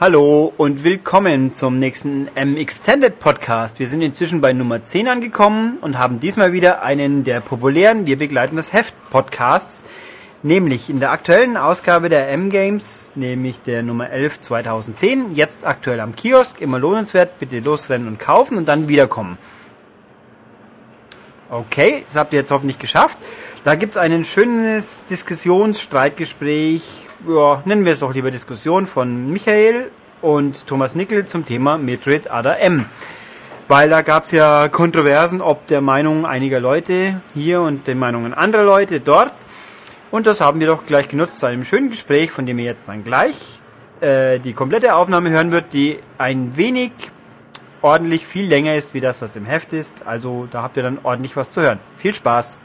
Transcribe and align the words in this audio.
Hallo 0.00 0.52
und 0.56 0.82
willkommen 0.82 1.54
zum 1.54 1.78
nächsten 1.78 2.28
M 2.34 2.56
Extended 2.56 3.20
Podcast. 3.20 3.78
Wir 3.78 3.86
sind 3.86 4.02
inzwischen 4.02 4.40
bei 4.40 4.52
Nummer 4.52 4.82
10 4.82 5.06
angekommen 5.06 5.78
und 5.82 5.98
haben 5.98 6.18
diesmal 6.18 6.52
wieder 6.52 6.82
einen 6.82 7.22
der 7.22 7.40
populären 7.40 8.08
Wir 8.08 8.18
begleiten 8.18 8.56
das 8.56 8.72
Heft 8.72 8.94
Podcasts, 9.10 9.84
nämlich 10.44 10.90
in 10.90 11.00
der 11.00 11.10
aktuellen 11.10 11.56
Ausgabe 11.56 12.08
der 12.08 12.28
M 12.30 12.50
Games, 12.50 13.10
nämlich 13.14 13.62
der 13.62 13.82
Nummer 13.82 14.10
11 14.10 14.42
2010, 14.42 15.34
jetzt 15.34 15.66
aktuell 15.66 16.00
am 16.00 16.14
Kiosk, 16.14 16.60
immer 16.60 16.78
lohnenswert, 16.78 17.38
bitte 17.38 17.58
losrennen 17.60 18.06
und 18.06 18.20
kaufen 18.20 18.58
und 18.58 18.68
dann 18.68 18.86
wiederkommen. 18.86 19.38
Okay, 21.50 22.04
das 22.06 22.16
habt 22.16 22.32
ihr 22.32 22.40
jetzt 22.40 22.50
hoffentlich 22.50 22.78
geschafft. 22.78 23.18
Da 23.64 23.74
gibt's 23.74 23.96
ein 23.96 24.24
schönes 24.24 25.06
Diskussionsstreitgespräch, 25.06 26.82
ja, 27.26 27.62
nennen 27.64 27.86
wir 27.86 27.94
es 27.94 28.00
doch 28.00 28.12
lieber 28.12 28.30
Diskussion 28.30 28.86
von 28.86 29.32
Michael 29.32 29.90
und 30.20 30.66
Thomas 30.66 30.94
Nickel 30.94 31.26
zum 31.26 31.46
Thema 31.46 31.78
Metroid 31.78 32.30
Ada 32.30 32.54
M. 32.56 32.84
Weil 33.66 33.88
da 33.88 34.02
gab's 34.02 34.30
ja 34.30 34.68
Kontroversen 34.68 35.40
ob 35.40 35.66
der 35.68 35.80
Meinung 35.80 36.26
einiger 36.26 36.60
Leute 36.60 37.20
hier 37.32 37.62
und 37.62 37.86
den 37.86 37.98
Meinungen 37.98 38.34
anderer 38.34 38.64
Leute 38.64 39.00
dort. 39.00 39.32
Und 40.14 40.28
das 40.28 40.40
haben 40.40 40.60
wir 40.60 40.68
doch 40.68 40.86
gleich 40.86 41.08
genutzt 41.08 41.40
zu 41.40 41.46
einem 41.46 41.64
schönen 41.64 41.90
Gespräch, 41.90 42.30
von 42.30 42.46
dem 42.46 42.56
ihr 42.60 42.66
jetzt 42.66 42.86
dann 42.86 43.02
gleich 43.02 43.58
äh, 44.00 44.38
die 44.38 44.52
komplette 44.52 44.94
Aufnahme 44.94 45.30
hören 45.30 45.50
wird, 45.50 45.72
die 45.72 45.98
ein 46.18 46.56
wenig 46.56 46.92
ordentlich 47.82 48.24
viel 48.24 48.46
länger 48.46 48.76
ist 48.76 48.94
wie 48.94 49.00
das, 49.00 49.20
was 49.22 49.34
im 49.34 49.44
Heft 49.44 49.72
ist. 49.72 50.06
Also 50.06 50.46
da 50.48 50.62
habt 50.62 50.76
ihr 50.76 50.84
dann 50.84 51.00
ordentlich 51.02 51.34
was 51.34 51.50
zu 51.50 51.62
hören. 51.62 51.80
Viel 51.96 52.14
Spaß! 52.14 52.58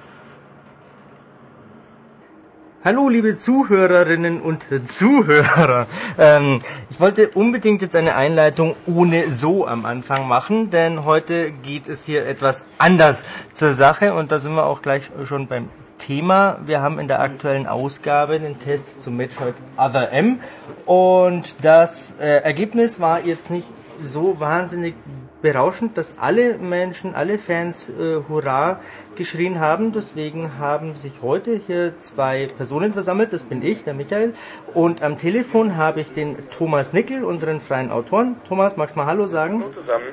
Hallo, 2.86 3.10
liebe 3.10 3.36
Zuhörerinnen 3.36 4.42
und 4.42 4.68
Zuhörer. 4.88 5.88
Ähm, 6.20 6.62
ich 6.92 7.00
wollte 7.00 7.30
unbedingt 7.30 7.82
jetzt 7.82 7.96
eine 7.96 8.16
Einleitung 8.16 8.76
ohne 8.86 9.28
so 9.28 9.66
am 9.66 9.86
Anfang 9.86 10.28
machen, 10.28 10.70
denn 10.70 11.04
heute 11.04 11.50
geht 11.50 11.90
es 11.90 12.06
hier 12.06 12.28
etwas 12.28 12.66
anders 12.78 13.26
zur 13.54 13.74
Sache 13.74 14.14
und 14.14 14.32
da 14.32 14.38
sind 14.38 14.54
wir 14.54 14.68
auch 14.68 14.84
gleich 14.84 15.10
schon 15.26 15.48
beim 15.48 15.68
Thema. 16.00 16.58
Wir 16.66 16.82
haben 16.82 16.98
in 16.98 17.08
der 17.08 17.20
aktuellen 17.20 17.68
Ausgabe 17.68 18.40
den 18.40 18.60
Test 18.60 19.04
zum 19.04 19.18
Metroid 19.18 19.54
Other 19.78 20.12
M 20.12 20.40
und 20.88 21.64
das 21.64 22.16
äh, 22.20 22.42
Ergebnis 22.42 23.00
war 23.00 23.24
jetzt 23.24 23.52
nicht 23.52 23.68
so 24.02 24.40
wahnsinnig 24.40 24.96
berauschend, 25.42 25.98
dass 25.98 26.16
alle 26.18 26.58
Menschen, 26.58 27.16
alle 27.16 27.38
Fans 27.38 27.90
äh, 27.90 28.22
Hurra 28.28 28.80
geschrien 29.16 29.60
haben. 29.60 29.94
Deswegen 29.94 30.58
haben 30.60 30.96
sich 30.96 31.14
heute 31.22 31.56
hier 31.56 31.94
zwei 32.00 32.48
Personen 32.48 32.94
versammelt. 32.94 33.34
Das 33.34 33.44
bin 33.44 33.62
ich, 33.62 33.84
der 33.84 33.94
Michael. 33.94 34.34
Und 34.74 35.02
am 35.02 35.18
Telefon 35.18 35.78
habe 35.78 36.02
ich 36.02 36.12
den 36.12 36.36
Thomas 36.50 36.94
Nickel, 36.94 37.24
unseren 37.24 37.60
freien 37.60 37.92
Autoren. 37.92 38.36
Thomas, 38.48 38.78
magst 38.78 38.96
du 38.96 39.00
mal 39.00 39.06
Hallo 39.06 39.28
sagen? 39.28 39.62
Hallo 39.62 39.74
zusammen. 39.74 40.06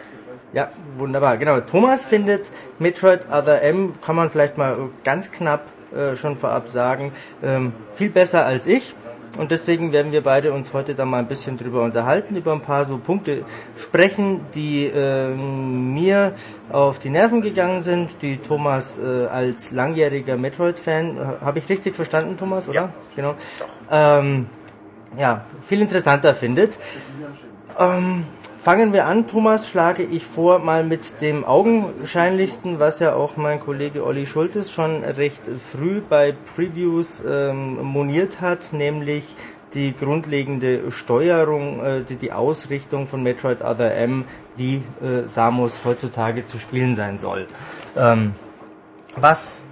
Ja, 0.52 0.70
wunderbar. 0.96 1.36
Genau. 1.36 1.60
Thomas 1.60 2.06
findet 2.06 2.50
Metroid 2.78 3.26
Other 3.30 3.62
M, 3.62 3.94
kann 4.04 4.16
man 4.16 4.30
vielleicht 4.30 4.56
mal 4.56 4.88
ganz 5.04 5.32
knapp 5.32 5.60
äh, 5.94 6.16
schon 6.16 6.36
vorab 6.36 6.68
sagen, 6.68 7.12
ähm, 7.42 7.72
viel 7.94 8.10
besser 8.10 8.46
als 8.46 8.66
ich. 8.66 8.94
Und 9.38 9.50
deswegen 9.50 9.92
werden 9.92 10.12
wir 10.12 10.22
beide 10.22 10.52
uns 10.52 10.72
heute 10.72 10.94
da 10.94 11.04
mal 11.04 11.18
ein 11.18 11.26
bisschen 11.26 11.58
drüber 11.58 11.82
unterhalten, 11.82 12.36
über 12.36 12.52
ein 12.52 12.62
paar 12.62 12.86
so 12.86 12.96
Punkte 12.96 13.44
sprechen, 13.76 14.40
die 14.54 14.86
äh, 14.86 15.28
mir 15.28 16.32
auf 16.72 16.98
die 16.98 17.10
Nerven 17.10 17.42
gegangen 17.42 17.82
sind, 17.82 18.22
die 18.22 18.38
Thomas 18.38 18.98
äh, 18.98 19.26
als 19.26 19.72
langjähriger 19.72 20.36
Metroid-Fan, 20.36 21.16
äh, 21.16 21.44
habe 21.44 21.58
ich 21.58 21.68
richtig 21.68 21.94
verstanden, 21.94 22.38
Thomas, 22.38 22.68
oder? 22.68 22.74
Ja. 22.74 22.88
Genau. 23.14 23.34
Ähm, 23.90 24.46
ja, 25.18 25.44
viel 25.62 25.80
interessanter 25.80 26.34
findet. 26.34 26.78
Ähm, 27.78 28.24
fangen 28.66 28.92
wir 28.92 29.06
an, 29.06 29.28
Thomas, 29.28 29.68
schlage 29.68 30.02
ich 30.02 30.26
vor, 30.26 30.58
mal 30.58 30.82
mit 30.82 31.20
dem 31.20 31.44
augenscheinlichsten, 31.44 32.80
was 32.80 32.98
ja 32.98 33.14
auch 33.14 33.36
mein 33.36 33.60
Kollege 33.60 34.04
Olli 34.04 34.26
Schultes 34.26 34.72
schon 34.72 35.04
recht 35.04 35.42
früh 35.60 36.00
bei 36.00 36.34
Previews 36.56 37.22
ähm, 37.24 37.80
moniert 37.80 38.40
hat, 38.40 38.72
nämlich 38.72 39.36
die 39.74 39.94
grundlegende 39.96 40.90
Steuerung, 40.90 41.80
äh, 41.80 42.00
die, 42.08 42.16
die 42.16 42.32
Ausrichtung 42.32 43.06
von 43.06 43.22
Metroid 43.22 43.62
Other 43.62 43.94
M, 43.94 44.24
wie 44.56 44.82
äh, 45.00 45.28
Samus 45.28 45.82
heutzutage 45.84 46.44
zu 46.44 46.58
spielen 46.58 46.92
sein 46.92 47.18
soll. 47.18 47.46
Ähm, 47.96 48.34
was 49.14 49.62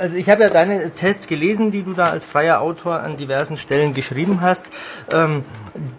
also 0.00 0.16
ich 0.16 0.30
habe 0.30 0.42
ja 0.42 0.48
deine 0.48 0.90
Tests 0.90 1.26
gelesen, 1.26 1.70
die 1.70 1.82
du 1.82 1.92
da 1.92 2.04
als 2.04 2.24
freier 2.24 2.60
Autor 2.60 3.00
an 3.00 3.18
diversen 3.18 3.56
Stellen 3.58 3.92
geschrieben 3.92 4.40
hast. 4.40 4.70
Ähm, 5.12 5.44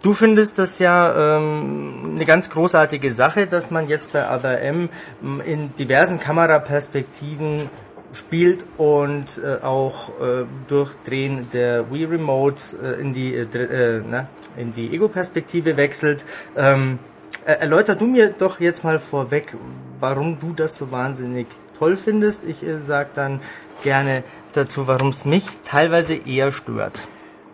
du 0.01 0.13
findest 0.13 0.57
das 0.57 0.79
ja 0.79 1.37
ähm, 1.37 2.13
eine 2.15 2.25
ganz 2.25 2.49
großartige 2.49 3.11
Sache, 3.11 3.45
dass 3.45 3.69
man 3.69 3.87
jetzt 3.87 4.11
bei 4.11 4.27
Other 4.27 4.59
M 4.61 4.89
ähm, 5.21 5.41
in 5.45 5.75
diversen 5.75 6.19
Kameraperspektiven 6.19 7.69
spielt 8.13 8.65
und 8.77 9.39
äh, 9.43 9.63
auch 9.63 10.09
äh, 10.09 10.45
durch 10.67 10.89
Drehen 11.05 11.47
der 11.53 11.91
Wii 11.91 12.05
Remote 12.05 12.61
äh, 12.83 12.99
in 12.99 13.13
die 13.13 13.35
äh, 13.35 13.43
äh 13.43 14.01
na, 14.09 14.27
die 14.57 14.93
Ego-Perspektive 14.93 15.77
wechselt. 15.77 16.25
Ähm, 16.57 16.99
erläuter 17.45 17.95
du 17.95 18.07
mir 18.07 18.33
doch 18.37 18.59
jetzt 18.59 18.83
mal 18.83 18.99
vorweg, 18.99 19.53
warum 19.99 20.39
du 20.39 20.53
das 20.53 20.77
so 20.77 20.91
wahnsinnig 20.91 21.47
toll 21.81 21.97
findest. 21.97 22.43
Ich 22.43 22.63
äh, 22.63 22.77
sag 22.79 23.15
dann 23.15 23.39
gerne 23.81 24.23
dazu, 24.53 24.87
warum 24.87 25.09
es 25.09 25.25
mich 25.25 25.45
teilweise 25.65 26.15
eher 26.15 26.51
stört. 26.51 27.07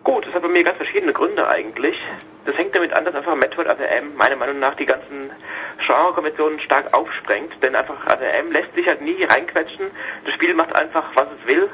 Gut, 0.04 0.26
das 0.26 0.34
hat 0.34 0.42
bei 0.42 0.48
mir 0.48 0.64
ganz 0.64 0.76
verschiedene 0.76 1.12
Gründe 1.12 1.46
eigentlich. 1.48 1.96
Das 2.44 2.56
hängt 2.56 2.74
damit 2.74 2.92
an, 2.94 3.04
dass 3.04 3.14
einfach 3.14 3.34
Metroid 3.34 3.66
ATM 3.66 4.16
meiner 4.16 4.36
Meinung 4.36 4.58
nach 4.58 4.74
die 4.74 4.86
ganzen 4.86 5.30
Genre-Konventionen 5.84 6.58
stark 6.60 6.94
aufsprengt, 6.94 7.62
denn 7.62 7.76
einfach 7.76 8.06
ATM 8.06 8.52
lässt 8.52 8.74
sich 8.74 8.86
halt 8.86 9.02
nie 9.02 9.22
reinquetschen. 9.22 9.90
Das 10.24 10.34
Spiel 10.34 10.54
macht 10.54 10.74
einfach, 10.74 11.04
was 11.14 11.28
es 11.38 11.46
will. 11.46 11.68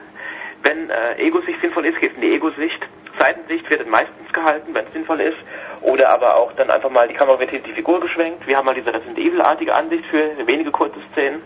Wenn 0.63 0.91
äh, 0.91 1.17
Ego-Sicht 1.19 1.61
sinnvoll 1.61 1.87
ist, 1.87 2.01
geht 2.01 2.11
es 2.11 2.17
in 2.17 2.23
die 2.23 2.35
Ego-Sicht. 2.35 2.81
Seitensicht 3.19 3.71
wird 3.71 3.89
meistens 3.89 4.33
gehalten, 4.33 4.75
wenn 4.75 4.85
es 4.85 4.93
sinnvoll 4.93 5.21
ist. 5.21 5.39
Oder 5.83 6.13
aber 6.13 6.37
auch 6.37 6.53
dann 6.55 6.71
einfach 6.71 6.91
mal 6.91 7.07
die 7.07 7.15
Kamera 7.15 7.39
wird 7.39 7.51
hinter 7.51 7.69
die 7.69 7.75
Figur 7.75 8.01
geschwenkt. 8.01 8.47
Wir 8.47 8.57
haben 8.57 8.67
mal 8.67 8.75
diese 8.75 8.93
Resident 8.93 9.19
Evil-artige 9.19 9.75
Ansicht 9.75 10.05
für 10.07 10.31
wenige 10.47 10.73
kurze 10.73 10.99
Szenen. 11.13 11.41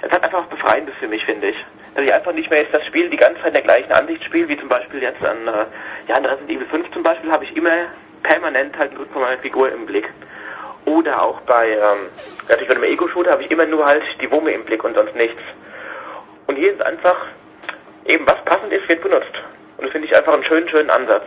Es 0.00 0.10
hat 0.10 0.22
einfach 0.22 0.44
Befreiendes 0.46 0.94
für 0.98 1.08
mich, 1.08 1.24
finde 1.26 1.48
ich 1.48 1.56
dass 1.94 2.04
ich 2.04 2.12
einfach 2.12 2.32
nicht 2.32 2.50
mehr 2.50 2.60
jetzt 2.60 2.74
das 2.74 2.84
Spiel 2.86 3.10
die 3.10 3.16
ganze 3.16 3.38
Zeit 3.38 3.48
in 3.48 3.54
der 3.54 3.62
gleichen 3.62 3.92
Ansicht 3.92 4.24
spiele, 4.24 4.48
wie 4.48 4.58
zum 4.58 4.68
Beispiel 4.68 5.02
jetzt 5.02 5.24
an, 5.24 5.46
äh, 5.46 5.66
ja, 6.08 6.16
an 6.16 6.24
Resident 6.24 6.50
Evil 6.50 6.66
5 6.66 6.90
zum 6.92 7.02
Beispiel, 7.02 7.30
habe 7.30 7.44
ich 7.44 7.56
immer 7.56 7.86
permanent 8.22 8.78
halt 8.78 8.92
von 9.12 9.22
meiner 9.22 9.38
Figur 9.38 9.72
im 9.72 9.86
Blick. 9.86 10.08
Oder 10.86 11.22
auch 11.22 11.40
bei, 11.42 11.70
ähm, 11.70 12.08
natürlich 12.48 12.68
bei 12.68 12.74
einem 12.74 12.84
Ego-Shooter 12.84 13.32
habe 13.32 13.42
ich 13.42 13.50
immer 13.50 13.66
nur 13.66 13.86
halt 13.86 14.02
die 14.20 14.30
Wumme 14.30 14.52
im 14.52 14.64
Blick 14.64 14.82
und 14.82 14.94
sonst 14.94 15.14
nichts. 15.14 15.40
Und 16.46 16.56
hier 16.56 16.72
ist 16.72 16.82
einfach, 16.82 17.16
eben 18.06 18.26
was 18.26 18.44
passend 18.44 18.72
ist, 18.72 18.88
wird 18.88 19.02
benutzt. 19.02 19.32
Und 19.76 19.84
das 19.84 19.92
finde 19.92 20.06
ich 20.08 20.16
einfach 20.16 20.32
einen 20.32 20.44
schönen, 20.44 20.68
schönen 20.68 20.90
Ansatz. 20.90 21.24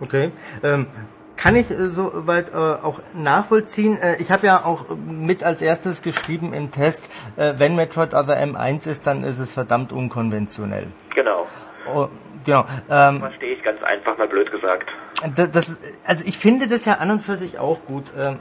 Okay. 0.00 0.30
Ähm, 0.62 0.86
kann 1.40 1.56
ich 1.56 1.70
äh, 1.70 1.88
soweit 1.88 2.52
äh, 2.52 2.56
auch 2.56 3.00
nachvollziehen. 3.14 3.96
Äh, 3.96 4.16
ich 4.20 4.30
habe 4.30 4.46
ja 4.46 4.64
auch 4.64 4.84
mit 4.96 5.42
als 5.42 5.62
erstes 5.62 6.02
geschrieben 6.02 6.52
im 6.52 6.70
Test, 6.70 7.10
äh, 7.36 7.54
wenn 7.56 7.74
Metroid 7.74 8.14
Other 8.14 8.38
M1 8.38 8.88
ist, 8.88 9.06
dann 9.06 9.24
ist 9.24 9.38
es 9.38 9.54
verdammt 9.54 9.92
unkonventionell. 9.92 10.86
Genau. 11.14 11.48
Oh, 11.92 12.08
genau. 12.44 12.66
Ähm, 12.90 13.20
Verstehe 13.20 13.54
ich 13.54 13.62
ganz 13.62 13.82
einfach 13.82 14.18
mal 14.18 14.28
blöd 14.28 14.50
gesagt. 14.50 14.90
Das, 15.34 15.50
das, 15.50 15.78
also 16.06 16.24
ich 16.26 16.38
finde 16.38 16.68
das 16.68 16.84
ja 16.84 16.94
an 16.94 17.10
und 17.10 17.20
für 17.20 17.36
sich 17.36 17.58
auch 17.58 17.78
gut. 17.86 18.04
Ähm, 18.18 18.36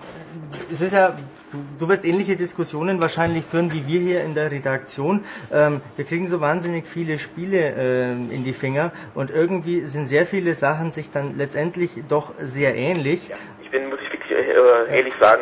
es 0.71 0.81
ist 0.81 0.93
ja 0.93 1.13
Du, 1.51 1.57
du 1.79 1.89
wirst 1.89 2.05
ähnliche 2.05 2.35
Diskussionen 2.35 3.01
wahrscheinlich 3.01 3.43
führen 3.43 3.73
wie 3.73 3.87
wir 3.87 3.99
hier 3.99 4.23
in 4.23 4.35
der 4.35 4.51
Redaktion. 4.51 5.23
Ähm, 5.51 5.81
wir 5.95 6.05
kriegen 6.05 6.27
so 6.27 6.41
wahnsinnig 6.41 6.85
viele 6.85 7.17
Spiele 7.17 7.73
ähm, 7.75 8.29
in 8.31 8.43
die 8.43 8.53
Finger 8.53 8.91
und 9.15 9.31
irgendwie 9.31 9.81
sind 9.81 10.05
sehr 10.05 10.27
viele 10.27 10.53
Sachen 10.53 10.91
sich 10.91 11.09
dann 11.09 11.37
letztendlich 11.37 12.03
doch 12.07 12.33
sehr 12.39 12.75
ähnlich. 12.75 13.29
Ja, 13.29 13.35
ich 13.63 13.71
bin, 13.71 13.89
muss 13.89 13.99
ich 13.99 14.11
wirklich 14.11 14.31
äh, 14.31 14.95
ehrlich 14.95 15.13
ja. 15.19 15.27
sagen, 15.27 15.41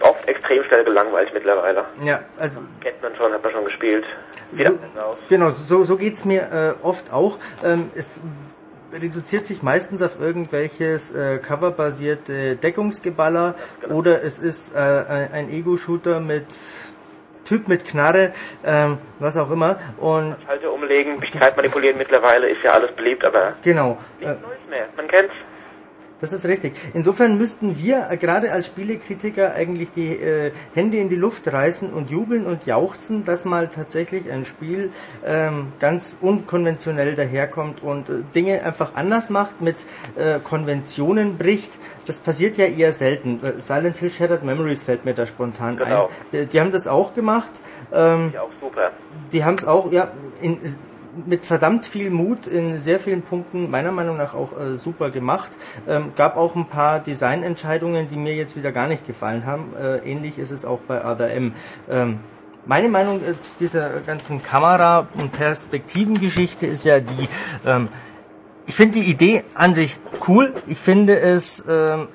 oft 0.00 0.28
extrem 0.28 0.62
schnell 0.64 0.84
gelangweilt 0.84 1.32
mittlerweile. 1.32 1.84
Ja, 2.04 2.20
also. 2.38 2.60
Kennt 2.80 3.02
man 3.02 3.16
schon, 3.16 3.32
hat 3.32 3.42
man 3.42 3.52
schon 3.52 3.64
gespielt. 3.64 4.04
So, 4.52 4.78
genau, 5.28 5.50
so, 5.50 5.84
so 5.84 5.96
geht's 5.96 6.24
mir 6.24 6.76
äh, 6.82 6.86
oft 6.86 7.12
auch. 7.12 7.38
Ähm, 7.64 7.90
es 7.94 8.18
reduziert 9.00 9.46
sich 9.46 9.62
meistens 9.62 10.02
auf 10.02 10.20
irgendwelches 10.20 11.14
äh, 11.14 11.38
coverbasierte 11.38 12.56
Deckungsgeballer 12.56 13.54
genau. 13.80 13.94
oder 13.94 14.22
es 14.22 14.38
ist 14.38 14.74
äh, 14.74 14.78
ein, 14.78 15.50
Ego-Shooter 15.50 16.20
mit 16.20 16.46
Typ 17.44 17.66
mit 17.66 17.86
Knarre, 17.86 18.32
ähm, 18.64 18.98
was 19.18 19.36
auch 19.38 19.50
immer. 19.50 19.80
Und 19.98 20.36
Schalter 20.46 20.72
umlegen, 20.72 21.16
Zeit 21.32 21.56
manipulieren 21.56 21.96
mittlerweile 21.96 22.48
ist 22.48 22.62
ja 22.62 22.72
alles 22.72 22.92
beliebt, 22.92 23.24
aber 23.24 23.54
genau. 23.62 23.98
nichts 24.18 24.36
äh, 24.36 24.46
Neues 24.46 24.68
mehr. 24.68 24.86
Man 24.96 25.08
kennt's. 25.08 25.32
Das 26.20 26.32
ist 26.32 26.46
richtig. 26.46 26.72
Insofern 26.94 27.38
müssten 27.38 27.78
wir 27.78 28.08
äh, 28.10 28.16
gerade 28.16 28.50
als 28.50 28.66
Spielekritiker 28.66 29.52
eigentlich 29.54 29.92
die 29.92 30.08
äh, 30.14 30.50
Hände 30.74 30.96
in 30.98 31.08
die 31.08 31.16
Luft 31.16 31.52
reißen 31.52 31.92
und 31.92 32.10
jubeln 32.10 32.44
und 32.44 32.66
jauchzen, 32.66 33.24
dass 33.24 33.44
mal 33.44 33.68
tatsächlich 33.68 34.30
ein 34.32 34.44
Spiel 34.44 34.90
ähm, 35.24 35.68
ganz 35.78 36.18
unkonventionell 36.20 37.14
daherkommt 37.14 37.82
und 37.84 38.08
äh, 38.08 38.14
Dinge 38.34 38.64
einfach 38.64 38.96
anders 38.96 39.30
macht, 39.30 39.60
mit 39.60 39.76
äh, 40.16 40.40
Konventionen 40.42 41.38
bricht. 41.38 41.78
Das 42.06 42.18
passiert 42.18 42.56
ja 42.56 42.64
eher 42.66 42.92
selten. 42.92 43.38
Äh, 43.44 43.60
Silent 43.60 43.96
Hill 43.98 44.10
Shattered 44.10 44.42
Memories 44.42 44.82
fällt 44.82 45.04
mir 45.04 45.14
da 45.14 45.24
spontan 45.24 45.76
Genau. 45.76 46.06
ein. 46.06 46.10
Die, 46.32 46.46
die 46.46 46.60
haben 46.60 46.72
das 46.72 46.88
auch 46.88 47.14
gemacht. 47.14 47.50
Ähm, 47.92 48.32
Ja, 48.34 48.42
auch 48.42 48.50
super. 48.60 48.90
die 49.32 49.44
haben 49.44 49.54
es 49.54 49.64
auch 49.64 49.92
ja 49.92 50.08
in, 50.42 50.58
mit 51.26 51.44
verdammt 51.44 51.86
viel 51.86 52.10
Mut 52.10 52.46
in 52.46 52.78
sehr 52.78 53.00
vielen 53.00 53.22
Punkten 53.22 53.70
meiner 53.70 53.92
Meinung 53.92 54.16
nach 54.16 54.34
auch 54.34 54.52
äh, 54.58 54.76
super 54.76 55.10
gemacht. 55.10 55.50
Ähm, 55.88 56.12
gab 56.16 56.36
auch 56.36 56.54
ein 56.54 56.66
paar 56.66 57.00
Designentscheidungen, 57.00 58.08
die 58.08 58.16
mir 58.16 58.34
jetzt 58.34 58.56
wieder 58.56 58.72
gar 58.72 58.88
nicht 58.88 59.06
gefallen 59.06 59.46
haben. 59.46 59.72
Äh, 59.80 60.10
ähnlich 60.10 60.38
ist 60.38 60.50
es 60.50 60.64
auch 60.64 60.80
bei 60.80 61.04
Other 61.04 61.30
M. 61.30 61.52
Ähm, 61.90 62.20
meine 62.66 62.88
Meinung 62.88 63.20
äh, 63.22 63.40
zu 63.40 63.54
dieser 63.58 64.00
ganzen 64.00 64.42
Kamera- 64.42 65.08
und 65.14 65.32
Perspektivengeschichte 65.32 66.66
ist 66.66 66.84
ja 66.84 67.00
die, 67.00 67.28
ähm, 67.66 67.88
ich 68.66 68.74
finde 68.74 69.00
die 69.00 69.10
Idee 69.10 69.44
an 69.54 69.74
sich 69.74 69.96
cool. 70.28 70.52
Ich 70.66 70.78
finde 70.78 71.18
es 71.18 71.64
ähm, 71.68 72.08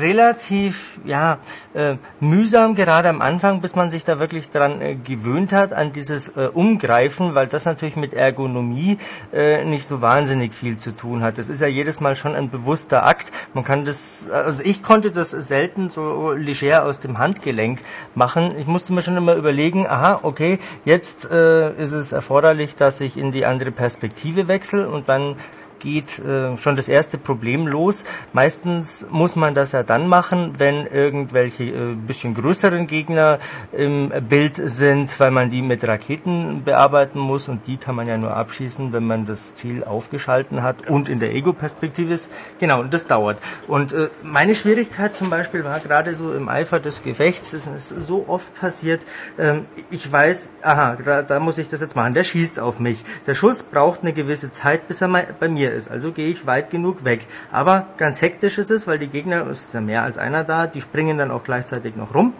relativ 0.00 0.98
ja 1.04 1.38
äh, 1.74 1.96
mühsam 2.20 2.74
gerade 2.74 3.08
am 3.08 3.20
Anfang, 3.20 3.60
bis 3.60 3.74
man 3.74 3.90
sich 3.90 4.04
da 4.04 4.18
wirklich 4.18 4.50
dran 4.50 4.80
äh, 4.80 4.94
gewöhnt 4.94 5.52
hat 5.52 5.72
an 5.72 5.92
dieses 5.92 6.36
äh, 6.36 6.48
Umgreifen, 6.52 7.34
weil 7.34 7.46
das 7.46 7.64
natürlich 7.64 7.96
mit 7.96 8.14
Ergonomie 8.14 8.98
äh, 9.32 9.64
nicht 9.64 9.86
so 9.86 10.00
wahnsinnig 10.00 10.54
viel 10.54 10.78
zu 10.78 10.94
tun 10.94 11.22
hat. 11.22 11.38
Das 11.38 11.48
ist 11.48 11.60
ja 11.60 11.66
jedes 11.66 12.00
Mal 12.00 12.16
schon 12.16 12.34
ein 12.34 12.50
bewusster 12.50 13.06
Akt. 13.06 13.30
Man 13.54 13.64
kann 13.64 13.84
das, 13.84 14.28
also 14.30 14.62
ich 14.64 14.82
konnte 14.82 15.10
das 15.10 15.30
selten 15.30 15.90
so 15.90 16.32
leger 16.32 16.84
aus 16.84 17.00
dem 17.00 17.18
Handgelenk 17.18 17.80
machen. 18.14 18.54
Ich 18.58 18.66
musste 18.66 18.92
mir 18.92 19.02
schon 19.02 19.16
immer 19.16 19.34
überlegen, 19.34 19.86
aha, 19.86 20.20
okay, 20.22 20.58
jetzt 20.84 21.30
äh, 21.30 21.72
ist 21.74 21.92
es 21.92 22.12
erforderlich, 22.12 22.76
dass 22.76 23.00
ich 23.00 23.16
in 23.16 23.32
die 23.32 23.46
andere 23.46 23.70
Perspektive 23.70 24.48
wechsle 24.48 24.88
und 24.88 25.08
dann 25.08 25.36
geht 25.82 26.18
äh, 26.20 26.56
schon 26.56 26.76
das 26.76 26.88
erste 26.88 27.18
Problem 27.18 27.66
los. 27.66 28.04
Meistens 28.32 29.06
muss 29.10 29.36
man 29.36 29.54
das 29.54 29.72
ja 29.72 29.82
dann 29.82 30.06
machen, 30.06 30.52
wenn 30.58 30.86
irgendwelche 30.86 31.64
äh, 31.64 31.94
bisschen 31.94 32.34
größeren 32.34 32.86
Gegner 32.86 33.38
im 33.72 34.12
Bild 34.28 34.54
sind, 34.56 35.18
weil 35.18 35.30
man 35.30 35.50
die 35.50 35.62
mit 35.62 35.86
Raketen 35.86 36.62
bearbeiten 36.64 37.18
muss 37.18 37.48
und 37.48 37.66
die 37.66 37.76
kann 37.76 37.94
man 37.94 38.06
ja 38.06 38.16
nur 38.16 38.36
abschießen, 38.36 38.92
wenn 38.92 39.06
man 39.06 39.26
das 39.26 39.54
Ziel 39.54 39.82
aufgeschalten 39.84 40.62
hat 40.62 40.88
und 40.88 41.08
in 41.08 41.18
der 41.18 41.34
Ego-Perspektive 41.34 42.14
ist. 42.14 42.30
Genau, 42.60 42.80
und 42.80 42.94
das 42.94 43.06
dauert. 43.06 43.38
Und 43.66 43.92
äh, 43.92 44.08
meine 44.22 44.54
Schwierigkeit 44.54 45.16
zum 45.16 45.30
Beispiel 45.30 45.64
war 45.64 45.80
gerade 45.80 46.14
so 46.14 46.32
im 46.32 46.48
Eifer 46.48 46.78
des 46.78 47.02
Gefechts, 47.02 47.52
es 47.52 47.66
ist 47.66 47.88
so 47.88 48.26
oft 48.28 48.54
passiert, 48.60 49.00
ähm, 49.38 49.66
ich 49.90 50.10
weiß, 50.10 50.50
aha, 50.62 50.96
da, 51.04 51.22
da 51.22 51.40
muss 51.40 51.58
ich 51.58 51.68
das 51.68 51.80
jetzt 51.80 51.96
machen, 51.96 52.14
der 52.14 52.24
schießt 52.24 52.60
auf 52.60 52.78
mich. 52.78 53.04
Der 53.26 53.34
Schuss 53.34 53.62
braucht 53.62 54.02
eine 54.02 54.12
gewisse 54.12 54.50
Zeit, 54.50 54.86
bis 54.88 55.00
er 55.00 55.08
bei 55.08 55.48
mir 55.48 55.71
ist. 55.72 55.90
Also 55.90 56.12
gehe 56.12 56.28
ich 56.28 56.46
weit 56.46 56.70
genug 56.70 57.04
weg. 57.04 57.26
Aber 57.50 57.86
ganz 57.96 58.22
hektisch 58.22 58.58
ist 58.58 58.70
es, 58.70 58.86
weil 58.86 58.98
die 58.98 59.08
Gegner, 59.08 59.46
es 59.46 59.64
ist 59.64 59.74
ja 59.74 59.80
mehr 59.80 60.02
als 60.02 60.18
einer 60.18 60.44
da, 60.44 60.66
die 60.66 60.80
springen 60.80 61.18
dann 61.18 61.30
auch 61.30 61.44
gleichzeitig 61.44 61.96
noch 61.96 62.14
rum. 62.14 62.32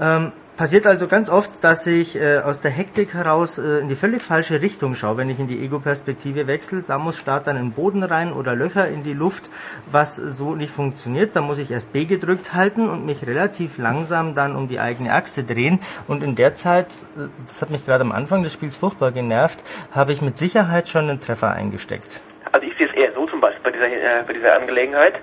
Ähm, 0.00 0.32
passiert 0.56 0.86
also 0.86 1.08
ganz 1.08 1.28
oft, 1.28 1.50
dass 1.62 1.86
ich 1.86 2.16
äh, 2.16 2.38
aus 2.38 2.60
der 2.60 2.70
Hektik 2.70 3.14
heraus 3.14 3.58
äh, 3.58 3.78
in 3.78 3.88
die 3.88 3.94
völlig 3.94 4.22
falsche 4.22 4.60
Richtung 4.60 4.94
schaue, 4.94 5.16
wenn 5.16 5.30
ich 5.30 5.40
in 5.40 5.48
die 5.48 5.62
Ego-Perspektive 5.64 6.46
wechsle. 6.46 6.82
Da 6.86 6.98
muss 6.98 7.18
Start 7.18 7.46
dann 7.46 7.56
in 7.56 7.66
den 7.66 7.72
Boden 7.72 8.02
rein 8.02 8.32
oder 8.32 8.54
Löcher 8.54 8.88
in 8.88 9.02
die 9.02 9.12
Luft, 9.12 9.50
was 9.90 10.16
so 10.16 10.54
nicht 10.54 10.72
funktioniert. 10.72 11.34
Da 11.34 11.40
muss 11.40 11.58
ich 11.58 11.70
erst 11.70 11.92
B 11.92 12.04
gedrückt 12.04 12.54
halten 12.54 12.88
und 12.88 13.06
mich 13.06 13.26
relativ 13.26 13.78
langsam 13.78 14.34
dann 14.34 14.54
um 14.54 14.68
die 14.68 14.78
eigene 14.78 15.12
Achse 15.12 15.44
drehen. 15.44 15.80
Und 16.06 16.22
in 16.22 16.34
der 16.34 16.54
Zeit, 16.54 16.88
äh, 17.16 17.28
das 17.44 17.62
hat 17.62 17.70
mich 17.70 17.84
gerade 17.84 18.02
am 18.02 18.12
Anfang 18.12 18.42
des 18.42 18.52
Spiels 18.52 18.76
furchtbar 18.76 19.10
genervt, 19.10 19.64
habe 19.92 20.12
ich 20.12 20.22
mit 20.22 20.38
Sicherheit 20.38 20.88
schon 20.88 21.08
einen 21.08 21.20
Treffer 21.20 21.50
eingesteckt. 21.50 22.20
Also 22.52 22.66
ich 22.66 22.76
sehe 22.76 22.86
es 22.86 22.92
eher 22.94 23.12
so 23.12 23.26
zum 23.26 23.40
Beispiel 23.40 23.62
bei 23.62 23.70
dieser, 23.70 23.86
äh, 23.86 24.22
bei 24.26 24.32
dieser 24.34 24.54
Angelegenheit. 24.56 25.14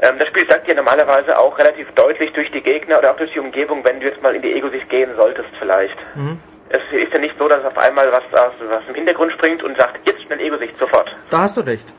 Ähm, 0.00 0.18
das 0.18 0.28
Spiel 0.28 0.46
sagt 0.48 0.66
dir 0.66 0.74
normalerweise 0.74 1.38
auch 1.38 1.58
relativ 1.58 1.90
deutlich 1.92 2.32
durch 2.32 2.50
die 2.50 2.60
Gegner 2.60 2.98
oder 2.98 3.12
auch 3.12 3.16
durch 3.16 3.32
die 3.32 3.40
Umgebung, 3.40 3.84
wenn 3.84 4.00
du 4.00 4.06
jetzt 4.06 4.22
mal 4.22 4.34
in 4.34 4.42
die 4.42 4.52
Ego-Sicht 4.52 4.88
gehen 4.88 5.10
solltest 5.16 5.50
vielleicht. 5.58 5.96
Es 6.68 6.80
ist 6.90 7.12
ja 7.12 7.18
nicht 7.18 7.36
so, 7.38 7.48
dass 7.48 7.64
auf 7.64 7.76
einmal 7.76 8.10
was, 8.10 8.22
aus, 8.32 8.52
was 8.68 8.82
im 8.88 8.94
Hintergrund 8.94 9.32
springt 9.32 9.62
und 9.62 9.76
sagt, 9.76 10.06
jetzt 10.06 10.22
schnell 10.22 10.40
Ego-Sicht 10.40 10.76
sofort. 10.76 11.14
Da 11.30 11.42
hast 11.42 11.56
du 11.56 11.60
recht. 11.60 11.92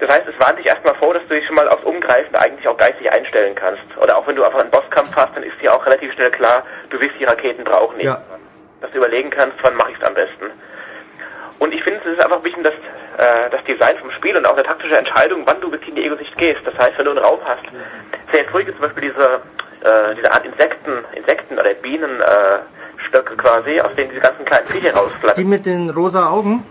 Das 0.00 0.08
heißt, 0.08 0.26
es 0.28 0.38
warnt 0.38 0.58
dich 0.58 0.66
erstmal 0.66 0.94
vor, 0.96 1.14
dass 1.14 1.22
du 1.28 1.34
dich 1.34 1.46
schon 1.46 1.56
mal 1.56 1.68
aufs 1.68 1.84
Umgreifen 1.84 2.34
eigentlich 2.36 2.66
auch 2.68 2.76
geistig 2.76 3.10
einstellen 3.12 3.54
kannst. 3.54 3.82
Oder 4.00 4.16
auch 4.18 4.26
wenn 4.26 4.36
du 4.36 4.44
einfach 4.44 4.60
einen 4.60 4.70
Bosskampf 4.70 5.14
hast, 5.16 5.36
dann 5.36 5.42
ist 5.42 5.60
dir 5.60 5.74
auch 5.74 5.84
relativ 5.86 6.12
schnell 6.12 6.30
klar, 6.30 6.62
du 6.90 7.00
wirst 7.00 7.14
die 7.18 7.24
Raketen 7.24 7.64
brauchen. 7.64 8.00
Ja. 8.00 8.20
Dass 8.80 8.90
du 8.90 8.98
überlegen 8.98 9.30
kannst, 9.30 9.56
wann 9.62 9.76
mache 9.76 9.92
ich 9.92 9.98
es 9.98 10.04
am 10.04 10.14
besten. 10.14 10.46
Und 11.58 11.72
ich 11.72 11.82
finde, 11.82 12.00
es 12.04 12.12
ist 12.12 12.20
einfach 12.20 12.42
wichtig, 12.42 12.62
dass 12.64 12.74
äh, 13.18 13.50
das 13.50 13.62
Design 13.64 13.96
vom 13.98 14.10
Spiel 14.12 14.36
und 14.36 14.46
auch 14.46 14.54
eine 14.54 14.62
taktische 14.62 14.96
Entscheidung, 14.96 15.42
wann 15.46 15.60
du 15.60 15.70
wirklich 15.70 15.90
in 15.90 15.96
die 15.96 16.04
Ego-Sicht 16.06 16.36
gehst. 16.36 16.60
Das 16.66 16.76
heißt, 16.78 16.98
wenn 16.98 17.04
du 17.06 17.10
einen 17.12 17.24
Raum 17.24 17.38
hast, 17.44 17.62
sehr 18.32 18.44
früh 18.46 18.64
gibt 18.64 18.78
zum 18.78 18.86
Beispiel 18.88 19.10
diese, 19.10 19.24
äh, 19.88 20.14
diese 20.16 20.32
Art 20.32 20.44
Insekten, 20.44 20.92
Insekten 21.14 21.54
oder 21.58 21.72
Bienenstöcke 21.74 22.62
äh, 22.98 23.06
Stöcke 23.08 23.36
quasi, 23.36 23.80
aus 23.80 23.94
denen 23.94 24.10
diese 24.10 24.20
ganzen 24.22 24.44
kleinen 24.44 24.66
Viecher 24.66 24.90
Die 24.92 24.98
rausflattern. 24.98 25.48
mit 25.48 25.66
den 25.66 25.90
rosa 25.90 26.28
Augen, 26.30 26.64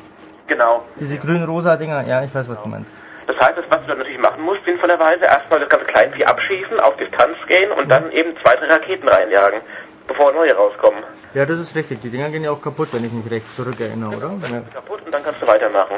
Genau. 0.47 0.83
diese 0.99 1.17
grün-rosa 1.17 1.77
Dinger, 1.77 2.03
ja, 2.07 2.23
ich 2.23 2.33
weiß, 2.35 2.49
was 2.49 2.61
du 2.61 2.67
meinst. 2.67 2.95
Das 3.27 3.37
heißt, 3.39 3.57
das, 3.57 3.65
was 3.69 3.81
du 3.81 3.87
dann 3.87 3.99
natürlich 3.99 4.19
machen 4.19 4.41
musst, 4.43 4.65
sinnvollerweise, 4.65 5.23
erstmal 5.25 5.59
das 5.61 5.69
ganze 5.69 5.85
Kleinvieh 5.85 6.25
abschießen, 6.25 6.79
auf 6.81 6.97
Distanz 6.97 7.37
gehen 7.47 7.71
und 7.71 7.87
dann 7.89 8.11
eben 8.11 8.35
zwei, 8.43 8.55
drei 8.57 8.65
Raketen 8.67 9.07
reinjagen, 9.07 9.61
bevor 10.07 10.33
neue 10.33 10.53
rauskommen. 10.53 11.01
Ja, 11.33 11.45
das 11.45 11.59
ist 11.59 11.73
richtig. 11.75 12.01
Die 12.01 12.09
Dinger 12.09 12.29
gehen 12.29 12.43
ja 12.43 12.51
auch 12.51 12.61
kaputt, 12.61 12.89
wenn 12.91 13.05
ich 13.05 13.13
mich 13.13 13.31
recht 13.31 13.55
zurückerinnere, 13.55 14.13
oder? 14.17 14.31
Er- 14.51 14.61
Kaputt 14.75 14.99
und 15.05 15.13
dann 15.13 15.23
kannst 15.23 15.41
du 15.41 15.47
weitermachen. 15.47 15.95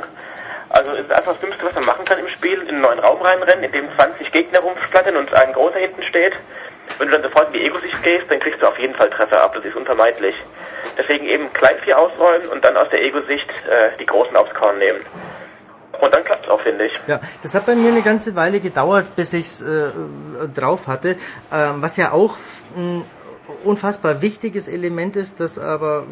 Also 0.70 0.92
es 0.92 1.02
ist 1.02 1.12
einfach 1.12 1.34
das 1.34 1.42
Dümmste, 1.42 1.66
was 1.66 1.76
man 1.76 1.86
machen 1.86 2.06
kann 2.06 2.20
im 2.20 2.28
Spiel, 2.30 2.62
in 2.62 2.70
einen 2.70 2.82
neuen 2.82 3.00
Raum 3.00 3.22
reinrennen, 3.22 3.64
in 3.64 3.72
dem 3.72 3.88
20 3.96 4.32
Gegner 4.32 4.60
rumflattern 4.60 5.16
und 5.18 5.34
ein 5.34 5.54
großer 5.54 5.80
hinten 5.80 6.04
steht. 6.04 6.34
Wenn 6.98 7.08
du 7.08 7.14
dann 7.14 7.24
sofort 7.24 7.48
in 7.48 7.54
die 7.54 7.66
Ego-Sicht 7.66 8.02
gehst, 8.04 8.30
dann 8.30 8.40
kriegst 8.40 8.62
du 8.62 8.68
auf 8.68 8.80
jeden 8.80 8.96
Fall 8.96 9.10
Treffer 9.10 9.42
ab, 9.42 9.54
das 9.54 9.66
ist 9.66 9.76
unvermeidlich. 9.76 10.36
Deswegen 10.98 11.26
eben 11.26 11.52
Kleinvieh 11.52 11.94
ausräumen 11.94 12.48
und 12.48 12.64
dann 12.64 12.78
aus 12.78 12.90
der 12.90 13.04
Ego-Sicht 13.04 13.50
äh, 13.50 13.90
die 14.00 14.06
Großen 14.06 14.36
aufs 14.36 14.54
Korn 14.54 14.78
nehmen. 14.78 15.00
Und 16.02 16.14
dann 16.14 16.24
klappt 16.24 16.46
es 16.46 16.52
auch, 16.52 16.62
finde 16.62 16.86
ich. 16.86 17.00
Ja, 17.08 17.20
das 17.42 17.56
hat 17.56 17.66
bei 17.66 17.76
mir 17.76 17.90
eine 17.90 18.02
ganze 18.02 18.36
Weile 18.36 18.60
gedauert, 18.60 19.16
bis 19.16 19.34
ich's 19.34 19.62
äh, 19.62 19.90
drauf 20.54 20.88
hatte. 20.88 21.16
Ähm, 21.54 21.82
was 21.82 21.98
ja 21.98 22.12
auch 22.12 22.38
ein 22.76 23.04
unfassbar 23.64 24.22
wichtiges 24.22 24.68
Element 24.68 25.16
ist, 25.16 25.40
das 25.40 25.60
aber 25.60 26.04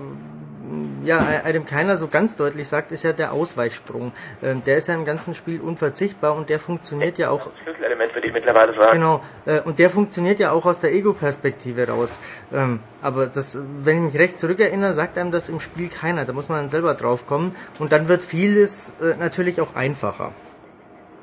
ja, 1.04 1.20
einem 1.44 1.66
keiner 1.66 1.98
so 1.98 2.08
ganz 2.08 2.38
deutlich 2.38 2.68
sagt, 2.68 2.92
ist 2.92 3.04
ja 3.04 3.14
der 3.14 3.32
Ausweichsprung. 3.34 4.12
Ähm, 4.42 4.64
der 4.66 4.78
ist 4.78 4.88
ja 4.88 4.96
im 4.96 5.06
ganzen 5.06 5.36
Spiel 5.36 5.62
unverzichtbar 5.62 6.36
und 6.36 6.50
der 6.50 6.60
funktioniert 6.60 7.18
ja 7.18 7.30
auch 7.30 7.50
Schlüsselelement 7.64 8.14
würde 8.14 8.28
ich 8.28 8.34
mittlerweile 8.34 8.74
sagen. 8.74 8.94
Genau, 8.94 9.24
äh, 9.46 9.60
und 9.62 9.80
der 9.80 9.90
funktioniert 9.90 10.40
ja 10.40 10.52
auch 10.52 10.66
aus 10.66 10.80
der 10.80 10.94
Ego-Perspektive 10.94 11.88
raus. 11.88 12.22
Ähm, 12.54 12.80
aber 13.02 13.28
das, 13.28 13.60
wenn 13.80 13.98
ich 13.98 14.14
mich 14.14 14.22
recht 14.22 14.40
zurückerinnere, 14.40 14.94
sagt 14.94 15.18
einem 15.18 15.32
das 15.32 15.50
im 15.50 15.60
Spiel 15.60 15.90
keiner. 15.90 16.26
Da 16.26 16.34
muss 16.34 16.50
man 16.50 16.60
dann 16.60 16.70
selber 16.70 16.94
drauf 16.94 17.28
kommen 17.28 17.56
und 17.80 17.92
dann 17.92 18.08
wird 18.08 18.22
vieles 18.22 18.96
äh, 19.02 19.16
natürlich 19.20 19.62
auch 19.62 19.76
einfacher. 19.76 20.32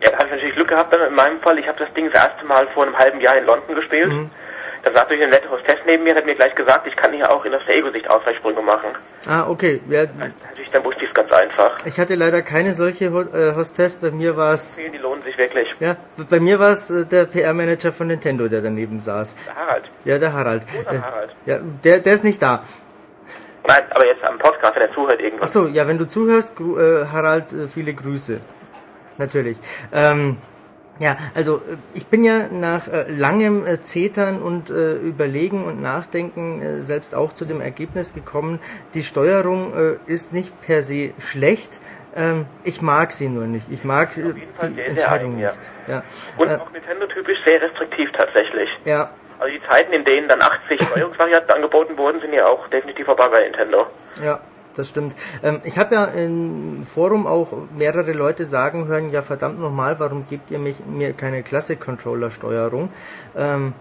Ja, 0.02 0.10
da 0.10 0.18
habe 0.18 0.26
ich 0.26 0.30
natürlich 0.32 0.54
Glück 0.54 0.68
gehabt 0.68 0.92
dann 0.92 1.08
in 1.08 1.14
meinem 1.14 1.38
Fall. 1.40 1.58
Ich 1.58 1.68
habe 1.68 1.78
das 1.78 1.92
Ding 1.94 2.10
das 2.10 2.22
erste 2.22 2.46
Mal 2.46 2.66
vor 2.68 2.84
einem 2.84 2.96
halben 2.96 3.20
Jahr 3.20 3.36
in 3.36 3.44
London 3.44 3.74
gespielt. 3.74 4.10
Da 4.82 4.92
saß 4.92 5.08
durch 5.08 5.20
eine 5.20 5.30
nette 5.30 5.50
Hostess 5.50 5.78
neben 5.86 6.04
mir, 6.04 6.14
hat 6.14 6.24
mir 6.24 6.34
gleich 6.34 6.54
gesagt, 6.54 6.86
ich 6.86 6.96
kann 6.96 7.12
hier 7.12 7.30
auch 7.30 7.44
in 7.44 7.54
aus 7.54 7.60
der 7.66 7.76
Ego-Sicht 7.76 8.08
Ausweichsprünge 8.08 8.62
machen. 8.62 8.88
Ah, 9.28 9.46
okay. 9.48 9.80
Ja, 9.88 10.04
Natürlich, 10.18 10.70
dann 10.72 10.82
wusste 10.84 11.02
ich 11.04 11.08
es 11.10 11.14
ganz 11.14 11.30
einfach. 11.32 11.76
ich 11.84 12.00
hatte 12.00 12.14
leider 12.14 12.40
keine 12.40 12.72
solche 12.72 13.06
äh, 13.06 13.54
Hostess. 13.54 13.96
Bei 13.98 14.10
mir 14.10 14.36
war 14.36 14.54
es, 14.54 14.76
Die 14.76 14.96
lohnen 14.96 15.22
sich 15.22 15.36
wirklich. 15.36 15.68
ja, 15.80 15.96
bei 16.30 16.40
mir 16.40 16.58
war 16.58 16.70
es 16.72 16.88
äh, 16.90 17.04
der 17.04 17.24
PR-Manager 17.26 17.92
von 17.92 18.06
Nintendo, 18.06 18.48
der 18.48 18.62
daneben 18.62 19.00
saß. 19.00 19.34
Der 19.46 19.56
Harald. 19.56 19.84
Ja, 20.06 20.18
der 20.18 20.32
Harald. 20.32 20.62
Äh, 20.62 20.98
Harald. 20.98 21.30
ja, 21.44 21.58
der, 21.84 21.98
der 21.98 22.14
ist 22.14 22.24
nicht 22.24 22.40
da. 22.40 22.62
Nein, 23.66 23.82
aber 23.90 24.06
jetzt 24.06 24.24
am 24.24 24.38
Podcast, 24.38 24.74
wenn 24.76 24.82
er 24.82 24.92
zuhört 24.94 25.20
irgendwas. 25.20 25.50
Achso, 25.50 25.66
ja, 25.66 25.86
wenn 25.86 25.98
du 25.98 26.06
zuhörst, 26.08 26.54
Harald, 27.12 27.44
viele 27.72 27.92
Grüße. 27.92 28.40
Natürlich. 29.18 29.58
Ähm, 29.92 30.38
ja, 31.00 31.16
also 31.34 31.56
äh, 31.56 31.76
ich 31.94 32.06
bin 32.06 32.24
ja 32.24 32.48
nach 32.50 32.86
äh, 32.86 33.10
langem 33.10 33.66
äh, 33.66 33.80
Zetern 33.80 34.40
und 34.40 34.68
Überlegen 34.70 35.64
und 35.64 35.82
Nachdenken 35.82 36.82
selbst 36.82 37.14
auch 37.14 37.32
zu 37.32 37.44
dem 37.44 37.60
Ergebnis 37.60 38.14
gekommen, 38.14 38.60
die 38.94 39.02
Steuerung 39.02 39.72
ist 40.06 40.32
nicht 40.32 40.52
per 40.62 40.82
se 40.82 41.12
schlecht. 41.18 41.80
Ähm, 42.14 42.46
ich 42.64 42.82
mag 42.82 43.12
sie 43.12 43.28
nur 43.28 43.44
nicht. 43.44 43.70
Ich 43.70 43.84
mag 43.84 44.14
die 44.14 44.80
Entscheidung 44.80 45.32
eigen, 45.32 45.38
ja. 45.38 45.48
nicht. 45.48 45.60
Ja. 45.88 46.02
Und 46.36 46.50
auch 46.50 46.70
Nintendo-typisch 46.72 47.38
sehr 47.44 47.62
restriktiv 47.62 48.10
tatsächlich. 48.12 48.68
ja, 48.84 49.10
Also 49.38 49.52
die 49.52 49.62
Zeiten, 49.68 49.92
in 49.92 50.04
denen 50.04 50.28
dann 50.28 50.42
80 50.42 50.82
Steuerungsvarianten 50.90 51.50
angeboten 51.50 51.96
wurden, 51.96 52.20
sind 52.20 52.32
ja 52.32 52.46
auch 52.46 52.68
definitiv 52.68 53.06
vorbei 53.06 53.28
bei 53.28 53.42
Nintendo. 53.44 53.86
ja. 54.22 54.38
Das 54.76 54.88
stimmt. 54.88 55.14
Ähm, 55.42 55.60
ich 55.64 55.78
habe 55.78 55.94
ja 55.94 56.04
im 56.04 56.82
Forum 56.84 57.26
auch 57.26 57.48
mehrere 57.76 58.12
Leute 58.12 58.44
sagen 58.44 58.86
hören, 58.86 59.10
ja 59.10 59.22
verdammt 59.22 59.60
nochmal, 59.60 59.98
warum 59.98 60.24
gebt 60.28 60.50
ihr 60.50 60.58
mich, 60.58 60.76
mir 60.86 61.12
keine 61.12 61.42
Classic-Controller-Steuerung? 61.42 62.88
Ähm, 63.36 63.72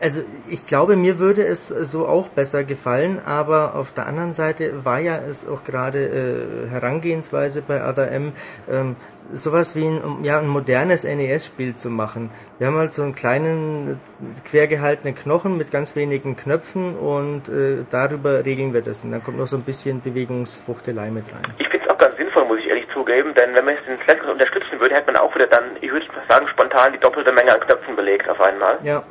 also 0.00 0.22
ich 0.48 0.66
glaube, 0.66 0.96
mir 0.96 1.18
würde 1.18 1.42
es 1.42 1.68
so 1.68 2.06
auch 2.06 2.28
besser 2.28 2.64
gefallen, 2.64 3.20
aber 3.26 3.74
auf 3.74 3.92
der 3.92 4.06
anderen 4.06 4.32
Seite 4.32 4.84
war 4.84 4.98
ja 4.98 5.18
es 5.18 5.46
auch 5.46 5.64
gerade 5.64 5.98
äh, 5.98 6.70
Herangehensweise 6.70 7.60
bei 7.60 7.86
Other 7.86 8.10
M, 8.10 8.32
ähm, 8.70 8.96
sowas 9.32 9.76
wie 9.76 9.86
ein, 9.86 10.24
ja, 10.24 10.38
ein 10.38 10.48
modernes 10.48 11.04
NES-Spiel 11.04 11.76
zu 11.76 11.90
machen. 11.90 12.30
Wir 12.58 12.68
haben 12.68 12.76
halt 12.76 12.94
so 12.94 13.02
einen 13.02 13.14
kleinen, 13.14 14.00
quer 14.44 14.66
gehaltenen 14.66 15.14
Knochen 15.14 15.58
mit 15.58 15.70
ganz 15.70 15.94
wenigen 15.96 16.36
Knöpfen 16.36 16.96
und 16.96 17.48
äh, 17.48 17.84
darüber 17.90 18.44
regeln 18.44 18.72
wir 18.72 18.82
das. 18.82 19.04
Und 19.04 19.12
dann 19.12 19.22
kommt 19.22 19.38
noch 19.38 19.46
so 19.46 19.56
ein 19.56 19.62
bisschen 19.62 20.00
Bewegungsfuchtelei 20.00 21.10
mit 21.10 21.26
rein. 21.26 21.52
Ich 21.58 21.68
finde 21.68 21.84
es 21.84 21.90
auch 21.90 21.98
ganz 21.98 22.16
sinnvoll, 22.16 22.46
muss 22.46 22.58
ich 22.58 22.68
ehrlich 22.68 22.88
zugeben, 22.92 23.34
denn 23.34 23.54
wenn 23.54 23.66
man 23.66 23.74
jetzt 23.74 23.86
den 23.86 23.98
Slack 23.98 24.26
unterstützen 24.26 24.80
würde, 24.80 24.94
hätte 24.94 25.12
man 25.12 25.20
auch 25.20 25.34
wieder 25.34 25.46
dann, 25.46 25.64
ich 25.80 25.92
würde 25.92 26.06
sagen, 26.26 26.48
spontan 26.48 26.92
die 26.94 26.98
doppelte 26.98 27.32
Menge 27.32 27.52
an 27.52 27.60
Knöpfen 27.60 27.94
belegt 27.94 28.28
auf 28.28 28.40
einmal. 28.40 28.78
Ja. 28.82 29.02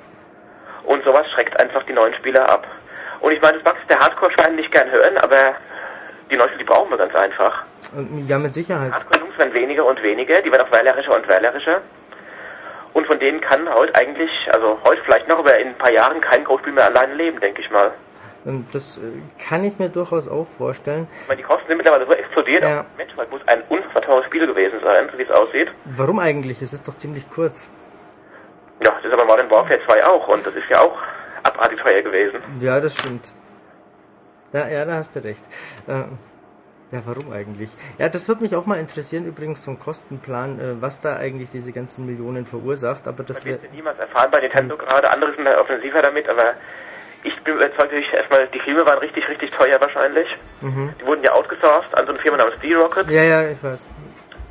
Und 0.89 1.03
sowas 1.03 1.29
schreckt 1.29 1.60
einfach 1.60 1.84
die 1.84 1.93
neuen 1.93 2.15
Spieler 2.15 2.50
ab. 2.50 2.65
Und 3.19 3.31
ich 3.31 3.39
meine, 3.43 3.60
das 3.60 3.63
mag 3.63 3.88
der 3.88 4.00
Hardcore-Schwein 4.00 4.55
nicht 4.55 4.72
gern 4.72 4.89
hören, 4.89 5.19
aber 5.19 5.53
die 6.31 6.36
neuen 6.36 6.50
die 6.58 6.63
brauchen 6.63 6.89
wir 6.89 6.98
ganz 6.98 7.13
einfach. 7.13 7.63
Ja, 8.25 8.39
mit 8.39 8.55
Sicherheit. 8.55 8.91
Hardcore-Jungs 8.91 9.38
werden 9.38 9.53
weniger 9.53 9.86
und 9.86 10.01
weniger, 10.01 10.41
die 10.41 10.51
werden 10.51 10.63
auch 10.63 10.72
wählerischer 10.72 11.15
und 11.15 11.27
wählerischer. 11.27 11.81
Und 12.93 13.05
von 13.05 13.19
denen 13.19 13.39
kann 13.39 13.72
heute 13.72 13.93
eigentlich, 13.93 14.31
also 14.51 14.79
heute 14.84 15.03
vielleicht 15.03 15.27
noch, 15.27 15.38
aber 15.38 15.60
in 15.60 15.67
ein 15.67 15.75
paar 15.75 15.91
Jahren 15.91 16.22
kein 16.22 16.43
Großspiel 16.43 16.74
mehr 16.74 16.86
alleine 16.86 17.13
leben, 17.13 17.39
denke 17.39 17.62
ich 17.62 17.69
mal. 17.69 17.91
Das 18.74 18.98
äh, 18.98 19.01
kann 19.48 19.63
ich 19.63 19.77
mir 19.77 19.89
durchaus 19.89 20.27
auch 20.27 20.48
vorstellen. 20.48 21.08
Ich 21.22 21.27
meine, 21.27 21.38
die 21.38 21.43
Kosten 21.43 21.67
sind 21.67 21.77
mittlerweile 21.77 22.08
so 22.08 22.13
explodiert. 22.13 22.63
Ja. 22.63 22.84
Metroid 22.98 23.29
muss 23.29 23.48
ein 23.48 23.62
unfassbar 23.69 24.01
teures 24.01 24.25
Spiel 24.25 24.48
gewesen 24.48 24.79
sein, 24.84 25.08
so 25.12 25.19
wie 25.19 25.24
es 25.24 25.29
aussieht. 25.29 25.67
Warum 25.86 26.17
eigentlich? 26.17 26.63
Es 26.63 26.74
ist 26.74 26.88
doch 26.88 26.98
ziemlich 26.98 27.29
kurz. 27.29 27.69
Ja, 28.81 28.91
das 28.91 29.05
ist 29.05 29.13
aber 29.13 29.25
Modern 29.25 29.50
Warfare 29.50 29.79
2 29.86 30.05
auch 30.05 30.27
und 30.27 30.45
das 30.45 30.55
ist 30.55 30.69
ja 30.69 30.81
auch 30.81 30.98
abartig 31.43 31.79
teuer 31.79 32.01
gewesen. 32.01 32.39
Ja, 32.59 32.79
das 32.79 32.98
stimmt. 32.98 33.25
Ja, 34.53 34.67
ja, 34.67 34.86
da 34.86 34.95
hast 34.95 35.15
du 35.15 35.24
recht. 35.24 35.43
Äh, 35.88 36.03
ja, 36.91 37.03
warum 37.05 37.31
eigentlich? 37.31 37.69
Ja, 38.00 38.09
das 38.09 38.27
würde 38.27 38.41
mich 38.41 38.55
auch 38.55 38.65
mal 38.65 38.79
interessieren, 38.79 39.25
übrigens 39.27 39.63
vom 39.63 39.79
Kostenplan, 39.79 40.59
äh, 40.59 40.81
was 40.81 41.01
da 41.01 41.17
eigentlich 41.17 41.51
diese 41.51 41.71
ganzen 41.71 42.07
Millionen 42.07 42.48
verursacht. 42.48 43.07
Aber 43.07 43.24
das, 43.24 43.45
wird 43.45 43.71
niemals 43.74 44.00
erfahren 44.00 44.31
bei 44.31 44.41
Nintendo 44.41 44.77
hm. 44.77 44.86
gerade. 44.86 45.12
Andere 45.12 45.33
sind 45.36 45.48
offensiver 45.48 46.01
damit, 46.01 46.27
aber 46.27 46.55
ich 47.24 47.38
bin 47.41 47.55
überzeugt, 47.55 47.93
ich 47.93 48.12
erstmal, 48.12 48.48
die 48.48 48.59
Filme 48.59 48.86
waren 48.86 49.00
richtig, 49.00 49.27
richtig 49.27 49.51
teuer 49.51 49.79
wahrscheinlich. 49.79 50.27
Mhm. 50.62 50.93
Die 51.00 51.05
wurden 51.05 51.24
ja 51.24 51.33
outgesourced 51.33 51.95
an 51.95 52.05
so 52.05 52.13
eine 52.13 52.19
Firma 52.19 52.38
namens 52.38 52.59
D-Rocket. 52.59 53.09
Ja, 53.09 53.24
ja, 53.24 53.50
ich 53.50 53.62
weiß. 53.62 53.88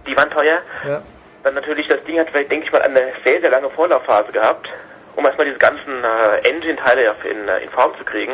Die 0.06 0.16
waren 0.16 0.30
teuer. 0.30 0.58
Ja. 0.86 1.02
Dann 1.42 1.54
natürlich, 1.54 1.86
das 1.86 2.04
Ding 2.04 2.18
hat 2.18 2.28
vielleicht, 2.30 2.50
denke 2.50 2.66
ich 2.66 2.72
mal, 2.72 2.82
eine 2.82 3.12
sehr, 3.24 3.40
sehr 3.40 3.50
lange 3.50 3.70
Vorlaufphase 3.70 4.32
gehabt, 4.32 4.68
um 5.16 5.24
erstmal 5.24 5.46
diese 5.46 5.58
ganzen 5.58 6.04
äh, 6.04 6.48
Engine-Teile 6.48 7.14
in, 7.24 7.48
äh, 7.48 7.58
in 7.60 7.70
Form 7.70 7.92
zu 7.96 8.04
kriegen. 8.04 8.32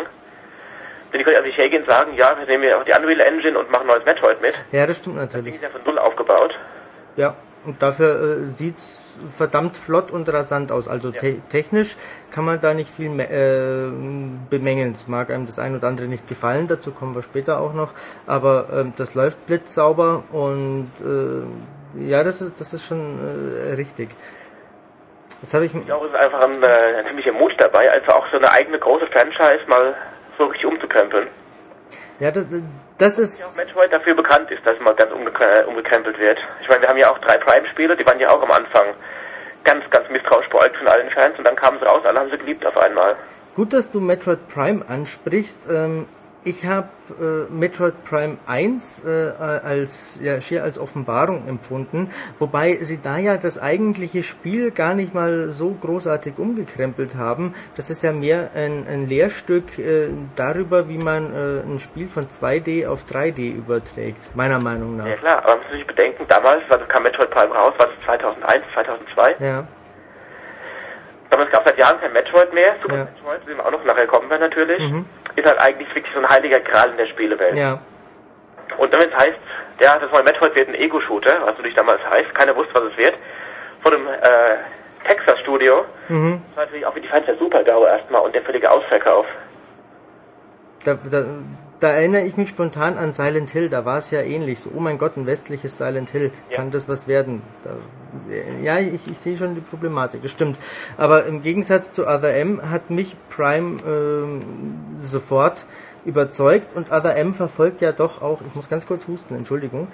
Denn 1.13 1.19
die 1.19 1.25
können 1.25 1.37
also 1.37 1.47
nicht 1.47 1.59
hergehen 1.59 1.83
und 1.83 1.89
sagen, 1.89 2.15
ja, 2.17 2.37
wir 2.39 2.47
nehmen 2.47 2.65
ja 2.65 2.79
auch 2.79 2.85
die 2.85 2.93
Unreal 2.93 3.21
Engine 3.21 3.59
und 3.59 3.71
machen 3.71 3.87
neues 3.87 4.05
Metroid 4.05 4.41
mit. 4.41 4.55
Ja, 4.73 4.87
das 4.87 4.99
stimmt 4.99 5.17
natürlich. 5.17 5.33
Das 5.33 5.45
Ding 5.45 5.55
ist 5.55 5.63
ja 5.63 5.69
von 5.69 5.83
Null 5.85 5.99
aufgebaut. 5.99 6.59
Ja, 7.17 7.37
und 7.67 7.81
dafür 7.81 8.41
äh, 8.41 8.45
sieht's 8.45 9.03
verdammt 9.31 9.77
flott 9.77 10.11
und 10.11 10.29
rasant 10.29 10.73
aus. 10.73 10.89
Also 10.89 11.11
ja. 11.11 11.21
te 11.21 11.37
technisch 11.51 11.97
kann 12.31 12.45
man 12.45 12.61
da 12.61 12.75
nicht 12.75 12.91
viel 12.91 13.19
äh, 13.21 13.91
bemängeln. 14.51 14.93
Es 14.93 15.09
mag 15.09 15.31
einem 15.31 15.47
das 15.47 15.59
ein 15.59 15.77
oder 15.77 15.89
andere 15.89 16.07
nicht 16.07 16.29
gefallen, 16.29 16.69
dazu 16.69 16.91
kommen 16.91 17.15
wir 17.15 17.23
später 17.23 17.61
auch 17.61 17.73
noch. 17.73 17.91
Aber 18.27 18.67
ähm, 18.73 18.93
das 18.97 19.15
läuft 19.15 19.47
blitzsauber 19.47 20.25
und 20.33 20.91
äh, 21.01 21.47
ja, 21.97 22.25
das 22.25 22.41
ist, 22.43 22.61
das 22.61 22.73
ist 22.73 22.87
schon 22.87 23.19
äh, 23.71 23.75
richtig. 23.75 24.11
Jetzt 25.43 25.55
habe 25.55 25.67
ich. 25.67 25.75
Ich 25.75 25.87
glaube, 25.87 26.07
es 26.07 26.13
ist 26.13 26.19
einfach 26.19 26.41
ein, 26.41 26.63
äh, 26.63 27.05
ziemlicher 27.07 27.33
Mut 27.33 27.55
dabei, 27.59 27.91
einfach 27.91 28.15
auch 28.15 28.27
so 28.31 28.39
eine 28.39 28.51
eigene 28.51 28.79
große 28.79 29.07
Franchise 29.07 29.61
mal 29.67 29.95
so 30.39 30.45
richtig 30.47 30.67
umzukrempeln. 30.67 31.29
Ja, 32.21 32.31
das, 32.31 32.47
das 32.99 33.19
ist. 33.19 33.41
Ja, 33.41 33.65
Metroid 33.65 33.93
dafür 33.93 34.15
bekannt 34.15 34.51
ist, 34.51 34.65
dass 34.67 34.79
mal 34.81 34.95
ganz 34.95 35.13
umge 35.13 35.31
umgekrempelt 35.67 36.19
wird. 36.19 36.39
Ich 36.61 36.69
meine, 36.69 36.83
wir 36.83 36.89
haben 36.89 36.99
ja 36.99 37.11
auch 37.11 37.19
drei 37.19 37.39
Prime-Spiele, 37.39 37.97
die 37.97 38.07
waren 38.07 38.21
ja 38.21 38.31
auch 38.31 38.43
am 38.43 38.51
Anfang 38.51 38.87
ganz, 39.65 39.89
ganz 39.91 40.09
misstrauisch 40.11 40.49
beäugt 40.49 40.77
von 40.77 40.89
allen 40.89 41.11
Fans 41.11 41.37
und 41.39 41.45
dann 41.45 41.57
kamen 41.57 41.79
sie 41.79 41.87
raus, 41.87 42.03
alle 42.05 42.21
haben 42.21 42.31
sie 42.31 42.39
geliebt 42.39 42.65
auf 42.67 42.77
einmal. 42.77 43.17
Gut, 43.57 43.73
dass 43.73 43.91
du 43.91 44.01
Metroid 44.01 44.49
Prime 44.49 44.85
ansprichst. 44.89 45.69
Ähm, 45.71 46.07
ich 46.45 46.67
habe 46.67 46.89
äh, 47.21 47.53
Metroid 47.53 48.05
Prime 48.05 48.37
1 48.47 49.05
äh, 49.05 49.33
als 49.39 50.21
ja, 50.23 50.41
schier 50.41 50.63
als 50.63 50.79
Offenbarung 50.79 51.49
empfunden, 51.49 52.11
wobei 52.39 52.75
sie 52.81 53.01
da 53.03 53.19
ja 53.19 53.37
das 53.37 53.61
eigentliche 53.61 54.23
Spiel 54.23 54.71
gar 54.71 54.95
nicht 54.95 55.15
mal 55.15 55.49
so 55.49 55.71
großartig 55.71 56.35
umgekrempelt 56.39 57.17
haben. 57.17 57.55
Das 57.77 57.91
ist 57.91 58.03
ja 58.03 58.13
mehr 58.13 58.51
ein, 58.55 58.87
ein 58.89 59.09
Lehrstück 59.09 59.79
äh, 59.79 60.09
darüber, 60.37 60.89
wie 60.89 60.99
man 60.99 61.33
äh, 61.33 61.61
ein 61.61 61.81
Spiel 61.81 62.09
von 62.09 62.29
2D 62.29 62.87
auf 62.87 63.05
3D 63.11 63.55
überträgt, 63.55 64.37
meiner 64.37 64.59
Meinung 64.59 64.97
nach. 64.97 65.07
Ja 65.07 65.17
klar, 65.17 65.39
aber 65.39 65.57
man 65.57 65.59
muss 65.59 65.71
sich 65.71 65.87
bedenken, 65.87 66.25
damals, 66.29 66.63
also 66.69 66.85
kam 66.87 67.03
Metroid 67.03 67.31
Prime 67.31 67.55
raus, 67.55 67.75
war 67.79 67.89
es 67.89 68.05
2001, 68.05 68.65
2002? 68.75 69.37
Ja. 69.41 69.65
Aber 71.35 71.45
es 71.45 71.51
gab 71.51 71.67
seit 71.67 71.77
Jahren 71.77 72.01
kein 72.01 72.13
Metroid 72.13 72.55
mehr, 72.55 72.77
Super 72.81 72.97
ja. 72.97 73.05
Metroid, 73.05 73.41
zu 73.41 73.47
dem 73.49 73.57
wir 73.59 73.67
auch 73.67 73.71
noch 73.71 73.85
nachher 73.85 74.07
kommen 74.07 74.31
wir 74.31 74.39
natürlich. 74.39 74.79
Mhm 74.79 75.05
ist 75.37 75.47
halt 75.47 75.61
eigentlich 75.61 75.89
wirklich 75.95 76.13
so 76.13 76.21
ein 76.21 76.29
heiliger 76.29 76.61
Gral 76.61 76.91
in 76.91 76.97
der 76.97 77.07
Spielewelt. 77.07 77.55
Ja. 77.55 77.79
Und 78.79 78.95
es 78.95 79.15
heißt, 79.15 79.39
ja, 79.81 79.99
das 79.99 80.11
neue 80.11 80.23
Metroid 80.23 80.55
wird 80.55 80.69
ein 80.69 80.75
Ego-Shooter, 80.75 81.41
was 81.41 81.57
natürlich 81.57 81.75
damals 81.75 82.01
heißt, 82.09 82.35
keiner 82.35 82.57
wusste, 82.57 82.75
was 82.75 82.85
es 82.85 82.97
wird, 82.97 83.15
von 83.83 83.93
dem 83.93 84.07
äh, 84.07 85.07
Texas-Studio, 85.07 85.85
mhm. 86.09 86.41
das 86.49 86.57
war 86.57 86.65
natürlich 86.65 86.87
auch 86.87 86.95
für 86.95 87.01
die 87.01 87.09
Fans 87.09 87.27
der 87.27 87.37
Super-GAU 87.37 87.85
erstmal 87.85 88.23
und 88.23 88.35
der 88.35 88.43
völlige 88.43 88.71
Ausverkauf. 88.71 89.27
Da, 90.85 90.97
da, 91.11 91.25
da 91.85 91.91
erinnere 91.91 92.23
ich 92.23 92.39
mich 92.39 92.49
spontan 92.49 92.97
an 92.97 93.13
Silent 93.13 93.51
Hill, 93.51 93.69
da 93.69 93.85
war 93.85 93.99
es 93.99 94.11
ja 94.11 94.23
ähnlich. 94.23 94.59
So, 94.59 94.71
oh 94.75 94.81
mein 94.81 94.97
Gott, 94.97 95.19
ein 95.19 95.27
westliches 95.27 95.77
Silent 95.77 96.09
Hill, 96.09 96.33
ja. 96.49 96.57
kann 96.57 96.71
das 96.71 96.89
was 96.89 97.09
werden? 97.09 97.43
Da, 97.63 97.73
ja, 98.63 98.79
ich, 98.79 99.07
ich 99.07 99.19
sehe 99.19 99.37
schon 99.37 99.55
die 99.55 99.61
Problematik, 99.61 100.23
das 100.23 100.31
stimmt. 100.31 100.57
Aber 100.97 101.27
im 101.27 101.43
Gegensatz 101.43 101.93
zu 101.93 102.07
Other 102.07 102.35
M 102.35 102.71
hat 102.71 102.89
mich 102.89 103.17
Prime 103.29 103.83
ähm, 103.87 104.41
sofort 104.99 105.67
überzeugt 106.07 106.75
und 106.75 106.91
Other 106.91 107.17
M 107.17 107.35
verfolgt 107.35 107.83
ja 107.83 107.93
doch 107.93 108.23
auch, 108.23 108.41
ich 108.41 108.55
muss 108.55 108.71
ganz 108.71 108.87
kurz 108.87 109.07
husten, 109.07 109.35
Entschuldigung. 109.35 109.87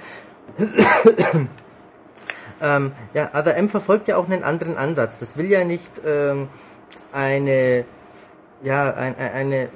ähm, 2.63 2.93
ja, 3.15 3.31
Other 3.35 3.57
M 3.57 3.69
verfolgt 3.69 4.07
ja 4.07 4.17
auch 4.17 4.31
einen 4.31 4.45
anderen 4.45 4.77
Ansatz. 4.77 5.19
Das 5.19 5.37
will 5.37 5.47
ja 5.47 5.65
nicht 5.65 6.03
ähm, 6.07 6.47
eine, 7.11 7.85
ja, 8.63 8.95
ein, 8.95 9.17
eine 9.17 9.69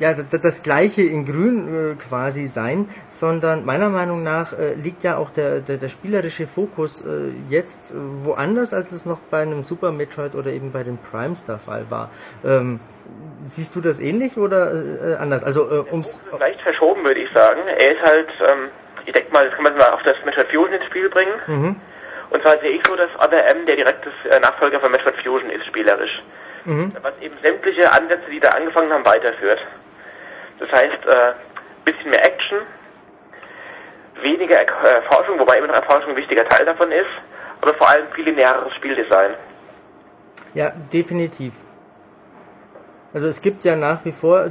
ja, 0.00 0.14
das 0.14 0.62
gleiche 0.62 1.02
in 1.02 1.26
grün 1.26 1.92
äh, 1.92 1.94
quasi 1.94 2.46
sein, 2.46 2.88
sondern 3.08 3.64
meiner 3.64 3.88
Meinung 3.88 4.22
nach 4.22 4.52
äh, 4.52 4.74
liegt 4.74 5.02
ja 5.02 5.16
auch 5.16 5.30
der, 5.30 5.60
der, 5.60 5.76
der 5.76 5.88
spielerische 5.88 6.46
Fokus 6.46 7.02
äh, 7.02 7.30
jetzt 7.48 7.92
woanders, 8.22 8.72
als 8.72 8.92
es 8.92 9.06
noch 9.06 9.18
bei 9.30 9.42
einem 9.42 9.62
Super 9.62 9.92
Metroid 9.92 10.34
oder 10.34 10.50
eben 10.50 10.72
bei 10.72 10.82
dem 10.82 10.98
Prime 10.98 11.34
Star 11.34 11.58
Fall 11.58 11.86
war. 11.88 12.10
Ähm, 12.44 12.80
siehst 13.48 13.74
du 13.74 13.80
das 13.80 13.98
ähnlich 13.98 14.36
oder 14.36 14.72
anders? 15.18 15.42
Also 15.42 15.62
äh, 15.70 15.90
ums 15.90 16.22
vielleicht 16.30 16.60
verschoben 16.60 17.02
würde 17.04 17.20
ich 17.20 17.30
sagen. 17.32 17.60
Er 17.66 17.92
ist 17.92 18.02
halt, 18.02 18.28
ähm, 18.40 18.68
ich 19.06 19.12
denke 19.12 19.32
mal, 19.32 19.46
das 19.46 19.54
kann 19.54 19.64
man 19.64 19.76
mal 19.76 19.90
auf 19.90 20.02
das 20.02 20.16
Metroid 20.24 20.48
Fusion 20.48 20.74
ins 20.74 20.84
Spiel 20.84 21.08
bringen. 21.08 21.32
Mhm. 21.46 21.76
Und 22.30 22.42
zwar 22.42 22.58
sehe 22.58 22.70
ich 22.70 22.82
so, 22.86 22.94
dass 22.94 23.08
Other 23.18 23.44
M 23.46 23.64
der 23.66 23.76
direkte 23.76 24.10
Nachfolger 24.42 24.80
von 24.80 24.92
Metroid 24.92 25.16
Fusion 25.16 25.50
ist, 25.50 25.64
spielerisch. 25.66 26.22
Mhm. 26.66 26.92
Was 27.00 27.14
eben 27.22 27.34
sämtliche 27.40 27.90
Ansätze, 27.90 28.30
die 28.30 28.40
da 28.40 28.50
angefangen 28.50 28.92
haben, 28.92 29.04
weiterführt. 29.04 29.60
Das 30.58 30.70
heißt, 30.72 31.06
äh, 31.06 31.32
bisschen 31.84 32.10
mehr 32.10 32.24
Action, 32.24 32.58
weniger 34.22 34.60
äh, 34.60 35.02
Forschung, 35.08 35.38
wobei 35.38 35.58
immer 35.58 35.68
noch 35.68 35.74
Erforschung 35.74 36.10
ein 36.10 36.16
wichtiger 36.16 36.46
Teil 36.48 36.64
davon 36.64 36.90
ist, 36.92 37.06
aber 37.60 37.74
vor 37.74 37.88
allem 37.88 38.06
viel 38.14 38.24
lineares 38.24 38.74
Spieldesign. 38.74 39.30
Ja, 40.54 40.72
definitiv. 40.92 41.54
Also 43.14 43.26
es 43.26 43.40
gibt 43.40 43.64
ja 43.64 43.74
nach 43.74 44.04
wie 44.04 44.12
vor 44.12 44.50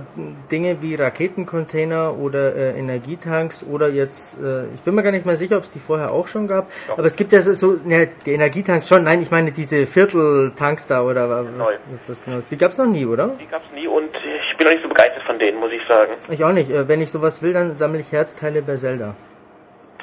Dinge 0.51 0.81
wie 0.81 0.95
Raketencontainer 0.95 2.17
oder 2.17 2.55
äh, 2.55 2.79
Energietanks 2.79 3.63
oder 3.63 3.87
jetzt, 3.87 4.41
äh, 4.41 4.65
ich 4.73 4.81
bin 4.81 4.95
mir 4.95 5.03
gar 5.03 5.11
nicht 5.11 5.27
mehr 5.27 5.37
sicher, 5.37 5.57
ob 5.57 5.63
es 5.63 5.71
die 5.71 5.79
vorher 5.79 6.11
auch 6.11 6.27
schon 6.27 6.47
gab, 6.47 6.67
ja. 6.87 6.93
aber 6.93 7.05
es 7.05 7.15
gibt 7.17 7.31
ja 7.33 7.41
so, 7.41 7.53
so 7.53 7.79
ne, 7.85 8.09
die 8.25 8.33
Energietanks 8.33 8.87
schon, 8.87 9.03
nein, 9.03 9.21
ich 9.21 9.29
meine 9.29 9.51
diese 9.51 9.85
Vierteltanks 9.85 10.87
da 10.87 11.03
oder 11.03 11.29
was, 11.29 11.45
was 11.57 12.01
ist 12.01 12.09
das 12.09 12.25
genau? 12.25 12.39
Die 12.49 12.57
gab 12.57 12.71
es 12.71 12.79
noch 12.79 12.87
nie, 12.87 13.05
oder? 13.05 13.29
Die 13.39 13.45
gab 13.45 13.61
es 13.63 13.71
nie 13.75 13.87
und 13.87 14.09
ich 14.15 14.57
bin 14.57 14.65
noch 14.65 14.73
nicht 14.73 14.81
so 14.81 14.89
begeistert 14.89 15.06
von 15.27 15.37
denen, 15.37 15.59
muss 15.59 15.71
ich 15.71 15.85
sagen. 15.87 16.13
Ich 16.31 16.43
auch 16.43 16.53
nicht. 16.53 16.71
Äh, 16.71 16.87
wenn 16.87 17.01
ich 17.01 17.11
sowas 17.11 17.43
will, 17.43 17.53
dann 17.53 17.75
sammle 17.75 17.99
ich 17.99 18.11
Herzteile 18.11 18.63
bei 18.63 18.75
Zelda. 18.75 19.13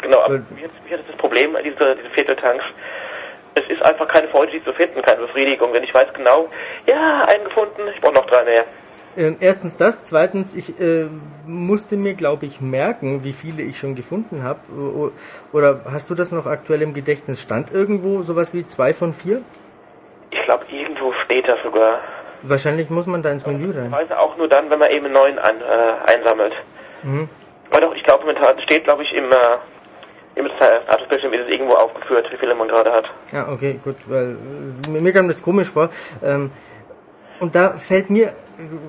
Genau, 0.00 0.21
aber 0.21 0.35
mir 0.35 0.99
hat 0.99 1.09
das 1.09 1.16
Problem, 1.16 1.57
diese, 1.64 1.97
diese 1.97 2.11
Vierteltanks, 2.11 2.64
es 3.54 3.64
ist 3.69 3.83
einfach 3.83 4.07
keine 4.07 4.28
Freude, 4.28 4.52
die 4.52 4.62
zu 4.62 4.73
finden, 4.73 5.00
keine 5.02 5.23
Befriedigung. 5.23 5.73
Wenn 5.73 5.83
ich 5.83 5.95
weiß 5.95 6.12
genau, 6.12 6.49
ja, 6.87 7.23
einen 7.23 7.45
gefunden, 7.45 7.83
ich 7.93 8.00
brauche 8.00 8.14
noch 8.14 8.26
drei 8.26 8.45
mehr. 8.45 8.64
Ähm, 9.16 9.37
erstens 9.40 9.76
das, 9.76 10.02
zweitens, 10.02 10.54
ich 10.57 10.81
äh, 10.81 11.07
musste 11.47 11.97
mir, 11.97 12.14
glaube 12.14 12.47
ich, 12.47 12.61
merken, 12.61 13.23
wie 13.23 13.33
viele 13.33 13.62
ich 13.62 13.78
schon 13.78 13.95
gefunden 13.95 14.43
habe. 14.43 14.59
Oder 15.52 15.81
hast 15.90 16.11
du 16.11 16.14
das 16.14 16.33
noch 16.33 16.47
aktuell 16.47 16.83
im 16.83 16.95
Gedächtnis? 16.95 17.40
Stand 17.40 17.73
irgendwo 17.73 18.23
sowas 18.23 18.54
wie 18.54 18.66
zwei 18.66 18.93
von 18.93 19.12
vier? 19.12 19.40
Ich 20.31 20.43
glaube, 20.43 20.64
irgendwo 20.69 21.12
steht 21.25 21.47
das 21.47 21.62
sogar. 21.62 22.00
Wahrscheinlich 22.46 22.90
muss 22.90 23.06
man 23.06 23.22
da 23.22 23.30
ins 23.30 23.46
Menü 23.46 23.72
rein. 23.76 23.90
Weiß 23.90 24.12
auch 24.12 24.36
nur 24.36 24.48
dann, 24.48 24.68
wenn 24.70 24.78
man 24.78 24.90
eben 24.90 25.06
einen 25.06 25.14
neuen 25.14 25.38
an, 25.38 25.56
äh, 25.60 26.12
einsammelt. 26.12 26.52
Mhm. 27.02 27.28
Aber 27.70 27.80
doch, 27.80 27.94
ich 27.94 28.04
glaube, 28.04 28.24
momentan 28.24 28.60
steht, 28.60 28.84
glaube 28.84 29.02
ich, 29.02 29.12
im, 29.14 29.32
äh, 29.32 29.36
im 30.36 30.48
Statusbildschirm 30.48 31.32
ist 31.32 31.42
es 31.42 31.48
irgendwo 31.48 31.74
aufgeführt, 31.74 32.26
wie 32.30 32.36
viele 32.36 32.54
man 32.54 32.68
gerade 32.68 32.92
hat. 32.92 33.06
Ja, 33.32 33.48
okay, 33.48 33.80
gut, 33.82 33.96
weil 34.06 34.36
mir 34.88 35.12
kam 35.12 35.28
das 35.28 35.42
komisch 35.42 35.70
vor. 35.70 35.88
Ähm, 36.22 36.50
und 37.40 37.54
da 37.54 37.70
fällt 37.70 38.10
mir, 38.10 38.32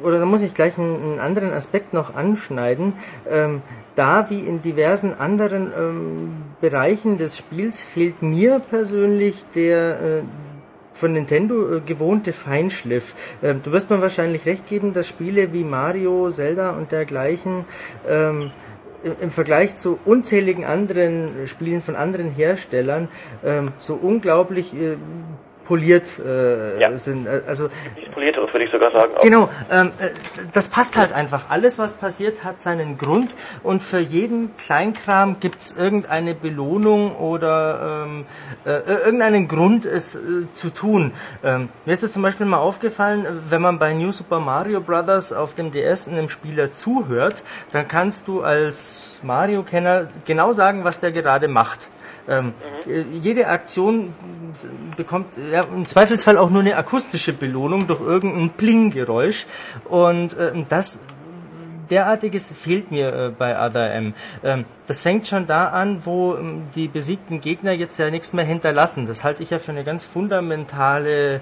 oder 0.03 0.19
da 0.19 0.25
muss 0.25 0.43
ich 0.43 0.53
gleich 0.53 0.77
einen, 0.77 0.95
einen 0.95 1.19
anderen 1.19 1.53
Aspekt 1.53 1.93
noch 1.93 2.15
anschneiden. 2.15 2.93
Ähm, 3.29 3.61
da 3.95 4.29
wie 4.29 4.41
in 4.41 4.61
diversen 4.61 5.17
anderen 5.17 5.71
ähm, 5.77 6.43
Bereichen 6.61 7.17
des 7.17 7.37
Spiels 7.37 7.83
fehlt 7.83 8.21
mir 8.21 8.61
persönlich 8.69 9.45
der 9.55 9.91
äh, 9.91 10.21
von 10.95 11.13
Nintendo 11.13 11.75
äh, 11.75 11.81
gewohnte 11.81 12.33
Feinschliff. 12.33 13.13
Ähm, 13.43 13.61
du 13.63 13.71
wirst 13.71 13.89
mir 13.89 14.01
wahrscheinlich 14.01 14.45
recht 14.45 14.67
geben, 14.67 14.93
dass 14.93 15.07
Spiele 15.07 15.53
wie 15.53 15.63
Mario, 15.63 16.29
Zelda 16.29 16.71
und 16.71 16.91
dergleichen 16.91 17.65
ähm, 18.09 18.51
im 19.21 19.29
Vergleich 19.29 19.75
zu 19.75 19.99
unzähligen 20.05 20.65
anderen 20.65 21.47
Spielen 21.47 21.81
von 21.81 21.95
anderen 21.95 22.31
Herstellern 22.31 23.07
ähm, 23.43 23.71
so 23.77 23.93
unglaublich 23.93 24.73
äh, 24.73 24.95
poliert 25.65 26.19
äh, 26.19 26.79
ja. 26.79 26.97
sind. 26.97 27.27
Äh, 27.27 27.41
also 27.47 27.69
nicht 27.95 28.11
polierteres 28.11 28.53
würde 28.53 28.65
ich 28.65 28.71
sogar 28.71 28.91
sagen. 28.91 29.13
Auch. 29.17 29.21
Genau, 29.21 29.49
ähm, 29.71 29.91
äh, 29.99 30.09
das 30.53 30.69
passt 30.69 30.97
halt 30.97 31.13
einfach. 31.13 31.49
Alles, 31.49 31.77
was 31.77 31.93
passiert, 31.93 32.43
hat 32.43 32.61
seinen 32.61 32.97
Grund 32.97 33.35
und 33.63 33.83
für 33.83 33.99
jeden 33.99 34.55
Kleinkram 34.57 35.39
gibt 35.39 35.61
es 35.61 35.75
irgendeine 35.77 36.33
Belohnung 36.33 37.15
oder 37.15 38.05
ähm, 38.05 38.25
äh, 38.65 38.79
irgendeinen 39.05 39.47
Grund, 39.47 39.85
es 39.85 40.15
äh, 40.15 40.19
zu 40.53 40.69
tun. 40.69 41.11
Ähm, 41.43 41.69
mir 41.85 41.93
ist 41.93 42.03
das 42.03 42.13
zum 42.13 42.21
Beispiel 42.21 42.45
mal 42.45 42.57
aufgefallen, 42.57 43.25
wenn 43.49 43.61
man 43.61 43.79
bei 43.79 43.93
New 43.93 44.11
Super 44.11 44.39
Mario 44.39 44.81
Bros. 44.81 45.33
auf 45.33 45.55
dem 45.55 45.71
DS 45.71 46.07
einem 46.07 46.29
Spieler 46.29 46.73
zuhört, 46.73 47.43
dann 47.71 47.87
kannst 47.87 48.27
du 48.27 48.41
als 48.41 49.19
Mario-Kenner 49.23 50.07
genau 50.25 50.51
sagen, 50.51 50.83
was 50.83 50.99
der 50.99 51.11
gerade 51.11 51.47
macht. 51.47 51.89
Ähm, 52.27 52.53
mhm. 52.85 53.21
Jede 53.21 53.47
Aktion 53.47 54.13
bekommt 54.95 55.33
ja, 55.51 55.63
im 55.63 55.85
Zweifelsfall 55.85 56.37
auch 56.37 56.49
nur 56.49 56.61
eine 56.61 56.77
akustische 56.77 57.33
Belohnung 57.33 57.87
durch 57.87 58.01
irgendein 58.01 58.49
Pling-Geräusch. 58.51 59.45
Und 59.89 60.37
äh, 60.37 60.51
das 60.69 61.01
derartiges 61.89 62.51
fehlt 62.51 62.91
mir 62.91 63.13
äh, 63.13 63.29
bei 63.29 63.59
Other 63.59 63.93
M. 63.93 64.13
Ähm, 64.43 64.65
das 64.87 65.01
fängt 65.01 65.27
schon 65.27 65.47
da 65.47 65.67
an, 65.67 66.01
wo 66.05 66.35
ähm, 66.35 66.63
die 66.75 66.87
besiegten 66.87 67.41
Gegner 67.41 67.71
jetzt 67.71 67.97
ja 67.97 68.09
nichts 68.09 68.33
mehr 68.33 68.45
hinterlassen. 68.45 69.05
Das 69.05 69.23
halte 69.23 69.43
ich 69.43 69.49
ja 69.49 69.59
für 69.59 69.71
eine 69.71 69.83
ganz 69.83 70.05
fundamentale 70.05 71.41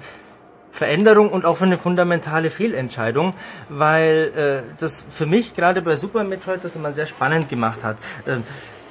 Veränderung 0.70 1.30
und 1.30 1.44
auch 1.44 1.56
für 1.56 1.64
eine 1.64 1.78
fundamentale 1.78 2.50
Fehlentscheidung, 2.50 3.32
weil 3.68 4.64
äh, 4.66 4.80
das 4.80 5.04
für 5.08 5.26
mich 5.26 5.54
gerade 5.54 5.82
bei 5.82 5.94
Super 5.94 6.24
Metroid 6.24 6.64
das 6.64 6.74
immer 6.74 6.92
sehr 6.92 7.06
spannend 7.06 7.48
gemacht 7.48 7.84
hat. 7.84 7.96
Ähm, 8.26 8.42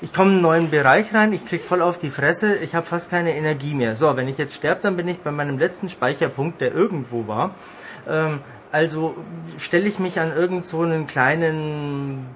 ich 0.03 0.13
komme 0.13 0.31
in 0.31 0.35
einen 0.35 0.41
neuen 0.41 0.69
Bereich 0.69 1.13
rein, 1.15 1.31
ich 1.31 1.45
krieg 1.45 1.61
voll 1.61 1.81
auf 1.81 1.97
die 1.97 2.09
Fresse, 2.09 2.57
ich 2.57 2.75
habe 2.75 2.85
fast 2.85 3.09
keine 3.09 3.37
Energie 3.37 3.73
mehr. 3.73 3.95
So, 3.95 4.17
wenn 4.17 4.27
ich 4.27 4.37
jetzt 4.37 4.53
sterbe, 4.53 4.81
dann 4.83 4.97
bin 4.97 5.07
ich 5.07 5.19
bei 5.19 5.31
meinem 5.31 5.57
letzten 5.57 5.87
Speicherpunkt, 5.87 6.59
der 6.59 6.73
irgendwo 6.73 7.29
war. 7.29 7.51
Ähm, 8.09 8.41
also 8.73 9.15
stelle 9.57 9.87
ich 9.87 9.99
mich 9.99 10.19
an 10.19 10.35
irgend 10.35 10.65
so 10.65 10.81
einen 10.81 11.07
kleinen 11.07 12.27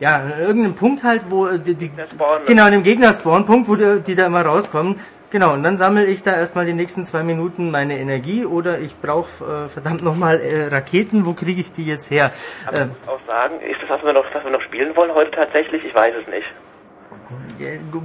ja, 0.00 0.16
an 0.16 0.38
irgendeinem 0.38 0.74
Punkt 0.74 1.02
halt, 1.02 1.22
wo 1.30 1.46
die, 1.46 1.74
die 1.76 1.90
genau, 2.46 2.64
an 2.64 2.72
dem 2.72 2.82
Gegner-Spawn-Punkt, 2.82 3.68
wo 3.68 3.76
die, 3.76 4.00
die 4.00 4.14
da 4.14 4.26
immer 4.26 4.44
rauskommen. 4.44 5.00
Genau, 5.30 5.54
und 5.54 5.62
dann 5.62 5.78
sammle 5.78 6.04
ich 6.04 6.22
da 6.22 6.36
erstmal 6.36 6.66
die 6.66 6.74
nächsten 6.74 7.06
zwei 7.06 7.22
Minuten 7.22 7.70
meine 7.70 7.98
Energie 7.98 8.44
oder 8.44 8.80
ich 8.80 9.00
brauche 9.00 9.64
äh, 9.64 9.68
verdammt 9.68 10.02
nochmal 10.02 10.40
äh, 10.40 10.66
Raketen, 10.66 11.24
wo 11.24 11.32
kriege 11.32 11.58
ich 11.58 11.72
die 11.72 11.86
jetzt 11.86 12.10
her? 12.10 12.32
Aber 12.66 12.80
ähm, 12.82 12.90
ich 12.90 13.06
muss 13.06 13.16
auch 13.16 13.26
sagen, 13.26 13.60
ist 13.60 13.80
das, 13.80 13.88
was 13.88 14.04
wir, 14.04 14.12
noch, 14.12 14.26
was 14.30 14.44
wir 14.44 14.50
noch 14.50 14.60
spielen 14.60 14.94
wollen 14.94 15.14
heute 15.14 15.30
tatsächlich? 15.30 15.84
Ich 15.86 15.94
weiß 15.94 16.16
es 16.20 16.26
nicht. 16.26 16.48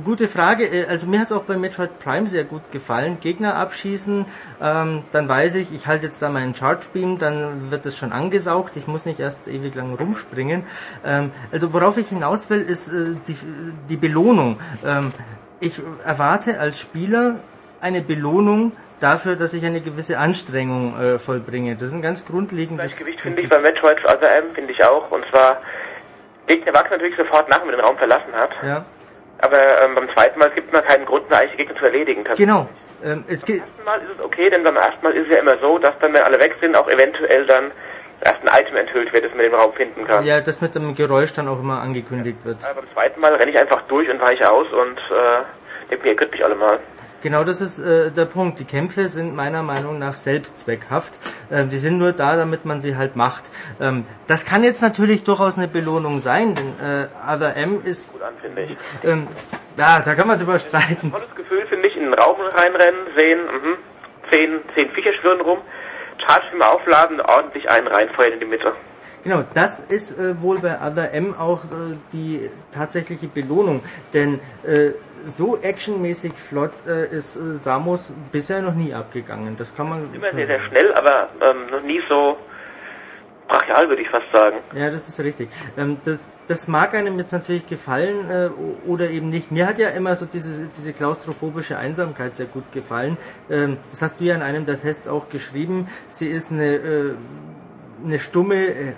Gute 0.03 0.27
Frage. 0.27 0.65
Äh, 0.65 0.87
also 0.87 1.07
mir 1.07 1.19
hat 1.19 1.27
es 1.27 1.31
auch 1.31 1.43
bei 1.43 1.57
Metroid 1.57 1.99
Prime 1.99 2.27
sehr 2.27 2.43
gut 2.43 2.71
gefallen. 2.71 3.17
Gegner 3.21 3.55
abschießen, 3.55 4.25
ähm, 4.61 5.03
dann 5.11 5.27
weiß 5.27 5.55
ich, 5.55 5.73
ich 5.73 5.87
halte 5.87 6.07
jetzt 6.07 6.21
da 6.21 6.29
meinen 6.29 6.55
Charge 6.55 6.87
Beam, 6.93 7.17
dann 7.19 7.71
wird 7.71 7.85
es 7.85 7.97
schon 7.97 8.11
angesaugt. 8.11 8.75
Ich 8.75 8.87
muss 8.87 9.05
nicht 9.05 9.19
erst 9.19 9.47
ewig 9.47 9.75
lang 9.75 9.93
rumspringen. 9.93 10.63
Ähm, 11.05 11.31
also 11.51 11.73
worauf 11.73 11.97
ich 11.97 12.09
hinaus 12.09 12.49
will, 12.49 12.61
ist 12.61 12.89
äh, 12.89 13.15
die, 13.27 13.37
die 13.89 13.97
Belohnung. 13.97 14.59
Ähm, 14.85 15.11
ich 15.59 15.81
erwarte 16.05 16.59
als 16.59 16.79
Spieler 16.79 17.35
eine 17.81 18.01
Belohnung 18.01 18.71
dafür, 18.99 19.35
dass 19.35 19.53
ich 19.53 19.65
eine 19.65 19.81
gewisse 19.81 20.17
Anstrengung 20.17 20.99
äh, 20.99 21.19
vollbringe. 21.19 21.75
Das 21.75 21.89
ist 21.89 21.93
ein 21.93 22.01
ganz 22.01 22.25
grundlegendes... 22.25 22.97
Gewicht 22.97 23.21
finde 23.21 23.41
ich 23.41 23.49
bei 23.49 23.59
Metroid 23.59 24.03
Other 24.05 24.35
M, 24.35 24.45
finde 24.53 24.71
ich 24.71 24.83
auch. 24.83 25.11
Und 25.11 25.25
zwar 25.29 25.59
Gegner 26.47 26.73
wachsen 26.73 26.93
natürlich 26.93 27.17
sofort 27.17 27.49
nach, 27.49 27.59
wenn 27.61 27.67
man 27.67 27.75
den 27.75 27.85
Raum 27.85 27.97
verlassen 27.97 28.33
hat. 28.33 28.51
Ja. 28.63 28.85
Aber 29.39 29.81
ähm, 29.83 29.95
beim 29.95 30.09
zweiten 30.09 30.39
Mal 30.39 30.49
gibt 30.51 30.73
es 30.73 30.83
keinen 30.83 31.05
Grund 31.05 31.29
mehr, 31.29 31.39
eigentlich 31.39 31.57
Gegner 31.57 31.75
zu 31.75 31.85
erledigen. 31.85 32.23
Genau. 32.35 32.67
Ähm, 33.03 33.23
es 33.27 33.45
beim 33.45 33.57
ersten 33.57 33.83
Mal 33.85 33.99
ist 33.99 34.17
es 34.17 34.23
okay, 34.23 34.49
denn 34.49 34.63
beim 34.63 34.75
ersten 34.75 35.03
Mal 35.03 35.13
ist 35.13 35.27
es 35.27 35.33
ja 35.33 35.39
immer 35.39 35.57
so, 35.57 35.77
dass 35.77 35.97
dann, 35.99 36.13
wenn 36.13 36.23
alle 36.23 36.39
weg 36.39 36.55
sind, 36.59 36.75
auch 36.75 36.89
eventuell 36.89 37.45
dann 37.45 37.71
erst 38.21 38.39
ein 38.43 38.61
Item 38.61 38.77
enthüllt 38.77 39.13
wird, 39.13 39.25
das 39.25 39.33
man 39.35 39.45
im 39.45 39.53
Raum 39.53 39.73
finden 39.73 40.05
kann. 40.05 40.25
Ja, 40.25 40.41
das 40.41 40.61
mit 40.61 40.73
dem 40.73 40.95
Geräusch 40.95 41.33
dann 41.33 41.47
auch 41.47 41.59
immer 41.59 41.81
angekündigt 41.81 42.39
wird. 42.43 42.57
Aber 42.63 42.81
beim 42.81 42.91
zweiten 42.93 43.19
Mal 43.19 43.35
renne 43.35 43.51
ich 43.51 43.59
einfach 43.59 43.83
durch 43.83 44.09
und 44.09 44.19
weiche 44.19 44.49
aus 44.51 44.67
und 44.71 44.97
äh, 44.97 45.89
denke 45.91 46.03
mir, 46.03 46.11
ihr 46.11 46.15
könnt 46.15 46.31
mich 46.31 46.43
alle 46.43 46.55
mal. 46.55 46.79
Genau, 47.23 47.43
das 47.43 47.61
ist 47.61 47.79
äh, 47.79 48.11
der 48.11 48.25
Punkt. 48.25 48.59
Die 48.59 48.65
Kämpfe 48.65 49.07
sind 49.07 49.35
meiner 49.35 49.63
Meinung 49.63 49.97
nach 49.97 50.15
selbstzweckhaft. 50.15 51.13
Äh, 51.49 51.65
die 51.65 51.77
sind 51.77 51.97
nur 51.97 52.11
da, 52.11 52.35
damit 52.35 52.65
man 52.65 52.79
sie 52.79 52.95
halt 52.95 53.15
macht. 53.15 53.45
Ähm, 53.81 54.05
das 54.27 54.45
kann 54.45 54.63
jetzt 54.63 54.81
natürlich 54.81 55.23
durchaus 55.23 55.57
eine 55.57 55.67
Belohnung 55.67 56.19
sein, 56.19 56.55
denn 56.55 56.73
äh, 56.79 57.07
Other 57.27 57.55
M 57.55 57.81
ist. 57.83 58.13
Ich. 58.55 58.77
Ähm, 59.03 59.27
ja, 59.77 59.99
da 59.99 60.15
kann 60.15 60.27
man 60.27 60.37
drüber 60.37 60.59
streiten. 60.59 61.11
Tolles 61.11 61.35
Gefühl, 61.35 61.65
finde 61.67 61.87
ich, 61.87 61.97
in 61.97 62.03
den 62.03 62.13
Raum 62.13 62.37
reinrennen, 62.39 62.99
sehen, 63.15 63.39
mh, 63.39 63.77
zehn, 64.31 64.59
zehn 64.75 64.89
Viecher 64.91 65.13
schwirren 65.13 65.41
rum, 65.41 65.59
Charge 66.17 66.45
aufladen, 66.65 67.21
ordentlich 67.21 67.69
einen 67.69 67.87
reinfeuern 67.87 68.33
in 68.33 68.39
die 68.39 68.45
Mitte. 68.45 68.73
Genau, 69.23 69.43
das 69.53 69.79
ist 69.79 70.17
äh, 70.19 70.41
wohl 70.41 70.59
bei 70.59 70.77
Other 70.79 71.11
M 71.13 71.35
auch 71.37 71.63
äh, 71.65 71.97
die 72.13 72.49
tatsächliche 72.73 73.27
Belohnung, 73.27 73.83
denn 74.13 74.39
äh, 74.65 74.91
so 75.25 75.57
actionmäßig 75.57 76.33
flott 76.33 76.73
äh, 76.87 77.07
ist 77.07 77.35
äh, 77.35 77.55
Samus 77.55 78.11
bisher 78.31 78.61
noch 78.61 78.73
nie 78.73 78.93
abgegangen. 78.93 79.55
Das 79.57 79.75
kann 79.75 79.89
man. 79.89 80.13
Immer 80.13 80.31
sehr, 80.31 80.47
sehr 80.47 80.61
schnell, 80.61 80.93
aber 80.93 81.29
ähm, 81.41 81.71
noch 81.71 81.83
nie 81.83 82.01
so 82.07 82.37
brachial, 83.47 83.89
würde 83.89 84.01
ich 84.01 84.09
fast 84.09 84.31
sagen. 84.31 84.57
Ja, 84.73 84.89
das 84.89 85.07
ist 85.07 85.19
richtig. 85.19 85.49
Ähm, 85.77 85.97
das, 86.05 86.19
das 86.47 86.67
mag 86.67 86.93
einem 86.93 87.17
jetzt 87.19 87.31
natürlich 87.31 87.67
gefallen 87.67 88.29
äh, 88.29 88.49
oder 88.87 89.09
eben 89.09 89.29
nicht. 89.29 89.51
Mir 89.51 89.67
hat 89.67 89.79
ja 89.79 89.89
immer 89.89 90.15
so 90.15 90.25
diese, 90.25 90.67
diese 90.67 90.93
klaustrophobische 90.93 91.77
Einsamkeit 91.77 92.35
sehr 92.35 92.45
gut 92.45 92.71
gefallen. 92.71 93.17
Ähm, 93.49 93.77
das 93.91 94.01
hast 94.01 94.19
du 94.19 94.25
ja 94.25 94.35
in 94.35 94.41
einem 94.41 94.65
der 94.65 94.79
Tests 94.79 95.07
auch 95.07 95.29
geschrieben. 95.29 95.87
Sie 96.07 96.27
ist 96.27 96.51
eine, 96.51 96.75
äh, 96.75 97.11
eine 98.05 98.19
stumme, 98.19 98.55
äh, 98.55 98.93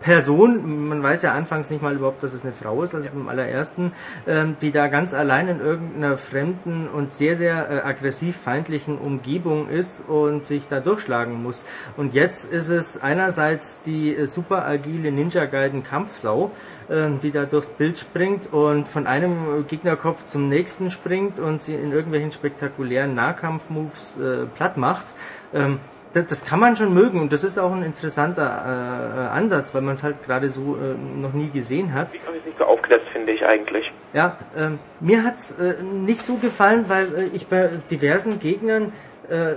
Person, 0.00 0.88
man 0.88 1.02
weiß 1.02 1.22
ja 1.22 1.34
anfangs 1.34 1.70
nicht 1.70 1.82
mal 1.82 1.94
überhaupt, 1.94 2.22
dass 2.22 2.32
es 2.32 2.44
eine 2.44 2.52
Frau 2.52 2.82
ist, 2.82 2.94
also 2.94 3.10
beim 3.10 3.28
allerersten, 3.28 3.92
ähm, 4.28 4.56
die 4.62 4.70
da 4.70 4.86
ganz 4.86 5.12
allein 5.12 5.48
in 5.48 5.60
irgendeiner 5.60 6.16
fremden 6.16 6.88
und 6.88 7.12
sehr, 7.12 7.34
sehr 7.34 7.68
äh, 7.68 7.86
aggressiv 7.86 8.36
feindlichen 8.36 8.96
Umgebung 8.96 9.68
ist 9.68 10.08
und 10.08 10.44
sich 10.46 10.68
da 10.68 10.78
durchschlagen 10.78 11.42
muss. 11.42 11.64
Und 11.96 12.14
jetzt 12.14 12.52
ist 12.52 12.68
es 12.68 13.02
einerseits 13.02 13.82
die 13.82 14.14
äh, 14.14 14.26
super 14.26 14.66
agile 14.66 15.10
Ninja 15.10 15.46
Gaiden 15.46 15.82
Kampfsau, 15.82 16.52
äh, 16.88 17.08
die 17.20 17.32
da 17.32 17.44
durchs 17.44 17.70
Bild 17.70 17.98
springt 17.98 18.52
und 18.52 18.86
von 18.86 19.08
einem 19.08 19.66
Gegnerkopf 19.66 20.26
zum 20.26 20.48
nächsten 20.48 20.90
springt 20.90 21.40
und 21.40 21.60
sie 21.60 21.74
in 21.74 21.90
irgendwelchen 21.90 22.30
spektakulären 22.30 23.16
Nahkampfmoves 23.16 24.16
äh, 24.18 24.46
platt 24.46 24.76
macht. 24.76 25.06
Ähm, 25.52 25.80
das, 26.18 26.26
das, 26.26 26.44
kann 26.44 26.60
man 26.60 26.76
schon 26.76 26.92
mögen 26.92 27.20
und 27.20 27.32
das 27.32 27.44
ist 27.44 27.58
auch 27.58 27.72
ein 27.72 27.82
interessanter 27.82 28.44
äh, 28.44 29.20
äh 29.20 29.28
Ansatz, 29.28 29.74
weil 29.74 29.82
man 29.82 29.94
es 29.94 30.02
halt 30.02 30.24
gerade 30.24 30.50
so 30.50 30.76
äh, 30.76 31.20
noch 31.20 31.32
nie 31.32 31.50
gesehen 31.50 31.94
hat. 31.94 32.12
Sieht 32.12 32.20
ist 32.22 32.46
nicht 32.46 32.58
so 32.58 32.64
aufgesetzt, 32.64 33.06
finde 33.12 33.32
ich 33.32 33.44
eigentlich. 33.44 33.92
Ja, 34.12 34.36
ähm, 34.56 34.78
mir 35.00 35.24
hat's 35.24 35.52
äh, 35.52 35.74
nicht 35.82 36.20
so 36.20 36.36
gefallen, 36.36 36.86
weil 36.88 37.06
äh, 37.16 37.24
ich 37.34 37.46
bei 37.46 37.70
diversen 37.90 38.38
Gegnern 38.38 38.92
äh, 39.28 39.54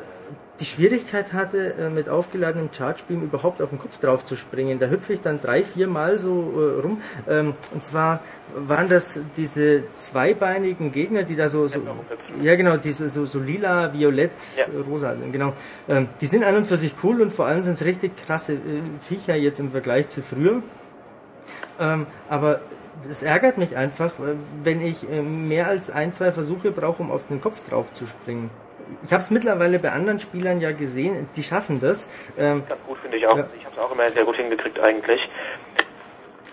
die 0.61 0.65
Schwierigkeit 0.65 1.33
hatte, 1.33 1.73
äh, 1.73 1.89
mit 1.89 2.07
aufgeladenem 2.07 2.69
Charge 2.71 3.01
Beam 3.07 3.23
überhaupt 3.23 3.61
auf 3.61 3.71
den 3.71 3.79
Kopf 3.79 3.99
drauf 3.99 4.25
zu 4.25 4.35
springen. 4.35 4.79
Da 4.79 4.87
hüpfe 4.87 5.13
ich 5.13 5.21
dann 5.21 5.41
drei, 5.41 5.63
vier 5.63 5.87
Mal 5.87 6.19
so 6.19 6.53
äh, 6.55 6.81
rum. 6.81 7.01
Ähm, 7.27 7.53
und 7.73 7.83
zwar 7.83 8.19
waren 8.55 8.87
das 8.87 9.19
diese 9.37 9.83
zweibeinigen 9.95 10.91
Gegner, 10.91 11.23
die 11.23 11.35
da 11.35 11.49
so, 11.49 11.67
so 11.67 11.81
ja 12.43 12.55
genau, 12.55 12.77
diese 12.77 13.09
so, 13.09 13.25
so 13.25 13.39
lila, 13.39 13.91
violett, 13.93 14.31
ja. 14.55 14.65
rosa 14.87 15.15
sind, 15.15 15.31
genau. 15.31 15.53
Ähm, 15.89 16.07
die 16.21 16.27
sind 16.27 16.43
an 16.43 16.55
und 16.55 16.67
für 16.67 16.77
sich 16.77 16.93
cool 17.03 17.21
und 17.21 17.31
vor 17.31 17.47
allem 17.47 17.63
sind 17.63 17.73
es 17.73 17.83
richtig 17.83 18.11
krasse 18.25 18.53
äh, 18.53 18.57
Viecher 19.01 19.35
jetzt 19.35 19.59
im 19.59 19.71
Vergleich 19.71 20.09
zu 20.09 20.21
früher. 20.21 20.61
Ähm, 21.79 22.05
aber 22.29 22.61
es 23.09 23.23
ärgert 23.23 23.57
mich 23.57 23.77
einfach, 23.77 24.11
wenn 24.63 24.79
ich 24.79 25.09
äh, 25.09 25.23
mehr 25.23 25.67
als 25.67 25.89
ein, 25.89 26.13
zwei 26.13 26.31
Versuche 26.31 26.71
brauche, 26.71 27.01
um 27.01 27.09
auf 27.09 27.23
den 27.29 27.41
Kopf 27.41 27.67
drauf 27.67 27.91
zu 27.93 28.05
springen. 28.05 28.51
Ich 29.05 29.11
habe 29.11 29.21
es 29.21 29.31
mittlerweile 29.31 29.79
bei 29.79 29.91
anderen 29.91 30.19
Spielern 30.19 30.59
ja 30.61 30.71
gesehen, 30.71 31.27
die 31.35 31.43
schaffen 31.43 31.79
das. 31.79 32.09
Ähm, 32.37 32.63
Ganz 32.67 32.81
gut 32.85 32.97
finde 32.99 33.17
ich 33.17 33.27
auch. 33.27 33.37
Ja. 33.37 33.45
Ich 33.57 33.65
habe 33.65 33.75
es 33.75 33.81
auch 33.81 33.91
immer 33.91 34.09
sehr 34.09 34.25
gut 34.25 34.35
hingekriegt 34.35 34.79
eigentlich. 34.79 35.21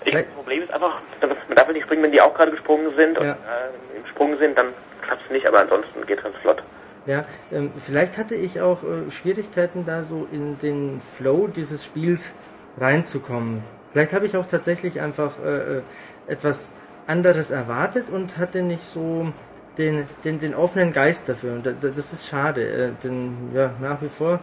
Ich, 0.05 0.13
das 0.13 0.25
Problem 0.27 0.63
ist 0.63 0.73
einfach, 0.73 1.01
man 1.21 1.57
darf 1.57 1.69
nicht 1.69 1.85
springen, 1.85 2.03
wenn 2.03 2.13
die 2.13 2.21
auch 2.21 2.35
gerade 2.35 2.51
gesprungen 2.51 2.95
sind 2.97 3.19
und 3.19 3.27
ja. 3.27 3.33
äh, 3.33 3.99
im 3.99 4.07
Sprung 4.07 4.37
sind, 4.39 4.57
dann 4.57 4.69
klappt 5.03 5.23
es 5.25 5.31
nicht, 5.31 5.47
aber 5.47 5.61
ansonsten 5.61 6.07
geht 6.07 6.19
es 6.19 6.25
ganz 6.25 6.37
flott. 6.37 6.63
Ja, 7.07 7.25
ähm, 7.53 7.73
vielleicht 7.79 8.19
hatte 8.19 8.35
ich 8.35 8.61
auch 8.61 8.83
äh, 8.83 9.11
Schwierigkeiten 9.11 9.85
da 9.87 10.03
so 10.03 10.29
in 10.31 10.59
den 10.59 11.01
Flow 11.17 11.49
dieses 11.49 11.85
Spiels 11.85 12.35
reinzukommen. 12.79 13.63
Vielleicht 13.93 14.13
habe 14.13 14.27
ich 14.27 14.37
auch 14.37 14.47
tatsächlich 14.47 15.01
einfach 15.01 15.33
äh, 15.45 15.79
äh 15.79 15.83
etwas 16.27 16.73
anderes 17.07 17.51
erwartet 17.51 18.11
und 18.13 18.37
hatte 18.37 18.61
nicht 18.61 18.83
so 18.83 19.33
den, 19.79 20.05
den, 20.25 20.41
den 20.41 20.55
offenen 20.55 20.93
Geist 20.93 21.29
dafür. 21.29 21.55
Und 21.55 21.67
das 21.67 22.13
ist 22.13 22.27
schade, 22.29 22.63
äh, 22.63 22.91
denn 23.03 23.33
ja, 23.55 23.71
nach 23.81 24.03
wie 24.03 24.09
vor, 24.09 24.41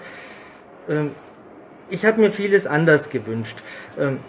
ähm, 0.90 1.12
ich 1.90 2.06
habe 2.06 2.20
mir 2.20 2.32
vieles 2.32 2.66
anders 2.66 3.10
gewünscht. 3.10 3.58
Ähm, 4.00 4.20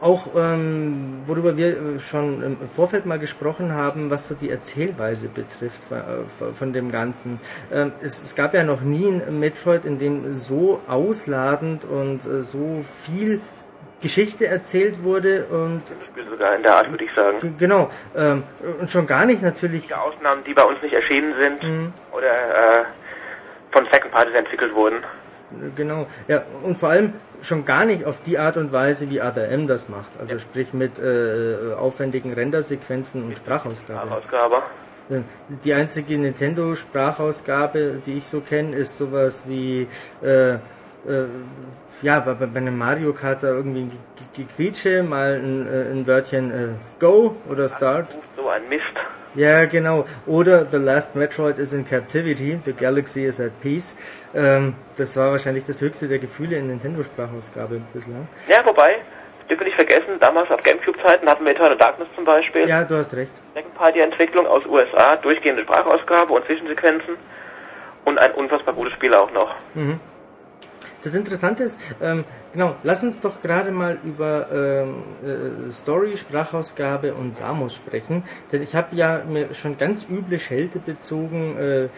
auch 0.00 0.28
ähm, 0.36 1.20
worüber 1.26 1.56
wir 1.56 1.68
äh, 1.68 1.98
schon 1.98 2.42
im 2.42 2.56
Vorfeld 2.56 3.06
mal 3.06 3.18
gesprochen 3.18 3.72
haben, 3.72 4.10
was 4.10 4.28
so 4.28 4.34
die 4.34 4.50
Erzählweise 4.50 5.28
betrifft 5.28 5.80
von, 5.88 5.98
äh, 5.98 6.52
von 6.52 6.72
dem 6.72 6.90
Ganzen. 6.90 7.40
Ähm, 7.72 7.92
es, 8.02 8.22
es, 8.22 8.34
gab 8.34 8.54
ja 8.54 8.62
noch 8.62 8.82
nie 8.82 9.06
ein 9.06 9.40
Metroid, 9.40 9.84
in 9.84 9.98
dem 9.98 10.34
so 10.34 10.80
ausladend 10.86 11.84
und 11.84 12.26
äh, 12.26 12.42
so 12.42 12.84
viel 13.04 13.40
Geschichte 14.00 14.46
erzählt 14.46 15.02
wurde 15.02 15.46
und 15.46 15.82
sogar 16.30 16.56
in 16.56 16.62
der 16.62 16.76
Art 16.76 16.90
würde 16.90 17.04
ich 17.04 17.12
sagen. 17.12 17.56
Genau 17.58 17.90
ähm, 18.16 18.42
und 18.80 18.90
schon 18.90 19.06
gar 19.06 19.24
nicht 19.24 19.42
natürlich. 19.42 19.94
Ausnahmen, 19.94 20.44
die 20.44 20.54
bei 20.54 20.64
uns 20.64 20.82
nicht 20.82 20.92
erschienen 20.92 21.34
sind 21.34 21.62
mhm. 21.62 21.92
oder 22.12 22.80
äh, 22.80 22.84
von 23.72 23.86
Second 23.90 24.12
Parties 24.12 24.34
entwickelt 24.34 24.74
wurden. 24.74 24.98
Genau, 25.76 26.06
ja 26.28 26.42
und 26.62 26.76
vor 26.76 26.90
allem 26.90 27.14
schon 27.42 27.64
gar 27.64 27.84
nicht 27.84 28.04
auf 28.04 28.22
die 28.24 28.38
Art 28.38 28.56
und 28.56 28.72
Weise, 28.72 29.10
wie 29.10 29.20
ADM 29.20 29.66
das 29.66 29.88
macht. 29.88 30.10
Also 30.20 30.34
ja. 30.34 30.40
sprich 30.40 30.72
mit 30.72 30.98
äh, 30.98 31.74
aufwendigen 31.78 32.32
Rendersequenzen 32.32 33.24
und 33.24 33.36
Sprachausgabe. 33.36 34.06
Sprachausgabe. 34.06 34.62
Die 35.64 35.72
einzige 35.72 36.18
Nintendo-Sprachausgabe, 36.18 38.02
die 38.04 38.18
ich 38.18 38.26
so 38.26 38.40
kenne, 38.40 38.74
ist 38.74 38.96
sowas 38.96 39.44
wie 39.46 39.86
äh, 40.24 40.54
äh, 40.54 40.58
ja, 42.02 42.20
bei, 42.20 42.34
bei 42.34 42.58
einem 42.58 42.76
Mario 42.76 43.12
Kart 43.12 43.42
da 43.42 43.48
irgendwie 43.48 43.80
ein 43.80 43.92
Gequietsche, 44.36 45.02
mal 45.02 45.34
ein, 45.34 45.66
äh, 45.66 45.92
ein 45.92 46.06
Wörtchen 46.06 46.50
äh, 46.50 46.68
Go 47.00 47.36
oder 47.50 47.68
Start. 47.68 48.08
So 48.36 48.48
ein 48.48 48.68
Mist. 48.68 48.84
Ja, 49.34 49.66
genau. 49.66 50.06
Oder 50.26 50.64
The 50.64 50.78
Last 50.78 51.14
Metroid 51.14 51.58
is 51.58 51.74
in 51.74 51.86
Captivity, 51.86 52.58
The 52.64 52.72
Galaxy 52.72 53.24
is 53.24 53.38
at 53.38 53.60
Peace. 53.60 53.96
Ähm, 54.34 54.74
das 54.96 55.16
war 55.16 55.30
wahrscheinlich 55.30 55.66
das 55.66 55.80
höchste 55.82 56.08
der 56.08 56.18
Gefühle 56.18 56.56
in 56.56 56.68
Nintendo-Sprachausgabe 56.68 57.80
bislang. 57.92 58.28
Ja, 58.48 58.64
wobei, 58.64 58.96
dürfen 59.48 59.60
wir 59.60 59.66
nicht 59.66 59.76
vergessen, 59.76 60.18
damals 60.20 60.50
auf 60.50 60.62
Gamecube-Zeiten 60.62 61.28
hatten 61.28 61.44
wir 61.44 61.52
Eternal 61.52 61.76
Darkness 61.76 62.08
zum 62.14 62.24
Beispiel. 62.24 62.66
Ja, 62.66 62.84
du 62.84 62.96
hast 62.96 63.14
recht. 63.14 63.32
Second 63.54 63.74
Party-Entwicklung 63.74 64.46
aus 64.46 64.64
USA, 64.64 65.16
durchgehende 65.16 65.62
Sprachausgabe 65.62 66.32
und 66.32 66.46
Zwischensequenzen 66.46 67.16
und 68.06 68.18
ein 68.18 68.30
unfassbar 68.32 68.72
gutes 68.74 68.94
Spiel 68.94 69.12
auch 69.12 69.32
noch. 69.32 69.54
Mhm. 69.74 70.00
Das 71.06 71.14
Interessante 71.14 71.62
ist, 71.62 71.78
ähm, 72.02 72.24
genau, 72.52 72.74
lass 72.82 73.04
uns 73.04 73.20
doch 73.20 73.40
gerade 73.40 73.70
mal 73.70 73.96
über 74.02 74.48
ähm, 74.52 75.04
äh, 75.24 75.70
Story, 75.70 76.16
Sprachausgabe 76.16 77.14
und 77.14 77.32
Samos 77.32 77.76
sprechen, 77.76 78.24
denn 78.50 78.60
ich 78.60 78.74
habe 78.74 78.96
ja 78.96 79.22
mir 79.24 79.54
schon 79.54 79.78
ganz 79.78 80.06
üble 80.10 80.40
Schelte 80.40 80.80
bezogen, 80.80 81.56
äh, 81.58 81.88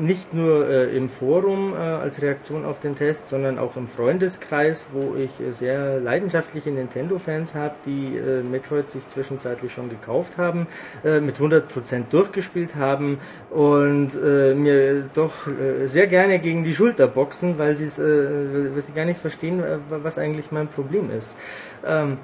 nicht 0.00 0.34
nur 0.34 0.68
äh, 0.68 0.96
im 0.96 1.08
Forum 1.08 1.74
äh, 1.74 1.76
als 1.76 2.20
Reaktion 2.20 2.64
auf 2.64 2.80
den 2.80 2.96
Test, 2.96 3.28
sondern 3.28 3.58
auch 3.58 3.76
im 3.76 3.86
Freundeskreis, 3.86 4.88
wo 4.92 5.14
ich 5.16 5.40
äh, 5.40 5.52
sehr 5.52 6.00
leidenschaftliche 6.00 6.70
Nintendo-Fans 6.70 7.54
habe, 7.54 7.74
die 7.86 8.16
äh, 8.16 8.42
Metroid 8.42 8.90
sich 8.90 9.06
zwischenzeitlich 9.06 9.72
schon 9.72 9.90
gekauft 9.90 10.38
haben, 10.38 10.66
äh, 11.04 11.20
mit 11.20 11.36
100% 11.36 12.04
durchgespielt 12.10 12.74
haben 12.74 13.18
und 13.50 14.14
mir 14.14 15.04
doch 15.14 15.46
sehr 15.84 16.08
gerne 16.08 16.40
gegen 16.40 16.64
die 16.64 16.74
Schulter 16.74 17.06
boxen, 17.06 17.56
weil, 17.56 17.78
weil 17.78 18.82
sie 18.82 18.92
gar 18.92 19.04
nicht 19.04 19.20
verstehen, 19.20 19.62
was 19.90 20.18
eigentlich 20.18 20.50
mein 20.50 20.66
Problem 20.66 21.08
ist. 21.16 21.38
Ähm, 21.86 22.18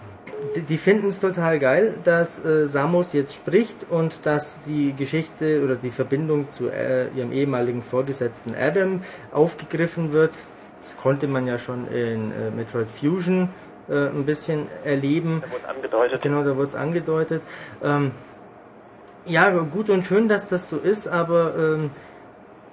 die 0.69 0.79
finden 0.79 1.09
es 1.09 1.21
total 1.21 1.59
geil, 1.59 1.95
dass 2.05 2.45
äh, 2.45 2.67
Samus 2.67 3.13
jetzt 3.13 3.35
spricht 3.35 3.87
und 3.91 4.25
dass 4.25 4.63
die 4.63 4.95
Geschichte 4.97 5.63
oder 5.63 5.77
die 5.77 5.91
Verbindung 5.91 6.51
zu 6.51 6.69
äh, 6.69 7.09
ihrem 7.09 7.33
ehemaligen 7.33 7.83
Vorgesetzten 7.83 8.55
Adam 8.55 9.03
aufgegriffen 9.33 10.13
wird. 10.13 10.45
Das 10.79 10.97
konnte 10.97 11.29
man 11.29 11.47
ja 11.47 11.59
schon 11.59 11.87
in 11.89 12.33
äh, 12.33 12.51
Metroid 12.57 12.89
Fusion 12.89 13.49
äh, 13.89 14.09
ein 14.09 14.25
bisschen 14.25 14.67
erleben. 14.85 15.43
Da 15.45 15.53
wurde 15.53 15.69
angedeutet. 15.69 16.23
Genau, 16.23 16.43
da 16.43 16.57
wurde 16.57 16.69
es 16.69 16.75
angedeutet. 16.75 17.43
Ähm, 17.83 18.11
ja, 19.27 19.51
gut 19.51 19.91
und 19.91 20.07
schön, 20.07 20.29
dass 20.29 20.49
das 20.49 20.71
so 20.71 20.79
ist, 20.79 21.07
aber 21.07 21.55
ähm, 21.57 21.91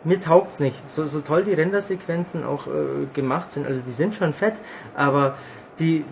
mir 0.03 0.21
taugt's 0.21 0.59
nicht. 0.59 0.89
So, 0.89 1.05
so 1.05 1.19
toll 1.19 1.43
die 1.43 1.53
Rendersequenzen 1.53 2.45
auch 2.45 2.67
äh, 2.67 2.71
gemacht 3.13 3.51
sind, 3.51 3.67
also 3.67 3.81
die 3.85 3.91
sind 3.91 4.15
schon 4.15 4.33
fett, 4.33 4.53
aber 4.95 5.37
die 5.79 6.05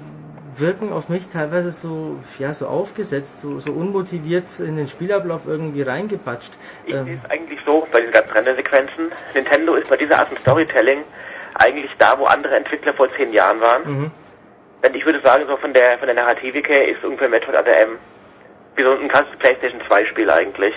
wirken 0.60 0.92
auf 0.92 1.10
mich 1.10 1.28
teilweise 1.30 1.72
so, 1.72 2.20
ja, 2.40 2.54
so 2.54 2.68
aufgesetzt, 2.68 3.42
so, 3.42 3.60
so 3.60 3.72
unmotiviert 3.72 4.60
in 4.60 4.78
den 4.78 4.88
Spielablauf 4.88 5.42
irgendwie 5.48 5.82
reingepatscht. 5.82 6.52
Ich 6.86 6.94
ähm, 6.94 7.06
sehe 7.06 7.20
es 7.24 7.30
eigentlich 7.30 7.60
so, 7.66 7.88
bei 7.92 8.00
diesen 8.00 8.14
ganzen 8.14 8.32
Rendersequenzen, 8.32 9.12
Nintendo 9.34 9.76
ist 9.76 9.90
bei 9.90 9.98
dieser 9.98 10.20
Art 10.20 10.30
von 10.30 10.38
Storytelling 10.38 11.04
eigentlich 11.56 11.92
da, 11.98 12.18
wo 12.20 12.26
andere 12.26 12.56
Entwickler 12.56 12.94
vor 12.94 13.08
zehn 13.16 13.32
Jahren 13.34 13.62
waren. 13.62 13.82
Mhm. 13.86 14.12
Denn 14.84 14.94
ich 14.94 15.06
würde 15.06 15.20
sagen, 15.22 15.46
so 15.48 15.58
von 15.58 15.74
der, 15.74 15.98
von 15.98 16.08
der 16.08 16.16
Narrativik 16.16 16.70
her 16.70 16.88
ist 16.88 17.04
ungefähr 17.04 17.30
Metroid 17.30 17.56
ADM 17.56 17.98
wie 18.76 18.84
so 18.84 18.92
ein 18.92 19.08
krasses 19.08 19.36
Playstation 19.40 19.82
2 19.88 20.06
Spiel 20.06 20.30
eigentlich. 20.30 20.76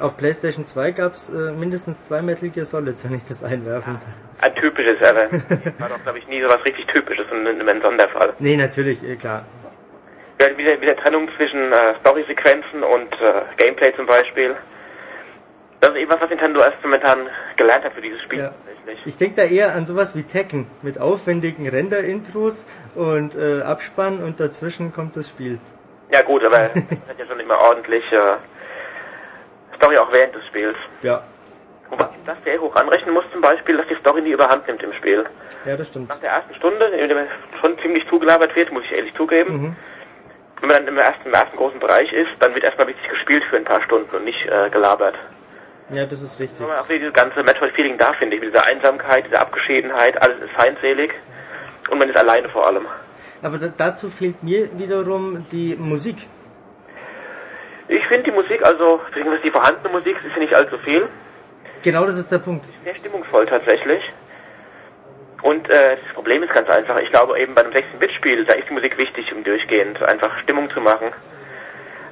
Auf 0.00 0.16
PlayStation 0.16 0.66
2 0.66 0.92
gab 0.92 1.14
es 1.14 1.28
äh, 1.28 1.52
mindestens 1.52 2.04
zwei 2.04 2.22
Metal 2.22 2.48
Gear 2.50 2.66
Solids, 2.66 3.04
wenn 3.04 3.16
ich 3.16 3.24
das 3.26 3.42
einwerfen 3.42 3.94
darf. 3.94 4.44
Ein 4.44 4.54
typisches, 4.54 5.02
aber 5.02 5.30
war 5.78 5.88
doch, 5.88 6.02
glaube 6.02 6.18
ich, 6.18 6.28
nie 6.28 6.40
so 6.40 6.48
was 6.48 6.64
richtig 6.64 6.86
Typisches 6.86 7.26
und 7.32 7.46
ein 7.46 7.82
Sonderfall. 7.82 8.32
Nee, 8.38 8.56
natürlich, 8.56 9.02
eh, 9.02 9.16
klar. 9.16 9.44
Ja, 10.40 10.56
wieder, 10.56 10.80
wieder 10.80 10.96
Trennung 10.96 11.28
zwischen 11.36 11.72
äh, 11.72 11.94
Story-Sequenzen 12.00 12.84
und 12.84 13.12
äh, 13.14 13.42
Gameplay 13.56 13.92
zum 13.96 14.06
Beispiel. 14.06 14.54
Das 15.80 15.90
ist 15.90 15.96
eben 15.96 16.10
was, 16.10 16.20
was 16.20 16.30
Nintendo 16.30 16.60
erst 16.60 16.82
momentan 16.82 17.18
gelernt 17.56 17.84
hat 17.84 17.92
für 17.92 18.00
dieses 18.00 18.22
Spiel. 18.22 18.38
Ja. 18.38 18.52
Ich 19.04 19.16
denke 19.16 19.36
da 19.36 19.42
eher 19.42 19.74
an 19.74 19.84
sowas 19.84 20.16
wie 20.16 20.22
Tekken 20.22 20.66
mit 20.82 21.00
aufwendigen 21.00 21.68
Render-Intros 21.68 22.66
und 22.94 23.34
äh, 23.34 23.62
Abspann 23.62 24.22
und 24.22 24.40
dazwischen 24.40 24.92
kommt 24.92 25.16
das 25.16 25.28
Spiel. 25.28 25.58
Ja 26.12 26.22
gut, 26.22 26.44
aber 26.44 26.58
das 26.74 26.76
hat 26.76 27.18
ja 27.18 27.26
schon 27.26 27.40
immer 27.40 27.58
ordentlich 27.58 28.04
äh, 28.12 28.36
Story 29.78 29.96
auch 29.96 30.12
während 30.12 30.34
des 30.34 30.44
Spiels. 30.46 30.76
Ja. 31.02 31.22
Wobei 31.90 32.08
ich 32.12 32.24
das 32.26 32.36
sehr 32.44 32.60
hoch 32.60 32.76
anrechnen 32.76 33.14
muss 33.14 33.24
zum 33.32 33.40
Beispiel, 33.40 33.76
dass 33.76 33.86
die 33.86 33.94
Story 33.94 34.20
nie 34.20 34.32
überhand 34.32 34.66
nimmt 34.66 34.82
im 34.82 34.92
Spiel. 34.92 35.24
Ja, 35.64 35.76
das 35.76 35.88
stimmt. 35.88 36.08
Nach 36.08 36.18
der 36.18 36.30
ersten 36.30 36.54
Stunde, 36.54 36.84
in 36.86 37.08
der 37.08 37.26
schon 37.60 37.78
ziemlich 37.78 38.06
zugelabert 38.08 38.54
wird, 38.54 38.70
muss 38.72 38.84
ich 38.84 38.92
ehrlich 38.92 39.14
zugeben. 39.14 39.62
Mhm. 39.62 39.76
Wenn 40.60 40.68
man 40.68 40.84
dann 40.84 40.88
im 40.88 40.98
ersten, 40.98 41.28
im 41.28 41.34
ersten 41.34 41.56
großen 41.56 41.80
Bereich 41.80 42.12
ist, 42.12 42.30
dann 42.40 42.54
wird 42.54 42.64
erstmal 42.64 42.88
richtig 42.88 43.08
gespielt 43.08 43.44
für 43.44 43.56
ein 43.56 43.64
paar 43.64 43.80
Stunden 43.82 44.14
und 44.14 44.24
nicht 44.24 44.44
äh, 44.46 44.68
gelabert. 44.70 45.14
Ja, 45.90 46.04
das 46.04 46.20
ist 46.20 46.38
richtig. 46.38 46.66
Aber 46.66 46.80
auch 46.80 46.88
dieses 46.88 47.12
ganze 47.14 47.42
Metroid-Feeling 47.42 47.96
da, 47.96 48.12
finde 48.12 48.36
ich, 48.36 48.42
mit 48.42 48.52
dieser 48.52 48.64
Einsamkeit, 48.64 49.26
dieser 49.26 49.40
Abgeschiedenheit, 49.40 50.20
alles 50.20 50.38
ist 50.40 50.50
feindselig 50.50 51.12
und 51.88 51.98
man 51.98 52.08
ist 52.10 52.16
alleine 52.16 52.48
vor 52.48 52.66
allem. 52.66 52.84
Aber 53.42 53.58
dazu 53.58 54.10
fehlt 54.10 54.42
mir 54.42 54.68
wiederum 54.78 55.46
die 55.52 55.76
Musik. 55.76 56.16
Ich 57.88 58.06
finde 58.06 58.24
die 58.24 58.30
Musik, 58.30 58.64
also 58.64 59.00
die 59.42 59.50
vorhandene 59.50 59.88
Musik, 59.90 60.16
ist 60.24 60.34
ja 60.34 60.40
nicht 60.40 60.54
allzu 60.54 60.76
viel. 60.78 61.06
Genau, 61.82 62.04
das 62.06 62.18
ist 62.18 62.30
der 62.30 62.38
Punkt. 62.38 62.64
Sehr 62.84 62.94
stimmungsvoll 62.94 63.46
tatsächlich. 63.46 64.02
Und 65.42 65.70
äh, 65.70 65.96
das 66.04 66.14
Problem 66.14 66.42
ist 66.42 66.52
ganz 66.52 66.68
einfach. 66.68 66.98
Ich 66.98 67.10
glaube 67.10 67.38
eben 67.40 67.54
bei 67.54 67.62
einem 67.62 67.72
16-Bit-Spiel, 67.72 68.44
da 68.44 68.54
ist 68.54 68.68
die 68.68 68.74
Musik 68.74 68.98
wichtig, 68.98 69.32
um 69.32 69.44
durchgehend 69.44 70.02
einfach 70.02 70.36
Stimmung 70.40 70.68
zu 70.70 70.80
machen. 70.80 71.06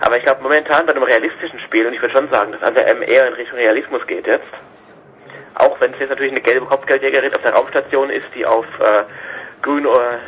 Aber 0.01 0.17
ich 0.17 0.23
glaube 0.23 0.43
momentan 0.43 0.87
bei 0.87 0.93
einem 0.93 1.03
realistischen 1.03 1.59
Spiel, 1.61 1.87
und 1.87 1.95
ich 1.95 2.01
würde 2.01 2.15
schon 2.15 2.29
sagen, 2.31 2.53
dass 2.53 2.62
ADM 2.62 3.03
eher 3.03 3.27
in 3.29 3.35
Richtung 3.35 3.59
Realismus 3.59 4.07
geht 4.07 4.27
jetzt, 4.27 4.45
Auch 5.55 5.81
wenn 5.81 5.93
es 5.95 5.99
jetzt 5.99 6.11
natürlich 6.11 6.33
eine 6.33 6.43
gelbe 6.43 6.67
Kopfgeldjägerin 6.67 7.35
auf 7.35 7.43
der 7.43 7.55
Raumstation 7.55 8.11
ist, 8.11 8.27
die 8.35 8.45
auf 8.47 8.67
äh, 8.79 9.03
grün 9.62 9.87
oder 9.87 10.19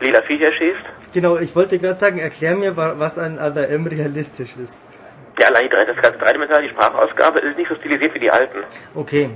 lila 0.00 0.22
Viecher 0.22 0.50
schießt. 0.52 1.12
Genau, 1.14 1.36
ich 1.36 1.54
wollte 1.54 1.78
gerade 1.78 1.98
sagen, 1.98 2.18
erklär 2.18 2.54
mir, 2.56 2.76
wa- 2.76 2.94
was 2.96 3.18
an 3.18 3.38
Other 3.38 3.68
M 3.68 3.86
realistisch 3.86 4.56
ist. 4.56 4.82
Ja, 5.38 5.46
allein 5.48 5.64
die 5.64 5.68
drei- 5.70 5.84
das 5.84 5.96
ganze 5.96 6.18
dreidimensionale, 6.18 6.66
die 6.66 6.72
Sprachausgabe 6.74 7.38
ist 7.40 7.56
nicht 7.56 7.68
so 7.68 7.74
stilisiert 7.76 8.14
wie 8.14 8.18
die 8.18 8.30
alten. 8.30 8.58
Okay, 8.94 9.30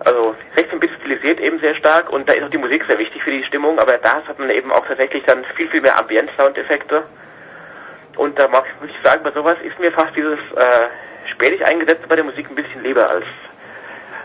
Also 0.00 0.34
16-Bit 0.54 0.90
stilisiert 1.00 1.40
eben 1.40 1.58
sehr 1.58 1.74
stark 1.74 2.10
und 2.12 2.28
da 2.28 2.34
ist 2.34 2.42
auch 2.44 2.50
die 2.50 2.58
Musik 2.58 2.84
sehr 2.86 2.98
wichtig 2.98 3.22
für 3.22 3.30
die 3.30 3.42
Stimmung, 3.44 3.78
aber 3.78 3.96
da 3.98 4.22
hat 4.26 4.38
man 4.38 4.50
eben 4.50 4.70
auch 4.70 4.86
tatsächlich 4.86 5.24
dann 5.24 5.42
viel, 5.56 5.68
viel 5.68 5.80
mehr 5.80 5.98
Ambient-Soundeffekte. 5.98 7.02
Und 8.16 8.38
da 8.38 8.48
mag, 8.48 8.64
muss 8.80 8.90
ich 8.90 8.96
sagen, 9.02 9.22
bei 9.24 9.30
sowas 9.32 9.58
ist 9.62 9.78
mir 9.80 9.90
fast 9.92 10.14
dieses 10.16 10.38
äh, 10.54 10.86
spätig 11.32 11.64
eingesetzte 11.66 12.06
bei 12.08 12.14
der 12.16 12.24
Musik 12.24 12.48
ein 12.50 12.54
bisschen 12.54 12.82
lieber 12.82 13.08
als 13.08 13.24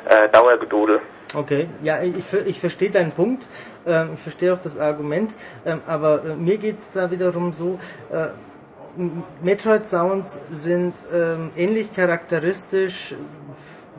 äh, 0.10 0.30
Dauergedodel. 0.30 1.00
okay. 1.36 1.68
Ja, 1.84 2.02
ich, 2.02 2.16
ich 2.46 2.60
verstehe 2.60 2.90
deinen 2.90 3.12
Punkt. 3.12 3.44
Ähm, 3.88 4.12
ich 4.16 4.22
verstehe 4.22 4.54
auch 4.54 4.62
das 4.62 4.78
Argument. 4.78 5.34
Ähm, 5.66 5.82
aber 5.88 6.22
äh, 6.26 6.36
mir 6.36 6.58
geht's 6.58 6.92
da 6.94 7.10
wiederum 7.12 7.52
so, 7.54 7.80
äh, 8.12 8.28
Metroid 9.42 9.88
Sounds 9.88 10.42
sind 10.52 10.94
ähm, 11.14 11.52
ähnlich 11.56 11.94
charakteristisch 11.94 13.16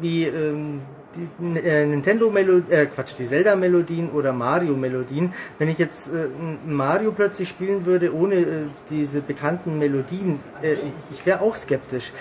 wie 0.01 0.25
ähm, 0.25 0.81
die 1.15 1.59
äh, 1.59 1.87
Nintendo 1.87 2.31
Melodien, 2.31 2.71
äh, 2.71 2.87
Quatsch, 2.87 3.15
die 3.19 3.27
Zelda 3.27 3.57
Melodien 3.57 4.11
oder 4.11 4.33
Mario 4.33 4.75
Melodien. 4.75 5.33
Wenn 5.59 5.69
ich 5.69 5.79
jetzt 5.79 6.09
äh, 6.09 6.27
Mario 6.67 7.13
plötzlich 7.13 7.49
spielen 7.49 7.87
würde 7.87 8.15
ohne 8.15 8.35
äh, 8.37 8.47
diese 8.91 9.21
bekannten 9.21 9.79
Melodien, 9.79 10.41
äh, 10.63 10.77
ich 11.11 11.25
wäre 11.27 11.41
auch 11.41 11.55
skeptisch. 11.55 12.13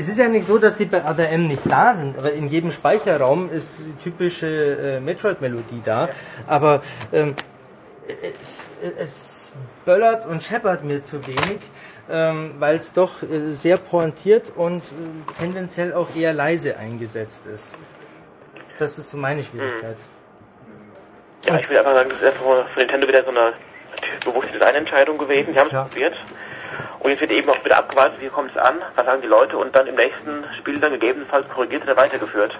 Es 0.00 0.08
ist 0.08 0.18
ja 0.18 0.28
nicht 0.28 0.44
so, 0.44 0.58
dass 0.58 0.78
sie 0.78 0.84
bei 0.84 1.04
Other 1.04 1.28
M 1.30 1.48
nicht 1.48 1.62
da 1.68 1.92
sind, 1.92 2.16
aber 2.18 2.32
in 2.32 2.46
jedem 2.46 2.70
Speicherraum 2.70 3.50
ist 3.50 3.80
die 3.80 4.04
typische 4.04 4.46
äh, 4.46 5.00
Metroid-Melodie 5.00 5.82
da. 5.84 6.08
Aber 6.46 6.82
ähm, 7.12 7.34
es, 8.40 8.72
es 8.98 9.52
böllert 9.84 10.26
und 10.26 10.42
scheppert 10.42 10.84
mir 10.84 11.02
zu 11.02 11.26
wenig, 11.26 11.58
ähm, 12.10 12.54
weil 12.58 12.76
es 12.76 12.92
doch 12.92 13.22
äh, 13.22 13.50
sehr 13.52 13.76
pointiert 13.76 14.52
und 14.56 14.84
äh, 14.84 14.88
tendenziell 15.38 15.92
auch 15.94 16.14
eher 16.14 16.32
leise 16.32 16.76
eingesetzt 16.78 17.46
ist. 17.46 17.76
Das 18.78 18.98
ist 18.98 19.10
so 19.10 19.16
meine 19.16 19.42
Schwierigkeit. 19.42 19.96
Ja, 21.46 21.56
ich 21.58 21.68
will 21.70 21.78
einfach 21.78 21.94
sagen, 21.94 22.08
das 22.10 22.18
ist 22.18 22.24
einfach 22.26 22.42
von 22.44 22.64
Nintendo 22.76 23.08
wieder 23.08 23.24
so 23.24 23.30
eine 23.30 23.52
bewusste 24.24 24.58
Designentscheidung 24.58 25.18
gewesen. 25.18 25.52
Sie 25.52 25.58
haben 25.58 25.66
es 25.66 25.72
Ja. 25.72 25.82
probiert. 25.84 26.14
Und 27.00 27.10
jetzt 27.10 27.20
wird 27.20 27.30
eben 27.30 27.48
auch 27.48 27.64
wieder 27.64 27.78
abgewartet, 27.78 28.20
wie 28.20 28.28
kommt 28.28 28.50
es 28.50 28.56
an, 28.56 28.74
was 28.96 29.06
sagen 29.06 29.22
die 29.22 29.28
Leute 29.28 29.56
und 29.56 29.74
dann 29.74 29.86
im 29.86 29.94
nächsten 29.94 30.44
Spiel 30.58 30.78
dann 30.78 30.92
gegebenenfalls 30.92 31.48
korrigiert 31.48 31.82
oder 31.84 31.96
weitergeführt. 31.96 32.58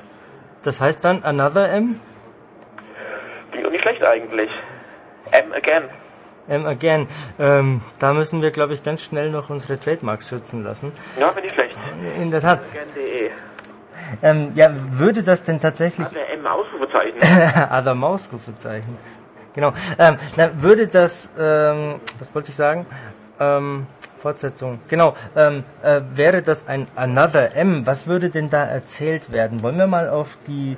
Das 0.63 0.81
heißt 0.81 1.05
dann 1.05 1.23
Another 1.25 1.69
M, 1.71 2.01
Klingt 3.51 3.67
auch 3.67 3.71
nicht 3.71 3.83
schlecht 3.83 4.03
eigentlich. 4.05 4.51
M 5.33 5.53
again. 5.53 5.85
M 6.49 6.67
again. 6.67 7.07
Ähm, 7.39 7.81
da 7.99 8.13
müssen 8.13 8.43
wir, 8.43 8.51
glaube 8.51 8.75
ich, 8.75 8.83
ganz 8.83 9.03
schnell 9.03 9.31
noch 9.31 9.51
unsere 9.51 9.79
Trademarks 9.79 10.29
schützen 10.29 10.65
lassen. 10.65 10.93
Ja, 11.19 11.33
finde 11.33 11.49
ich 11.49 11.55
schlecht. 11.55 11.77
In 12.19 12.31
der 12.31 12.41
Tat. 12.41 12.61
Ähm, 14.23 14.53
ja, 14.55 14.71
würde 14.93 15.23
das 15.23 15.45
denn 15.45 15.61
tatsächlich 15.61 16.09
Der 16.09 16.33
M 16.33 16.47
Ausrufezeichen. 16.47 17.19
Other 17.71 17.95
Mausrufezeichen. 17.95 18.97
Genau. 19.55 19.73
Ähm, 19.99 20.17
na, 20.37 20.51
würde 20.63 20.87
das, 20.89 21.31
ähm, 21.39 21.97
was 22.19 22.35
wollte 22.35 22.51
ich 22.51 22.57
sagen? 22.57 22.87
Ähm, 23.41 23.87
Fortsetzung. 24.19 24.81
Genau. 24.89 25.15
Ähm, 25.37 25.65
äh, 25.83 26.01
wäre 26.15 26.43
das 26.43 26.69
ein 26.69 26.87
Another 26.97 27.55
M? 27.55 27.87
Was 27.87 28.07
würde 28.07 28.31
denn 28.31 28.51
da 28.51 28.65
erzählt 28.65 29.33
werden? 29.33 29.63
Wollen 29.63 29.79
wir 29.79 29.87
mal 29.87 30.09
auf 30.09 30.39
die 30.47 30.77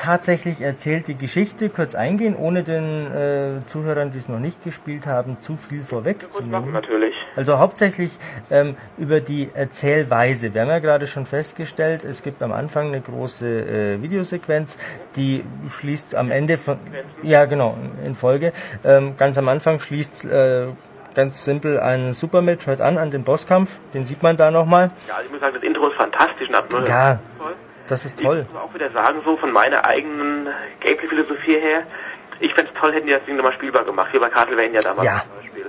tatsächlich 0.00 0.62
erzählte 0.62 1.14
Geschichte 1.14 1.68
kurz 1.68 1.94
eingehen, 1.94 2.34
ohne 2.34 2.62
den 2.62 3.14
äh, 3.14 3.66
Zuhörern, 3.66 4.10
die 4.12 4.18
es 4.18 4.28
noch 4.28 4.38
nicht 4.38 4.64
gespielt 4.64 5.06
haben, 5.06 5.36
zu 5.40 5.56
viel 5.56 5.82
vorwegzunehmen? 5.82 6.72
natürlich. 6.72 7.14
Also 7.36 7.58
hauptsächlich 7.58 8.18
ähm, 8.50 8.76
über 8.98 9.20
die 9.20 9.50
Erzählweise. 9.54 10.54
Wir 10.54 10.62
haben 10.62 10.68
ja 10.68 10.78
gerade 10.78 11.06
schon 11.06 11.26
festgestellt, 11.26 12.04
es 12.04 12.22
gibt 12.22 12.42
am 12.42 12.52
Anfang 12.52 12.88
eine 12.88 13.00
große 13.00 13.46
äh, 13.46 14.02
Videosequenz, 14.02 14.78
die 15.16 15.44
schließt 15.70 16.14
am 16.14 16.30
Ende 16.30 16.56
von 16.56 16.78
ja 17.22 17.44
genau 17.44 17.76
in 18.04 18.14
Folge. 18.14 18.52
Ähm, 18.84 19.16
ganz 19.18 19.36
am 19.36 19.48
Anfang 19.48 19.80
schließt 19.80 20.24
äh, 20.24 20.66
ganz 21.14 21.44
simpel 21.44 21.78
ein 21.78 22.12
Super 22.12 22.40
Metroid 22.40 22.80
an 22.80 22.96
an 22.96 23.10
den 23.10 23.22
Bosskampf. 23.22 23.76
Den 23.92 24.06
sieht 24.06 24.22
man 24.22 24.38
da 24.38 24.50
nochmal. 24.50 24.90
Ja, 25.06 25.14
also 25.14 25.26
ich 25.26 25.32
muss 25.32 25.40
sagen, 25.40 25.54
das 25.54 25.62
Intro 25.62 25.88
ist 25.88 25.96
fantastisch 25.96 26.48
und 26.48 26.88
Ja. 26.88 27.18
Das 27.90 28.04
ist 28.04 28.20
Ich 28.20 28.26
toll. 28.26 28.46
muss 28.52 28.62
auch 28.62 28.74
wieder 28.74 28.90
sagen, 28.90 29.18
so 29.24 29.36
von 29.36 29.52
meiner 29.52 29.84
eigenen 29.84 30.48
Gameplay-Philosophie 30.80 31.58
her, 31.60 31.82
ich 32.40 32.54
fände 32.54 32.70
es 32.74 32.80
toll, 32.80 32.92
hätten 32.92 33.06
die 33.06 33.12
das 33.12 33.24
Ding 33.24 33.36
nochmal 33.36 33.52
spielbar 33.54 33.84
gemacht, 33.84 34.12
wie 34.12 34.18
bei 34.18 34.28
Castlevania 34.30 34.80
damals 34.80 35.06
Ja. 35.06 35.22
zum 35.22 35.36
Beispiel. 35.42 35.64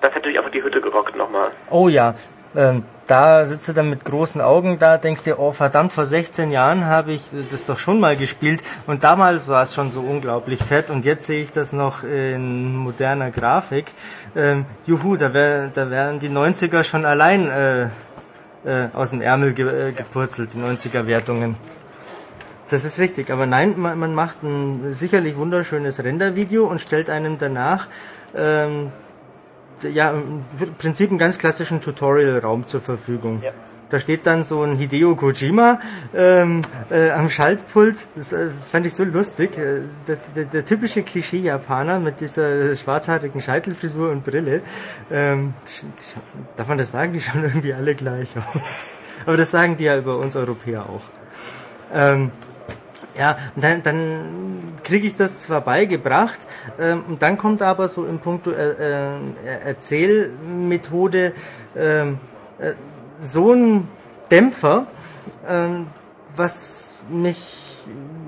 Das 0.00 0.10
hätte 0.10 0.18
natürlich 0.20 0.38
einfach 0.38 0.52
die 0.52 0.62
Hütte 0.62 0.80
gerockt 0.80 1.16
nochmal. 1.16 1.50
Oh 1.70 1.88
ja, 1.88 2.14
ähm, 2.56 2.84
da 3.06 3.44
sitzt 3.44 3.68
du 3.68 3.72
dann 3.72 3.90
mit 3.90 4.04
großen 4.04 4.40
Augen 4.40 4.78
da, 4.78 4.96
denkst 4.96 5.24
dir, 5.24 5.38
oh 5.38 5.52
verdammt, 5.52 5.92
vor 5.92 6.06
16 6.06 6.50
Jahren 6.50 6.86
habe 6.86 7.12
ich 7.12 7.22
das 7.50 7.64
doch 7.66 7.78
schon 7.78 8.00
mal 8.00 8.16
gespielt 8.16 8.62
und 8.86 9.02
damals 9.04 9.48
war 9.48 9.62
es 9.62 9.74
schon 9.74 9.90
so 9.90 10.00
unglaublich 10.00 10.62
fett 10.62 10.88
und 10.90 11.04
jetzt 11.04 11.26
sehe 11.26 11.42
ich 11.42 11.52
das 11.52 11.72
noch 11.72 12.04
in 12.04 12.74
moderner 12.76 13.30
Grafik. 13.30 13.86
Ähm, 14.36 14.64
juhu, 14.86 15.16
da, 15.16 15.34
wär, 15.34 15.68
da 15.68 15.90
wären 15.90 16.18
die 16.20 16.28
90er 16.30 16.84
schon 16.84 17.04
allein 17.04 17.50
äh, 17.50 17.86
äh, 18.64 18.88
aus 18.92 19.10
dem 19.10 19.20
Ärmel 19.20 19.52
ge 19.52 19.88
äh, 19.88 19.92
gepurzelt, 19.92 20.50
die 20.54 20.58
90er 20.58 21.06
Wertungen. 21.06 21.56
Das 22.70 22.84
ist 22.84 22.98
richtig, 22.98 23.30
aber 23.30 23.46
nein, 23.46 23.74
man, 23.78 23.98
man 23.98 24.14
macht 24.14 24.42
ein 24.42 24.92
sicherlich 24.92 25.36
wunderschönes 25.36 26.04
Rendervideo 26.04 26.66
und 26.66 26.82
stellt 26.82 27.08
einem 27.08 27.38
danach 27.38 27.86
ähm, 28.36 28.92
ja, 29.82 30.10
im 30.10 30.44
Prinzip 30.76 31.10
einen 31.10 31.18
ganz 31.18 31.38
klassischen 31.38 31.80
Tutorial-Raum 31.80 32.66
zur 32.66 32.80
Verfügung. 32.80 33.42
Ja. 33.42 33.52
Da 33.90 33.98
steht 33.98 34.26
dann 34.26 34.44
so 34.44 34.62
ein 34.62 34.76
Hideo 34.76 35.16
Kojima 35.16 35.80
ähm, 36.14 36.62
äh, 36.90 37.10
am 37.10 37.28
Schaltpult. 37.28 37.96
Das 38.16 38.32
äh, 38.32 38.48
fand 38.50 38.86
ich 38.86 38.94
so 38.94 39.04
lustig. 39.04 39.56
Äh, 39.56 39.80
der, 40.06 40.16
der, 40.36 40.44
der 40.44 40.64
typische 40.64 41.02
Klischee-Japaner 41.02 41.98
mit 41.98 42.20
dieser 42.20 42.74
schwarzhaarigen 42.74 43.40
Scheitelfrisur 43.40 44.10
und 44.10 44.24
Brille. 44.24 44.60
Ähm, 45.10 45.54
darf 46.56 46.68
man 46.68 46.78
das 46.78 46.90
sagen? 46.90 47.12
Die 47.12 47.20
schauen 47.20 47.44
irgendwie 47.44 47.72
alle 47.72 47.94
gleich 47.94 48.34
aus. 48.36 49.00
Aber 49.24 49.36
das 49.36 49.50
sagen 49.50 49.76
die 49.76 49.84
ja 49.84 49.96
über 49.96 50.18
uns 50.18 50.36
Europäer 50.36 50.82
auch. 50.82 51.02
Ähm, 51.94 52.30
ja, 53.18 53.36
und 53.56 53.64
dann, 53.64 53.82
dann 53.82 54.78
kriege 54.84 55.06
ich 55.06 55.16
das 55.16 55.40
zwar 55.40 55.60
beigebracht, 55.60 56.38
ähm, 56.78 57.02
und 57.08 57.22
dann 57.22 57.36
kommt 57.36 57.62
aber 57.62 57.88
so 57.88 58.06
im 58.06 58.18
Punkt 58.20 58.46
äh, 58.46 58.52
äh, 58.52 59.18
Erzählmethode 59.64 61.32
ähm, 61.76 62.18
äh, 62.58 62.72
so 63.18 63.52
ein 63.52 63.88
Dämpfer, 64.30 64.86
ähm, 65.46 65.86
was 66.36 66.98
mich 67.10 67.66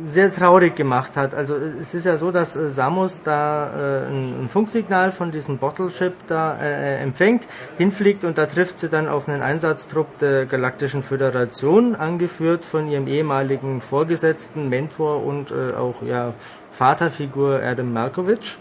sehr 0.03 0.33
traurig 0.33 0.75
gemacht 0.77 1.17
hat. 1.17 1.35
Also 1.35 1.57
es 1.57 1.93
ist 1.95 2.07
ja 2.07 2.17
so, 2.17 2.31
dass 2.31 2.57
äh, 2.57 2.71
Samus 2.71 3.23
da 3.23 3.67
äh, 3.67 4.09
ein, 4.09 4.45
ein 4.45 4.49
Funksignal 4.49 5.13
von 5.13 5.31
diesem 5.31 5.59
Bottle 5.59 5.91
Ship 5.91 6.15
da 6.27 6.57
äh, 6.59 6.97
empfängt, 7.03 7.47
hinfliegt 7.77 8.25
und 8.25 8.39
da 8.39 8.47
trifft 8.47 8.79
sie 8.79 8.89
dann 8.89 9.09
auf 9.09 9.29
einen 9.29 9.43
Einsatztrupp 9.43 10.19
der 10.19 10.47
Galaktischen 10.47 11.03
Föderation, 11.03 11.95
angeführt 11.95 12.65
von 12.65 12.89
ihrem 12.89 13.07
ehemaligen 13.09 13.81
Vorgesetzten, 13.81 14.69
Mentor 14.69 15.23
und 15.25 15.51
äh, 15.51 15.75
auch 15.75 16.03
ja, 16.03 16.33
Vaterfigur 16.73 17.61
Adam 17.63 17.93
Malkovich. 17.93 18.57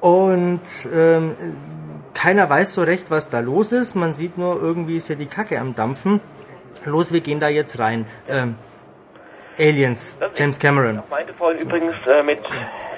Und 0.00 0.60
ähm, 0.92 1.32
keiner 2.14 2.48
weiß 2.48 2.74
so 2.74 2.82
recht, 2.82 3.10
was 3.10 3.28
da 3.30 3.40
los 3.40 3.72
ist. 3.72 3.94
Man 3.94 4.14
sieht 4.14 4.38
nur, 4.38 4.60
irgendwie 4.60 4.96
ist 4.96 5.08
ja 5.08 5.14
die 5.16 5.26
Kacke 5.26 5.58
am 5.60 5.74
Dampfen. 5.74 6.20
Los, 6.86 7.12
wir 7.12 7.20
gehen 7.20 7.40
da 7.40 7.48
jetzt 7.48 7.78
rein. 7.78 8.06
Ähm, 8.28 8.56
Aliens, 9.58 10.16
Das 10.18 10.32
ist- 10.32 10.38
James 10.38 10.58
Cameron. 10.58 11.00
Ich 11.04 11.10
meinte 11.10 11.32
vorhin 11.34 11.60
übrigens 11.60 11.94
äh, 12.06 12.22
mit 12.22 12.40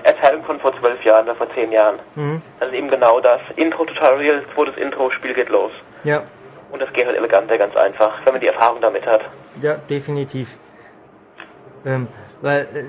Erzählung 0.02 0.42
von 0.44 0.58
vor 0.60 0.72
zwölf 0.78 1.02
Jahren 1.04 1.24
oder 1.24 1.34
vor 1.34 1.52
zehn 1.54 1.70
Jahren. 1.72 1.96
Mhm. 2.14 2.40
Das 2.60 2.68
ist 2.68 2.74
eben 2.74 2.88
genau 2.88 3.20
das. 3.20 3.40
Intro-Tutorial, 3.56 4.42
zweites 4.54 4.76
Intro, 4.76 5.10
Spiel 5.10 5.34
geht 5.34 5.48
los. 5.50 5.72
Ja, 6.04 6.22
Und 6.70 6.80
das 6.80 6.92
geht 6.92 7.06
halt 7.06 7.16
eleganter, 7.16 7.58
ganz 7.58 7.76
einfach, 7.76 8.12
wenn 8.24 8.32
man 8.34 8.40
die 8.40 8.46
Erfahrung 8.46 8.80
damit 8.80 9.06
hat. 9.06 9.22
ja, 9.60 9.74
definitiv. 9.90 10.56
Ähm, 11.84 12.06
weil 12.42 12.62
äh, 12.62 12.84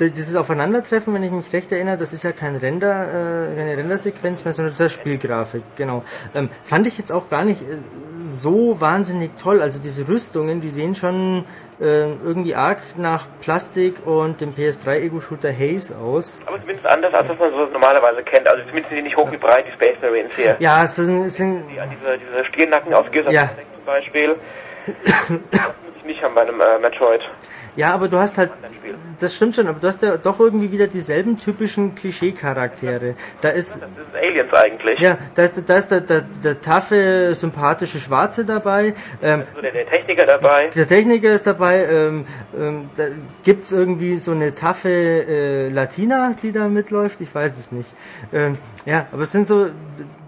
dieses 0.00 0.36
Aufeinandertreffen, 0.36 1.14
wenn 1.14 1.22
ich 1.22 1.30
mich 1.30 1.52
recht 1.52 1.72
erinnere, 1.72 1.96
das 1.96 2.12
ist 2.12 2.22
ja 2.22 2.32
kein 2.32 2.56
Render, 2.56 3.48
äh, 3.52 3.56
keine 3.56 3.76
Rendersequenz 3.76 4.44
mehr, 4.44 4.52
sondern 4.52 4.70
das 4.70 4.80
ist 4.80 4.92
ja 4.92 5.00
Spielgrafik, 5.00 5.62
genau. 5.76 6.04
Ähm, 6.34 6.50
fand 6.64 6.86
ich 6.86 6.98
jetzt 6.98 7.12
auch 7.12 7.28
gar 7.30 7.44
nicht 7.44 7.62
äh, 7.62 7.76
so 8.20 8.80
wahnsinnig 8.80 9.30
toll. 9.42 9.62
Also 9.62 9.78
diese 9.78 10.08
Rüstungen, 10.08 10.60
die 10.60 10.70
sehen 10.70 10.94
schon 10.94 11.44
äh, 11.80 12.10
irgendwie 12.24 12.54
arg 12.54 12.78
nach 12.96 13.26
Plastik 13.42 14.06
und 14.06 14.40
dem 14.40 14.54
PS3-Ego-Shooter 14.54 15.52
Haze 15.52 15.96
aus. 15.98 16.42
Aber 16.46 16.60
zumindest 16.60 16.86
anders, 16.86 17.12
als 17.14 17.28
was 17.28 17.38
man 17.38 17.50
so 17.52 17.66
normalerweise 17.66 18.22
kennt. 18.22 18.46
Also 18.46 18.62
zumindest 18.64 18.88
sind 18.88 18.98
die 18.98 19.02
nicht 19.02 19.16
hoch 19.16 19.30
wie 19.30 19.36
breit, 19.36 19.66
die 19.68 19.72
Space 19.72 19.96
Marines 20.00 20.32
hier. 20.34 20.56
Ja, 20.58 20.84
es 20.84 20.96
sind, 20.96 21.26
es 21.26 21.36
sind 21.36 21.64
Die 21.68 21.80
diese, 21.90 22.18
diese 22.18 22.44
Stiernacken 22.46 22.94
aus 22.94 23.10
Gears 23.10 23.32
Ja. 23.32 23.48
Zum 23.48 23.84
Beispiel. 23.84 24.36
Da 24.86 24.92
muss 25.28 25.96
ich 25.98 26.04
nicht 26.04 26.22
haben 26.22 26.34
bei 26.34 26.42
einem 26.42 26.60
äh, 26.60 26.78
Metroid. 26.78 27.22
Ja, 27.76 27.92
aber 27.94 28.08
du 28.08 28.18
hast 28.18 28.38
halt, 28.38 28.50
das 29.18 29.34
stimmt 29.34 29.56
schon, 29.56 29.66
aber 29.66 29.78
du 29.80 29.86
hast 29.86 30.02
ja 30.02 30.16
doch 30.16 30.40
irgendwie 30.40 30.72
wieder 30.72 30.86
dieselben 30.86 31.38
typischen 31.38 31.94
Klischee-Charaktere. 31.94 33.14
Da 33.42 33.50
ist, 33.50 33.80
Das 33.80 33.88
ist 33.88 34.22
Aliens 34.22 34.52
eigentlich. 34.52 35.00
ja, 35.00 35.16
da 35.34 35.42
ist, 35.42 35.62
da 35.66 35.76
ist 35.76 35.90
der, 35.90 36.00
der, 36.00 36.22
der 36.44 36.60
taffe, 36.60 37.34
sympathische 37.34 37.98
Schwarze 37.98 38.44
dabei, 38.44 38.94
ähm, 39.22 39.42
So 39.54 39.62
der, 39.62 39.72
der 39.72 39.86
Techniker 39.88 40.26
dabei. 40.26 40.68
der 40.74 40.86
Techniker 40.88 41.32
ist 41.32 41.46
dabei, 41.46 41.84
ähm, 41.84 42.26
ähm, 42.58 42.90
da 42.96 43.04
gibt's 43.44 43.72
irgendwie 43.72 44.16
so 44.18 44.32
eine 44.32 44.54
taffe 44.54 44.88
äh, 44.90 45.68
Latina, 45.68 46.34
die 46.42 46.52
da 46.52 46.68
mitläuft, 46.68 47.20
ich 47.20 47.34
weiß 47.34 47.56
es 47.58 47.72
nicht. 47.72 47.90
Ähm, 48.32 48.58
ja, 48.84 49.06
aber 49.12 49.22
es 49.22 49.32
sind 49.32 49.46
so 49.46 49.66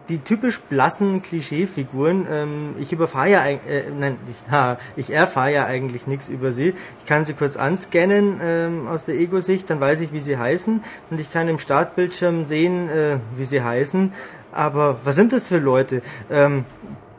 die 0.08 0.18
typisch 0.18 0.60
blassen 0.60 1.22
Klischeefiguren. 1.22 2.26
Ähm, 2.30 2.74
ich 2.78 2.92
überfahre 2.92 3.30
ja, 3.30 3.46
äh, 3.46 3.58
nein, 3.98 4.16
ich, 4.30 4.50
ha, 4.50 4.78
ich 4.96 5.10
erfahre 5.10 5.52
ja 5.52 5.66
eigentlich 5.66 6.06
nichts 6.06 6.28
über 6.28 6.52
sie. 6.52 6.74
Ich 7.00 7.06
kann 7.06 7.24
sie 7.24 7.34
kurz 7.34 7.56
anscannen 7.56 8.40
ähm, 8.42 8.88
aus 8.88 9.04
der 9.04 9.16
Ego-Sicht, 9.16 9.68
dann 9.70 9.80
weiß 9.80 10.00
ich, 10.00 10.12
wie 10.12 10.20
sie 10.20 10.38
heißen 10.38 10.82
und 11.10 11.20
ich 11.20 11.32
kann 11.32 11.48
im 11.48 11.58
Startbildschirm 11.58 12.44
sehen, 12.44 12.88
äh, 12.88 13.16
wie 13.36 13.44
sie 13.44 13.62
heißen. 13.62 14.12
Aber 14.52 14.98
was 15.04 15.16
sind 15.16 15.32
das 15.32 15.48
für 15.48 15.58
Leute? 15.58 16.02
Ähm, 16.30 16.64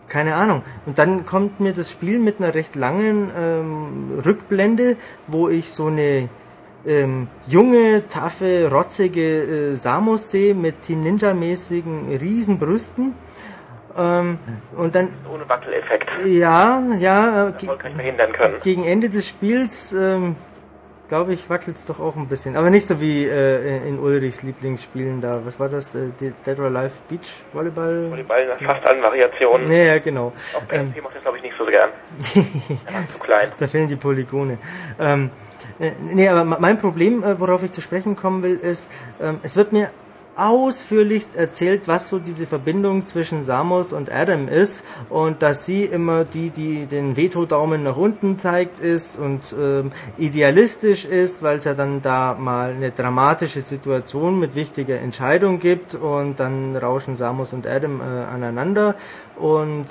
keine 0.08 0.36
Ahnung. 0.36 0.63
Und 0.86 0.97
dann 0.97 1.25
kommt 1.25 1.60
mir 1.60 1.73
das 1.73 1.91
Spiel 1.91 2.19
mit 2.19 2.39
einer 2.39 2.56
recht 2.56 2.75
langen 2.75 3.30
ähm, 3.38 4.19
Rückblende, 4.25 4.97
wo 5.28 5.47
ich 5.47 5.69
so 5.69 5.88
eine 5.88 6.28
ähm, 6.85 7.27
junge, 7.47 8.07
taffe, 8.07 8.69
rotzige 8.71 9.71
äh, 9.71 9.75
Samus 9.75 10.31
sehe 10.31 10.55
mit 10.55 10.81
Team 10.83 11.03
Ninja-mäßigen 11.03 12.17
Riesenbrüsten. 12.19 13.13
Ähm, 13.97 14.37
und 14.77 14.95
dann, 14.95 15.09
Ohne 15.33 15.47
Wackeleffekt. 15.49 16.09
ja, 16.25 16.81
ja, 16.99 17.49
äh, 17.49 17.51
ge 17.53 17.69
können. 18.31 18.55
gegen 18.63 18.85
Ende 18.85 19.09
des 19.09 19.27
Spiels, 19.27 19.91
ähm, 19.93 20.35
glaube 21.09 21.33
ich, 21.33 21.49
wackelt 21.49 21.75
es 21.75 21.85
doch 21.85 21.99
auch 21.99 22.15
ein 22.15 22.27
bisschen. 22.27 22.55
Aber 22.55 22.69
nicht 22.69 22.85
so 22.85 23.01
wie 23.01 23.25
äh, 23.25 23.87
in 23.87 23.99
Ulrichs 23.99 24.43
Lieblingsspielen 24.43 25.19
da. 25.19 25.41
Was 25.43 25.59
war 25.59 25.67
das? 25.67 25.95
Äh, 25.95 26.11
Dead 26.21 26.59
or 26.59 26.65
Alive 26.65 26.93
Beach 27.09 27.43
Volleyball? 27.51 28.09
Volleyball 28.09 28.47
nach 28.47 28.61
fast 28.61 28.85
allen 28.85 29.01
Variationen. 29.01 29.69
Ja, 29.69 29.77
ja, 29.77 29.99
genau. 29.99 30.31
Auch 30.55 30.67
PSP 30.67 31.01
macht 31.03 31.15
das 31.15 31.23
glaube 31.23 31.37
ich 31.37 31.43
nicht 31.43 31.55
so 31.57 31.65
gern. 31.65 31.89
Er 32.93 33.07
zu 33.07 33.19
klein. 33.19 33.51
Da 33.57 33.67
fehlen 33.67 33.87
die 33.87 33.95
Polygone. 33.95 34.59
Ähm, 34.99 35.31
äh, 35.79 35.91
nee, 36.13 36.27
aber 36.27 36.43
me- 36.43 36.57
mein 36.59 36.79
Problem, 36.79 37.23
äh, 37.23 37.39
worauf 37.39 37.63
ich 37.63 37.71
zu 37.71 37.81
sprechen 37.81 38.15
kommen 38.15 38.43
will, 38.43 38.55
ist, 38.55 38.89
ähm, 39.21 39.37
es 39.43 39.55
wird 39.55 39.71
mir 39.73 39.89
ausführlichst 40.35 41.35
erzählt, 41.35 41.81
was 41.87 42.07
so 42.07 42.17
diese 42.17 42.47
Verbindung 42.47 43.05
zwischen 43.05 43.43
Samus 43.43 43.91
und 43.91 44.09
Adam 44.09 44.47
ist 44.47 44.85
und 45.09 45.41
dass 45.41 45.65
sie 45.65 45.83
immer 45.83 46.23
die, 46.23 46.49
die 46.49 46.85
den 46.85 47.17
Veto-Daumen 47.17 47.83
nach 47.83 47.97
unten 47.97 48.37
zeigt 48.39 48.79
ist 48.79 49.19
und 49.19 49.41
ähm, 49.59 49.91
idealistisch 50.17 51.03
ist, 51.03 51.43
weil 51.43 51.57
es 51.57 51.65
ja 51.65 51.73
dann 51.73 52.01
da 52.01 52.37
mal 52.39 52.71
eine 52.71 52.91
dramatische 52.91 53.61
Situation 53.61 54.39
mit 54.39 54.55
wichtiger 54.55 54.97
Entscheidung 55.01 55.59
gibt 55.59 55.95
und 55.95 56.39
dann 56.39 56.73
rauschen 56.77 57.17
Samus 57.17 57.51
und 57.51 57.67
Adam 57.67 57.99
äh, 57.99 58.03
aneinander 58.33 58.95
und 59.35 59.87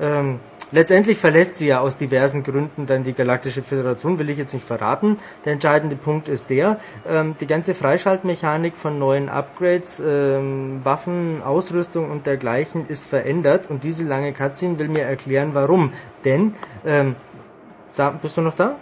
ähm, 0.00 0.40
letztendlich 0.72 1.18
verlässt 1.18 1.56
sie 1.56 1.66
ja 1.68 1.80
aus 1.80 1.96
diversen 1.96 2.42
Gründen 2.42 2.86
dann 2.86 3.04
die 3.04 3.12
Galaktische 3.12 3.62
Föderation, 3.62 4.18
will 4.18 4.30
ich 4.30 4.38
jetzt 4.38 4.54
nicht 4.54 4.66
verraten. 4.66 5.18
Der 5.44 5.52
entscheidende 5.52 5.96
Punkt 5.96 6.28
ist 6.28 6.50
der, 6.50 6.78
ähm, 7.08 7.34
die 7.40 7.46
ganze 7.46 7.74
Freischaltmechanik 7.74 8.76
von 8.76 8.98
neuen 8.98 9.28
Upgrades, 9.28 10.02
ähm, 10.04 10.80
Waffen, 10.84 11.42
Ausrüstung 11.42 12.10
und 12.10 12.26
dergleichen 12.26 12.86
ist 12.88 13.06
verändert 13.06 13.70
und 13.70 13.84
diese 13.84 14.04
lange 14.04 14.32
Cutscene 14.32 14.78
will 14.78 14.88
mir 14.88 15.02
erklären, 15.02 15.50
warum. 15.52 15.92
Denn, 16.24 16.54
ähm, 16.86 17.16
bist 18.22 18.36
du 18.36 18.42
noch 18.42 18.54
da? 18.54 18.76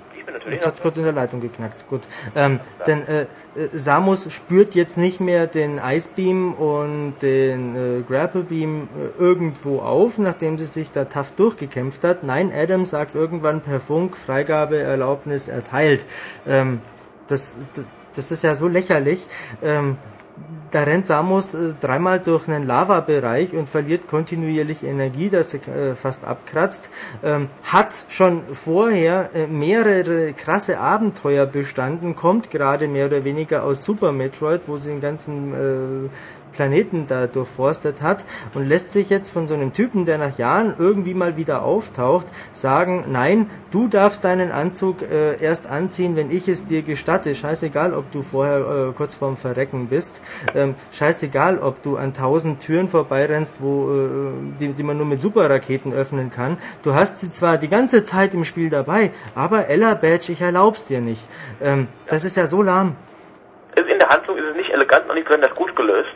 Jetzt 0.50 0.66
hat's 0.66 0.80
kurz 0.80 0.96
in 0.96 1.02
der 1.02 1.12
Leitung 1.12 1.40
geknackt. 1.40 1.88
Gut. 1.88 2.02
Ähm, 2.34 2.60
denn 2.86 3.06
äh, 3.06 3.22
äh, 3.22 3.26
Samus 3.74 4.32
spürt 4.32 4.74
jetzt 4.74 4.96
nicht 4.96 5.20
mehr 5.20 5.46
den 5.46 5.78
Ice 5.78 6.10
Beam 6.14 6.54
und 6.54 7.14
den 7.22 7.76
äh, 7.76 8.02
Grapple 8.02 8.42
Beam 8.42 8.88
äh, 8.96 9.20
irgendwo 9.20 9.80
auf, 9.80 10.18
nachdem 10.18 10.58
sie 10.58 10.66
sich 10.66 10.92
da 10.92 11.04
tough 11.04 11.32
durchgekämpft 11.36 12.04
hat. 12.04 12.22
Nein, 12.22 12.52
Adam 12.54 12.84
sagt 12.84 13.14
irgendwann 13.14 13.60
per 13.60 13.80
Funk 13.80 14.16
Freigabe, 14.16 14.78
Erlaubnis 14.78 15.48
erteilt. 15.48 16.04
Ähm, 16.46 16.80
das, 17.28 17.56
das, 17.74 17.84
das 18.14 18.30
ist 18.30 18.44
ja 18.44 18.54
so 18.54 18.68
lächerlich. 18.68 19.26
Ähm, 19.62 19.96
da 20.70 20.82
rennt 20.82 21.06
Samus 21.06 21.54
äh, 21.54 21.72
dreimal 21.80 22.20
durch 22.20 22.48
einen 22.48 22.66
Lavabereich 22.66 23.54
und 23.54 23.68
verliert 23.68 24.08
kontinuierlich 24.08 24.82
Energie, 24.84 25.30
dass 25.30 25.52
sie 25.52 25.58
äh, 25.58 25.94
fast 25.94 26.24
abkratzt. 26.24 26.90
Ähm, 27.24 27.48
hat 27.64 28.04
schon 28.08 28.42
vorher 28.42 29.30
äh, 29.34 29.46
mehrere 29.46 30.32
krasse 30.32 30.78
Abenteuer 30.78 31.46
bestanden, 31.46 32.16
kommt 32.16 32.50
gerade 32.50 32.88
mehr 32.88 33.06
oder 33.06 33.24
weniger 33.24 33.64
aus 33.64 33.84
Super 33.84 34.12
Metroid, 34.12 34.62
wo 34.66 34.76
sie 34.76 34.90
den 34.90 35.00
ganzen 35.00 36.10
Planeten 36.56 37.06
da 37.08 37.26
durchforstet 37.26 38.02
hat 38.02 38.24
und 38.54 38.68
lässt 38.68 38.90
sich 38.90 39.10
jetzt 39.10 39.30
von 39.30 39.46
so 39.46 39.54
einem 39.54 39.72
Typen, 39.74 40.04
der 40.06 40.18
nach 40.18 40.38
Jahren 40.38 40.74
irgendwie 40.78 41.14
mal 41.14 41.36
wieder 41.36 41.62
auftaucht, 41.62 42.26
sagen, 42.52 43.04
nein, 43.08 43.50
du 43.70 43.88
darfst 43.88 44.24
deinen 44.24 44.50
Anzug 44.50 45.02
äh, 45.02 45.40
erst 45.40 45.68
anziehen, 45.70 46.16
wenn 46.16 46.30
ich 46.30 46.48
es 46.48 46.66
dir 46.66 46.82
gestatte. 46.82 47.34
Scheißegal, 47.34 47.94
ob 47.94 48.10
du 48.12 48.22
vorher 48.22 48.88
äh, 48.88 48.92
kurz 48.96 49.14
vorm 49.14 49.36
Verrecken 49.36 49.88
bist. 49.88 50.22
Ähm, 50.54 50.74
scheißegal, 50.92 51.58
ob 51.58 51.82
du 51.82 51.96
an 51.96 52.14
tausend 52.14 52.60
Türen 52.60 52.88
vorbeirennst, 52.88 53.56
wo, 53.60 53.90
äh, 53.90 54.06
die, 54.60 54.68
die 54.68 54.82
man 54.82 54.96
nur 54.96 55.06
mit 55.06 55.20
Superraketen 55.20 55.92
öffnen 55.92 56.32
kann. 56.32 56.56
Du 56.82 56.94
hast 56.94 57.18
sie 57.18 57.30
zwar 57.30 57.58
die 57.58 57.68
ganze 57.68 58.04
Zeit 58.04 58.34
im 58.34 58.44
Spiel 58.44 58.70
dabei, 58.70 59.10
aber 59.34 59.68
Ella 59.68 59.94
Badge, 59.94 60.32
ich 60.32 60.40
erlaub's 60.40 60.86
dir 60.86 61.00
nicht. 61.00 61.28
Ähm, 61.62 61.88
das 62.06 62.24
ist 62.24 62.36
ja 62.36 62.46
so 62.46 62.62
lahm. 62.62 62.96
Also 63.76 63.90
in 63.90 63.98
der 63.98 64.08
Handlung 64.08 64.38
ist 64.38 64.44
es 64.50 64.56
nicht 64.56 64.70
elegant 64.70 65.08
und 65.08 65.14
nicht 65.16 65.26
besonders 65.26 65.54
gut 65.54 65.76
gelöst. 65.76 66.14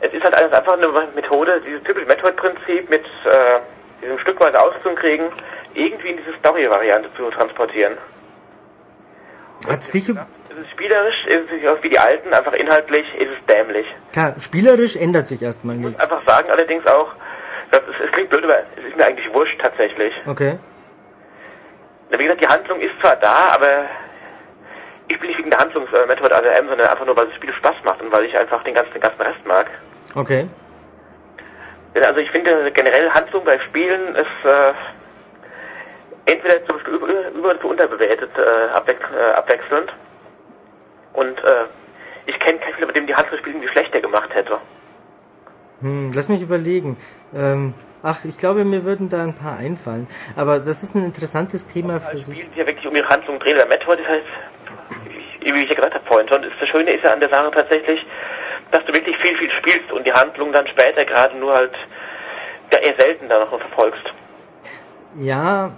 Es 0.00 0.12
ist 0.12 0.22
halt 0.22 0.34
einfach 0.34 0.72
eine 0.74 0.88
Methode, 1.14 1.60
dieses 1.66 1.82
typische 1.82 2.06
Metroid-Prinzip 2.06 2.88
mit 2.88 3.04
äh, 3.04 3.58
diesem 4.02 4.18
stückweise 4.20 4.60
auszukriegen, 4.60 5.26
irgendwie 5.74 6.10
in 6.10 6.16
diese 6.18 6.32
Story-Variante 6.38 7.08
zu 7.16 7.30
transportieren. 7.30 7.96
Hat's 9.68 9.90
dich, 9.90 10.08
üb- 10.08 10.18
Es 10.50 10.56
ist 10.56 10.70
spielerisch, 10.70 11.26
es 11.26 11.50
ist 11.50 11.66
auch 11.66 11.82
wie 11.82 11.88
die 11.90 11.98
alten, 11.98 12.32
einfach 12.32 12.52
inhaltlich 12.52 13.06
ist 13.16 13.28
es 13.38 13.46
dämlich. 13.46 13.86
klar, 14.12 14.34
spielerisch 14.40 14.94
ändert 14.96 15.26
sich 15.26 15.42
erstmal 15.42 15.74
Ich 15.76 15.82
muss 15.82 15.90
nichts. 15.90 16.02
einfach 16.04 16.22
sagen 16.24 16.50
allerdings 16.50 16.86
auch, 16.86 17.10
das 17.72 17.82
ist, 17.82 18.00
es 18.06 18.12
klingt 18.12 18.30
blöd, 18.30 18.44
aber 18.44 18.60
es 18.76 18.84
ist 18.88 18.96
mir 18.96 19.04
eigentlich 19.06 19.32
wurscht 19.34 19.60
tatsächlich. 19.60 20.14
Okay. 20.26 20.58
Wie 22.10 22.16
gesagt, 22.24 22.40
die 22.40 22.46
Handlung 22.48 22.80
ist 22.80 22.98
zwar 23.00 23.16
da, 23.16 23.48
aber 23.52 23.84
ich 25.08 25.16
spiele 25.16 25.30
nicht 25.30 25.38
wegen 25.38 25.50
der 25.50 25.58
Handlung 25.58 25.86
äh, 25.92 26.06
Metroid 26.06 26.32
ADM, 26.32 26.68
sondern 26.68 26.86
einfach 26.88 27.06
nur, 27.06 27.16
weil 27.16 27.26
das 27.26 27.34
Spiel 27.36 27.52
Spaß 27.52 27.76
macht 27.84 28.00
und 28.02 28.12
weil 28.12 28.24
ich 28.24 28.36
einfach 28.36 28.62
den 28.62 28.74
ganzen, 28.74 28.92
den 28.92 29.02
ganzen 29.02 29.22
Rest 29.22 29.46
mag. 29.46 29.66
Okay. 30.14 30.48
Also 31.94 32.20
ich 32.20 32.30
finde 32.30 32.70
generell 32.72 33.10
Handlung 33.10 33.44
bei 33.44 33.58
Spielen 33.58 34.14
ist 34.14 34.44
äh, 34.44 34.72
entweder 36.32 36.64
zu 36.66 36.74
über, 36.90 37.28
über 37.30 37.48
oder 37.50 37.60
zu 37.60 37.68
unterbewertet, 37.68 38.30
äh, 38.36 38.68
abwech 38.74 38.98
äh, 39.18 39.32
abwechselnd. 39.32 39.92
Und 41.14 41.38
äh, 41.38 41.64
ich 42.26 42.38
kenne 42.38 42.58
keinen 42.58 42.72
Spieler, 42.74 42.86
bei 42.86 42.92
dem 42.92 43.06
die 43.06 43.14
Handlung 43.14 43.32
des 43.32 43.40
Spiels 43.40 43.56
irgendwie 43.56 43.72
schlechter 43.72 44.00
gemacht 44.00 44.32
hätte. 44.34 44.58
Hm, 45.80 46.10
lass 46.14 46.28
mich 46.28 46.42
überlegen. 46.42 46.96
Ähm, 47.34 47.72
ach, 48.02 48.24
ich 48.24 48.36
glaube, 48.36 48.64
mir 48.64 48.84
würden 48.84 49.08
da 49.08 49.22
ein 49.22 49.34
paar 49.34 49.56
einfallen. 49.56 50.06
Aber 50.36 50.58
das 50.58 50.82
ist 50.82 50.94
ein 50.94 51.04
interessantes 51.04 51.66
Thema 51.66 52.00
für 52.00 52.08
Also 52.08 52.18
sich. 52.26 52.38
Spiele, 52.38 52.50
die 52.54 52.60
ja 52.60 52.66
wirklich 52.66 52.86
um 52.86 52.94
ihre 52.94 53.08
Handlung 53.08 53.38
drehen. 53.38 53.56
Der 53.56 53.66
Metroid 53.66 54.00
ist 54.00 54.08
halt, 54.08 54.24
wie 55.54 55.64
ich 55.64 55.70
ja 55.70 55.90
vorhin 56.04 56.28
schon, 56.28 56.42
ist 56.42 56.54
das 56.60 56.68
Schöne 56.68 56.92
ist 56.92 57.04
ja 57.04 57.12
an 57.12 57.20
der 57.20 57.28
Sache 57.28 57.50
tatsächlich, 57.50 58.04
dass 58.70 58.84
du 58.84 58.92
wirklich 58.92 59.16
viel, 59.18 59.36
viel 59.36 59.50
spielst 59.50 59.90
und 59.92 60.06
die 60.06 60.12
Handlung 60.12 60.52
dann 60.52 60.66
später 60.66 61.04
gerade 61.04 61.36
nur 61.36 61.54
halt 61.54 61.72
ja, 62.72 62.78
eher 62.78 62.94
selten 62.96 63.28
dann 63.28 63.40
noch 63.40 63.48
verfolgst. 63.48 64.04
Ja, 65.16 65.70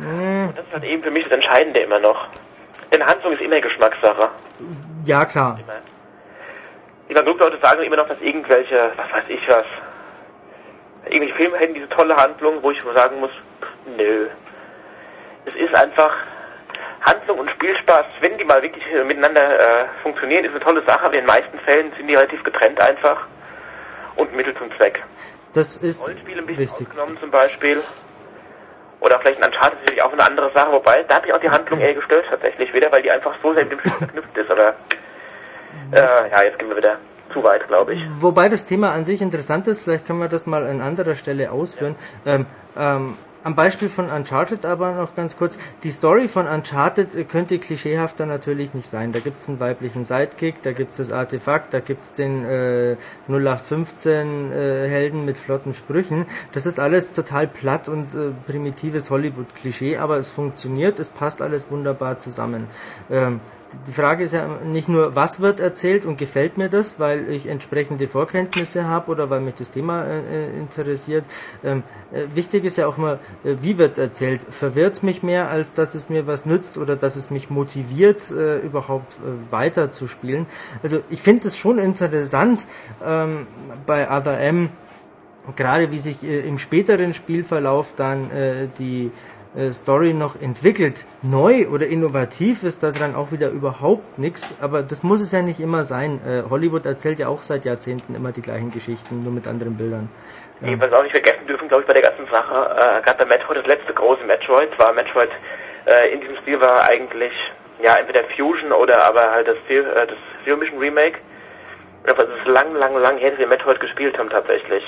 hm, 0.00 0.52
Das 0.54 0.64
ist 0.64 0.72
halt 0.72 0.84
eben 0.84 1.02
für 1.02 1.10
mich 1.10 1.24
das 1.24 1.32
Entscheidende 1.32 1.80
immer 1.80 1.98
noch. 1.98 2.28
Denn 2.92 3.04
Handlung 3.04 3.32
ist 3.32 3.42
immer 3.42 3.60
Geschmackssache. 3.60 4.28
ja 5.04 5.24
klar. 5.24 5.58
Ich 5.58 5.66
meine, 5.66 7.24
genug 7.24 7.40
Leute 7.40 7.58
sagen 7.58 7.82
immer 7.82 7.96
noch, 7.96 8.08
dass 8.08 8.20
irgendwelche, 8.20 8.90
was 8.96 9.12
weiß 9.12 9.28
ich 9.28 9.48
was, 9.48 9.66
irgendwelche 11.06 11.34
Filme 11.34 11.58
hätten 11.58 11.74
diese 11.74 11.88
tolle 11.88 12.16
Handlung, 12.16 12.62
wo 12.62 12.70
ich 12.70 12.80
sagen 12.82 13.20
muss, 13.20 13.30
nö. 13.96 14.28
Es 15.44 15.54
ist 15.54 15.74
einfach 15.74 16.14
Handlung 17.02 17.40
und 17.40 17.50
Spielspaß, 17.50 18.06
wenn 18.20 18.32
die 18.38 18.44
mal 18.44 18.62
wirklich 18.62 18.84
äh, 18.92 19.04
miteinander 19.04 19.58
äh, 19.58 19.84
funktionieren, 20.02 20.44
ist 20.44 20.52
eine 20.52 20.60
tolle 20.60 20.82
Sache, 20.82 21.04
aber 21.04 21.14
in 21.14 21.20
den 21.20 21.26
meisten 21.26 21.58
Fällen 21.60 21.92
sind 21.96 22.06
die 22.06 22.14
relativ 22.14 22.42
getrennt 22.44 22.80
einfach 22.80 23.26
und 24.16 24.34
Mittel 24.34 24.54
zum 24.56 24.74
Zweck. 24.76 25.02
Das 25.52 25.76
ist 25.76 26.06
Rollenspiele 26.06 26.40
ein 26.40 26.46
bisschen 26.46 26.62
wichtig. 26.62 26.86
ausgenommen 26.88 27.18
zum 27.18 27.30
Beispiel. 27.30 27.82
Oder 29.00 29.18
vielleicht 29.18 29.42
ein 29.42 29.48
Uncharted 29.48 29.78
ist 29.78 29.80
natürlich 29.80 30.02
auch 30.02 30.12
eine 30.12 30.24
andere 30.24 30.50
Sache, 30.52 30.72
wobei 30.72 31.02
da 31.02 31.16
hat 31.16 31.24
mich 31.24 31.34
auch 31.34 31.40
die 31.40 31.50
Handlung 31.50 31.80
eher 31.80 31.94
gestört 31.94 32.24
tatsächlich 32.30 32.72
wieder, 32.72 32.90
weil 32.92 33.02
die 33.02 33.10
einfach 33.10 33.34
so 33.42 33.52
sehr 33.52 33.64
mit 33.64 33.72
dem 33.72 33.80
Spiel 33.80 33.92
verknüpft 33.98 34.38
ist. 34.38 34.50
Oder 34.50 34.74
äh, 35.90 36.30
ja, 36.30 36.42
jetzt 36.44 36.58
gehen 36.58 36.68
wir 36.68 36.76
wieder 36.76 36.98
zu 37.32 37.42
weit, 37.42 37.66
glaube 37.66 37.94
ich. 37.94 38.06
Wobei 38.20 38.48
das 38.48 38.64
Thema 38.64 38.92
an 38.92 39.04
sich 39.04 39.20
interessant 39.20 39.66
ist, 39.66 39.82
vielleicht 39.82 40.06
können 40.06 40.20
wir 40.20 40.28
das 40.28 40.46
mal 40.46 40.64
an 40.66 40.80
anderer 40.80 41.14
Stelle 41.16 41.50
ausführen. 41.50 41.96
Ähm, 42.24 42.46
ähm, 42.78 43.16
am 43.44 43.54
Beispiel 43.54 43.88
von 43.88 44.10
Uncharted 44.10 44.64
aber 44.64 44.92
noch 44.92 45.16
ganz 45.16 45.36
kurz. 45.36 45.58
Die 45.82 45.90
Story 45.90 46.28
von 46.28 46.46
Uncharted 46.46 47.28
könnte 47.28 47.58
klischeehafter 47.58 48.26
natürlich 48.26 48.74
nicht 48.74 48.88
sein. 48.88 49.12
Da 49.12 49.20
gibt 49.20 49.40
es 49.40 49.48
einen 49.48 49.60
weiblichen 49.60 50.04
Sidekick, 50.04 50.62
da 50.62 50.72
gibt 50.72 50.92
es 50.92 50.98
das 50.98 51.10
Artefakt, 51.10 51.74
da 51.74 51.80
gibt 51.80 52.02
es 52.02 52.14
den 52.14 52.44
äh, 52.44 52.96
0815 53.28 54.52
äh, 54.52 54.88
Helden 54.88 55.24
mit 55.24 55.36
flotten 55.36 55.74
Sprüchen. 55.74 56.26
Das 56.52 56.66
ist 56.66 56.78
alles 56.78 57.14
total 57.14 57.46
platt 57.46 57.88
und 57.88 58.14
äh, 58.14 58.30
primitives 58.46 59.10
Hollywood-Klischee, 59.10 59.96
aber 59.96 60.18
es 60.18 60.30
funktioniert, 60.30 60.98
es 60.98 61.08
passt 61.08 61.42
alles 61.42 61.70
wunderbar 61.70 62.18
zusammen. 62.18 62.66
Ähm, 63.10 63.40
die 63.86 63.92
Frage 63.92 64.24
ist 64.24 64.32
ja 64.32 64.46
nicht 64.64 64.88
nur, 64.88 65.14
was 65.16 65.40
wird 65.40 65.60
erzählt 65.60 66.04
und 66.04 66.18
gefällt 66.18 66.58
mir 66.58 66.68
das, 66.68 66.98
weil 67.00 67.30
ich 67.30 67.46
entsprechende 67.46 68.06
Vorkenntnisse 68.06 68.86
habe 68.86 69.10
oder 69.10 69.30
weil 69.30 69.40
mich 69.40 69.54
das 69.54 69.70
Thema 69.70 70.04
äh, 70.04 70.18
äh 70.18 70.58
interessiert. 70.58 71.24
Ähm, 71.64 71.82
äh, 72.12 72.24
wichtig 72.34 72.64
ist 72.64 72.76
ja 72.76 72.86
auch 72.86 72.96
mal, 72.96 73.18
äh, 73.44 73.54
wie 73.62 73.78
wird 73.78 73.92
es 73.92 73.98
erzählt? 73.98 74.40
Verwirrt 74.40 74.94
es 74.94 75.02
mich 75.02 75.22
mehr, 75.22 75.48
als 75.48 75.74
dass 75.74 75.94
es 75.94 76.10
mir 76.10 76.26
was 76.26 76.46
nützt 76.46 76.76
oder 76.76 76.96
dass 76.96 77.16
es 77.16 77.30
mich 77.30 77.50
motiviert, 77.50 78.30
äh, 78.30 78.58
überhaupt 78.58 79.12
äh, 79.14 79.52
weiter 79.52 79.90
zu 79.92 80.06
spielen? 80.06 80.46
Also 80.82 81.00
ich 81.10 81.22
finde 81.22 81.48
es 81.48 81.56
schon 81.56 81.78
interessant 81.78 82.66
ähm, 83.04 83.46
bei 83.86 84.10
Other 84.10 84.38
M, 84.38 84.68
gerade 85.56 85.90
wie 85.90 85.98
sich 85.98 86.22
im 86.22 86.56
späteren 86.58 87.14
Spielverlauf 87.14 87.94
dann 87.96 88.30
die 88.78 89.10
Story 89.72 90.14
noch 90.14 90.40
entwickelt. 90.40 91.04
Neu 91.22 91.66
oder 91.68 91.86
innovativ 91.86 92.62
ist 92.62 92.82
daran 92.82 93.14
auch 93.14 93.32
wieder 93.32 93.50
überhaupt 93.50 94.18
nichts, 94.18 94.56
aber 94.60 94.82
das 94.82 95.02
muss 95.02 95.20
es 95.20 95.32
ja 95.32 95.42
nicht 95.42 95.60
immer 95.60 95.84
sein. 95.84 96.20
Äh, 96.26 96.48
Hollywood 96.48 96.86
erzählt 96.86 97.18
ja 97.18 97.28
auch 97.28 97.42
seit 97.42 97.64
Jahrzehnten 97.64 98.14
immer 98.14 98.32
die 98.32 98.42
gleichen 98.42 98.70
Geschichten, 98.70 99.22
nur 99.22 99.32
mit 99.32 99.46
anderen 99.46 99.76
Bildern. 99.76 100.08
Nee, 100.60 100.76
was 100.78 100.90
wir 100.90 100.98
auch 100.98 101.02
nicht 101.02 101.12
vergessen 101.12 101.46
dürfen, 101.46 101.68
glaube 101.68 101.82
ich, 101.82 101.86
bei 101.86 101.92
der 101.92 102.02
ganzen 102.02 102.26
Sache, 102.28 102.54
äh, 102.54 103.02
gerade 103.02 103.18
bei 103.18 103.26
Metroid, 103.26 103.58
das 103.58 103.66
letzte 103.66 103.92
große 103.92 104.24
Metroid, 104.24 104.78
war 104.78 104.92
Metroid 104.92 105.30
äh, 105.86 106.12
in 106.12 106.20
diesem 106.20 106.36
Stil 106.36 106.60
war 106.60 106.84
eigentlich, 106.84 107.32
ja, 107.82 107.96
entweder 107.96 108.24
Fusion 108.24 108.72
oder 108.72 109.04
aber 109.04 109.32
halt 109.32 109.48
das, 109.48 109.56
äh, 109.68 109.82
das 109.82 110.16
Zero 110.44 110.56
Mission 110.56 110.78
Remake. 110.78 111.18
Das 112.04 112.16
ist 112.18 112.46
lang, 112.46 112.74
lang, 112.74 112.96
lang 112.96 113.18
her, 113.18 113.30
dass 113.30 113.38
wir 113.38 113.46
Metroid 113.46 113.80
gespielt 113.80 114.18
haben 114.18 114.30
tatsächlich. 114.30 114.84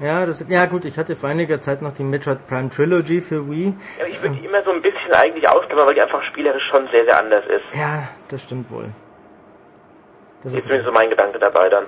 Ja, 0.00 0.26
das, 0.26 0.44
ja 0.48 0.66
gut, 0.66 0.84
ich 0.84 0.98
hatte 0.98 1.14
vor 1.14 1.28
einiger 1.28 1.60
Zeit 1.60 1.82
noch 1.82 1.94
die 1.94 2.02
Metroid 2.02 2.46
Prime 2.48 2.70
Trilogy 2.70 3.20
für 3.20 3.48
Wii. 3.48 3.74
Ja, 3.98 4.06
ich 4.06 4.20
würde 4.22 4.36
die 4.36 4.46
immer 4.46 4.62
so 4.62 4.72
ein 4.72 4.82
bisschen 4.82 5.12
eigentlich 5.12 5.48
ausklammern, 5.48 5.86
weil 5.86 5.94
die 5.94 6.00
einfach 6.00 6.22
spielerisch 6.24 6.64
schon 6.70 6.88
sehr, 6.88 7.04
sehr 7.04 7.18
anders 7.18 7.44
ist. 7.46 7.64
Ja, 7.74 8.08
das 8.28 8.42
stimmt 8.42 8.70
wohl. 8.70 8.86
Das 10.42 10.54
ist 10.54 10.64
zumindest 10.64 10.86
so 10.86 10.92
mein 10.92 11.10
Gedanke 11.10 11.38
dabei 11.38 11.68
dann. 11.68 11.84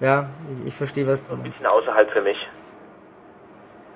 Ja, 0.00 0.28
ich, 0.60 0.68
ich 0.68 0.74
verstehe 0.74 1.06
was 1.06 1.26
du 1.26 1.34
Ein 1.34 1.42
bisschen 1.42 1.66
außerhalb 1.66 2.10
für 2.10 2.22
mich. 2.22 2.48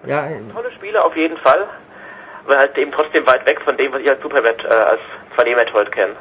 Ja, 0.04 0.26
äh, 0.26 0.40
Tolle 0.52 0.70
Spiele 0.72 1.02
auf 1.02 1.16
jeden 1.16 1.36
Fall, 1.36 1.64
aber 2.44 2.58
halt 2.58 2.76
eben 2.76 2.90
trotzdem 2.90 3.24
weit 3.26 3.46
weg 3.46 3.60
von 3.60 3.76
dem, 3.76 3.92
was 3.92 4.00
ich 4.00 4.10
als 4.10 4.20
Super 4.20 4.44
äh, 4.44 4.68
als 4.68 5.00
2D 5.36 5.54
Metroid 5.54 5.92
kenne. 5.92 6.14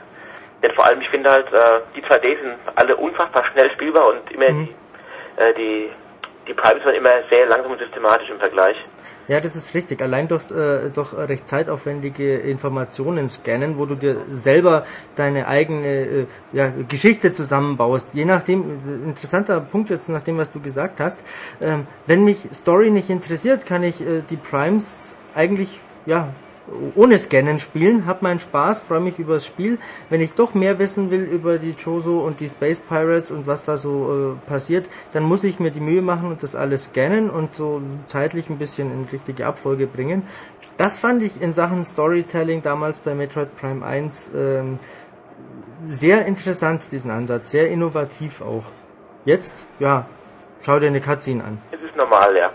Denn 0.62 0.72
vor 0.74 0.86
allem, 0.86 1.02
ich 1.02 1.10
finde 1.10 1.32
halt, 1.32 1.52
äh, 1.52 1.80
die 1.96 2.04
2D 2.04 2.22
sind 2.22 2.56
alle 2.76 2.96
unfassbar 2.96 3.44
schnell 3.46 3.72
spielbar 3.72 4.10
und 4.10 4.32
immer 4.32 4.52
mhm. 4.52 4.68
die, 5.38 5.42
äh, 5.42 5.54
die 5.56 5.90
die 6.48 6.54
Primes 6.54 6.84
waren 6.86 6.96
immer 6.96 7.10
sehr 7.30 7.46
langsam 7.48 7.72
und 7.72 7.80
systematisch 7.80 8.30
im 8.30 8.40
Vergleich. 8.40 8.78
Ja, 9.28 9.40
das 9.40 9.56
ist 9.56 9.74
richtig. 9.76 10.02
Allein 10.02 10.28
durch, 10.28 10.52
äh, 10.52 10.90
durch 10.94 11.14
recht 11.14 11.48
zeitaufwendige 11.48 12.36
Informationen 12.36 13.28
scannen, 13.28 13.78
wo 13.78 13.86
du 13.86 13.96
dir 13.96 14.18
selber 14.30 14.86
deine 15.16 15.48
eigene 15.48 15.88
äh, 15.88 16.26
ja, 16.52 16.72
Geschichte 16.90 17.32
zusammenbaust. 17.32 18.14
Je 18.14 18.26
nachdem, 18.26 18.62
äh, 18.62 19.10
interessanter 19.10 19.62
Punkt 19.62 19.90
jetzt 19.90 20.10
nach 20.10 20.22
dem, 20.22 20.38
was 20.38 20.52
du 20.52 20.60
gesagt 20.60 21.00
hast. 21.00 21.24
Ähm, 21.62 21.86
wenn 22.08 22.26
mich 22.26 22.40
Story 22.54 22.90
nicht 22.90 23.10
interessiert, 23.10 23.66
kann 23.66 23.84
ich 23.84 24.02
äh, 24.02 24.22
die 24.30 24.38
Primes 24.38 25.14
eigentlich 25.36 25.80
ja 26.06 26.28
ohne 26.96 27.18
Scannen 27.18 27.60
spielen, 27.60 28.06
hab 28.06 28.22
meinen 28.22 28.40
Spaß, 28.40 28.80
freue 28.80 29.00
mich 29.00 29.20
über 29.20 29.36
das 29.36 29.46
Spiel. 29.46 29.78
Wenn 30.10 30.22
ich 30.22 30.34
doch 30.34 30.54
mehr 30.54 30.80
wissen 30.80 31.12
will 31.12 31.24
über 31.24 31.58
die 31.58 31.74
Chozo 31.74 32.20
und 32.20 32.40
die 32.40 32.50
Space 32.50 32.82
Pirates 32.82 33.32
und 33.32 33.48
was 33.48 33.64
da 33.64 33.78
so 33.78 34.36
äh, 34.38 34.50
passiert, 34.50 34.88
dann 35.14 35.24
muss 35.24 35.44
ich 35.44 35.60
mir 35.60 35.72
die 35.72 35.80
Mühe 35.80 36.02
machen 36.02 36.30
und 36.30 36.44
das 36.44 36.56
alles 36.56 36.86
scannen 36.86 37.30
und 37.30 37.56
so 37.56 37.82
zeitlich 38.08 38.50
ein 38.50 38.58
bisschen 38.58 38.92
in 38.92 39.08
richtige 39.12 39.46
Abfolge 39.46 39.88
bringen. 39.88 40.24
Das 40.78 41.00
fand 41.00 41.22
ich 41.24 41.42
in 41.42 41.54
Sachen 41.54 41.84
Storytelling 41.84 42.62
damals 42.62 43.00
bei 43.00 43.14
Metroid 43.14 43.56
Prime 43.58 43.86
1 43.86 44.32
ähm, 44.36 44.80
sehr 45.86 46.26
interessant, 46.26 46.92
diesen 46.92 47.12
Ansatz, 47.12 47.52
sehr 47.52 47.70
innovativ 47.70 48.42
auch. 48.42 48.66
Jetzt, 49.26 49.68
ja, 49.80 50.06
schau 50.62 50.80
dir 50.80 50.88
eine 50.88 51.02
Cutscene 51.02 51.44
an. 51.44 51.62
Es 51.72 51.82
ist 51.82 51.96
normal, 51.96 52.36
ja. 52.36 52.50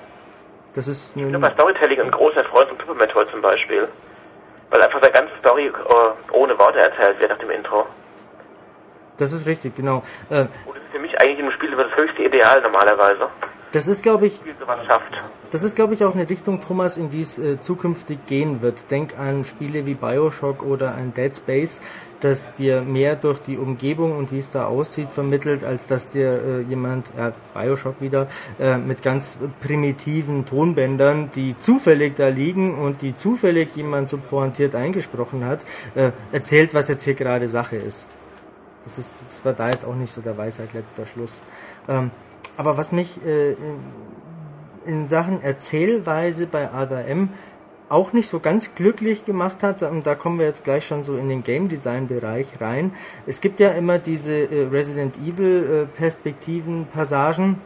Das 0.75 0.89
ist 0.89 1.17
ich 1.17 1.23
bin 1.23 1.41
bei 1.41 1.51
Storytelling 1.53 2.01
ein 2.03 2.11
großer 2.11 2.45
Freund 2.45 2.69
von 2.69 2.79
Metroid 2.97 3.31
zum 3.31 3.41
Beispiel. 3.41 3.89
Weil 4.71 4.83
einfach 4.83 5.01
der 5.01 5.11
ganze 5.11 5.33
Story 5.39 5.67
äh, 5.67 6.33
ohne 6.33 6.59
Worte 6.59 6.81
erzählt 6.81 7.19
wird 7.21 7.31
nach 7.31 7.39
dem 7.39 7.51
Intro. 7.51 7.87
Das 9.19 9.33
ist 9.33 9.47
richtig, 9.47 9.77
genau. 9.77 10.03
Äh, 10.29 10.41
Und 10.41 10.49
das 10.67 10.77
ist 10.77 10.93
für 10.93 10.99
mich 10.99 11.19
eigentlich 11.21 11.39
im 11.39 11.51
Spiel 11.53 11.71
das 11.71 11.97
höchste 11.97 12.23
Ideal 12.25 12.61
normalerweise. 12.61 13.29
Das 13.73 13.89
ist, 13.89 14.03
glaube 14.03 14.27
ich, 14.27 14.41
das 15.51 15.63
ist, 15.63 15.77
glaube 15.77 15.95
ich, 15.95 16.05
auch 16.05 16.15
eine 16.15 16.29
Richtung, 16.29 16.63
Thomas, 16.63 16.97
in 16.97 17.11
die 17.11 17.21
es 17.21 17.39
äh, 17.39 17.61
zukünftig 17.61 18.27
gehen 18.27 18.63
wird. 18.63 18.91
Denk 18.91 19.19
an 19.19 19.45
Spiele 19.45 19.87
wie 19.87 19.95
Bioshock 19.95 20.63
oder 20.63 20.95
an 20.95 21.13
Dead 21.15 21.37
Space, 21.37 21.83
das 22.21 22.55
dir 22.55 22.83
mehr 22.83 23.17
durch 23.17 23.41
die 23.41 23.59
Umgebung 23.59 24.17
und 24.17 24.33
wie 24.33 24.39
es 24.39 24.51
da 24.51 24.67
aussieht 24.67 25.11
vermittelt, 25.11 25.65
als 25.65 25.87
dass 25.87 26.11
dir 26.11 26.43
äh, 26.43 26.61
jemand, 26.63 27.07
ja, 27.17 27.33
Bioshock 27.55 28.01
wieder, 28.01 28.27
äh, 28.59 28.79
mit 28.79 29.03
ganz 29.03 29.39
primitiven 29.63 30.47
Tonbändern, 30.47 31.31
die 31.35 31.55
zufällig 31.59 32.17
da 32.17 32.29
liegen 32.29 32.75
und 32.75 33.03
die 33.03 33.17
zufällig 33.17 33.75
jemand 33.77 34.11
so 34.11 34.19
pointiert 34.19 34.75
eingesprochen 34.75 35.45
hat, 35.45 35.61
äh, 35.95 36.11
erzählt, 36.33 36.75
was 36.75 36.89
jetzt 36.89 37.05
hier 37.05 37.15
gerade 37.15 37.49
Sache 37.49 37.77
ist. 37.77 38.09
Das, 38.85 38.99
ist. 38.99 39.21
das 39.29 39.45
war 39.45 39.53
da 39.53 39.69
jetzt 39.69 39.85
auch 39.85 39.97
nicht 39.97 40.13
so 40.13 40.21
der 40.21 40.39
Weisheit 40.39 40.73
letzter 40.73 41.07
Schluss. 41.07 41.43
Ähm, 41.89 42.11
aber 42.57 42.79
was 42.79 42.93
mich 42.93 43.11
äh, 43.27 43.55
in 44.87 45.09
Sachen 45.09 45.43
Erzählweise 45.43 46.47
bei 46.47 46.71
ADM 46.71 47.29
auch 47.89 48.13
nicht 48.13 48.29
so 48.29 48.41
ganz 48.41 48.75
glücklich 48.75 49.25
gemacht 49.25 49.63
hat, 49.63 49.83
und 49.83 50.07
da 50.07 50.15
kommen 50.15 50.39
wir 50.39 50.47
jetzt 50.47 50.65
gleich 50.65 50.87
schon 50.87 51.05
so 51.05 51.17
in 51.17 51.29
den 51.29 51.45
Game 51.45 51.69
Design 51.69 52.09
Bereich 52.09 52.49
rein. 52.61 52.93
Es 53.27 53.41
gibt 53.41 53.61
ja 53.61 53.71
immer 53.71 53.99
diese 53.99 54.35
äh, 54.35 54.67
Resident 54.71 55.15
Evil 55.19 55.87
äh, 55.87 55.97
Perspektiven, 55.97 56.87
Passagen, 56.93 57.59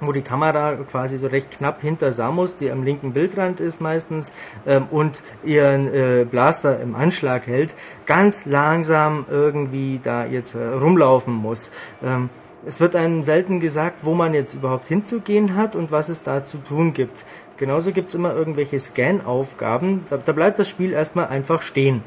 wo 0.00 0.12
die 0.12 0.22
Kamera 0.22 0.74
quasi 0.90 1.18
so 1.18 1.26
recht 1.26 1.50
knapp 1.52 1.82
hinter 1.82 2.10
Samus, 2.10 2.56
die 2.56 2.70
am 2.70 2.82
linken 2.82 3.12
Bildrand 3.12 3.60
ist 3.60 3.80
meistens, 3.80 4.32
ähm, 4.66 4.86
und 4.90 5.22
ihren 5.44 5.92
äh, 5.92 6.26
Blaster 6.28 6.80
im 6.80 6.94
Anschlag 6.94 7.46
hält, 7.46 7.74
ganz 8.06 8.46
langsam 8.46 9.26
irgendwie 9.30 10.00
da 10.02 10.24
jetzt 10.24 10.54
äh, 10.54 10.66
rumlaufen 10.66 11.34
muss. 11.34 11.70
Ähm, 12.02 12.28
es 12.66 12.78
wird 12.78 12.94
einem 12.94 13.22
selten 13.22 13.58
gesagt, 13.58 13.98
wo 14.02 14.14
man 14.14 14.34
jetzt 14.34 14.52
überhaupt 14.52 14.88
hinzugehen 14.88 15.56
hat 15.56 15.76
und 15.76 15.90
was 15.90 16.10
es 16.10 16.22
da 16.22 16.44
zu 16.44 16.58
tun 16.58 16.92
gibt. 16.92 17.24
Genauso 17.60 17.92
gibt 17.92 18.08
es 18.08 18.14
immer 18.14 18.34
irgendwelche 18.34 18.80
Scan-Aufgaben. 18.80 20.06
Da, 20.08 20.16
da, 20.16 20.32
bleibt 20.32 20.58
das 20.58 20.66
Spiel 20.66 20.92
erstmal 20.92 21.28
einfach 21.28 21.60
stehen. 21.60 22.02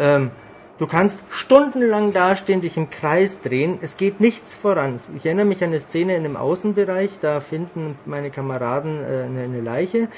Ähm, 0.00 0.32
du 0.80 0.88
kannst 0.88 1.22
stundenlang 1.30 2.12
dastehen, 2.12 2.60
dich 2.60 2.76
im 2.76 2.90
Kreis 2.90 3.40
drehen. 3.40 3.78
Es 3.80 3.96
geht 3.96 4.18
nichts 4.18 4.56
voran. 4.56 4.98
Ich 5.14 5.24
erinnere 5.24 5.46
mich 5.46 5.62
an 5.62 5.70
eine 5.70 5.78
Szene 5.78 6.16
in 6.16 6.24
einem 6.24 6.36
Außenbereich. 6.36 7.20
Da 7.22 7.38
finden 7.38 7.96
meine 8.04 8.30
Kameraden 8.30 8.98
äh, 9.00 9.22
eine, 9.26 9.44
eine, 9.44 9.60
Leiche 9.60 10.08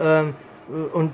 ähm, 0.00 0.32
und 0.92 1.10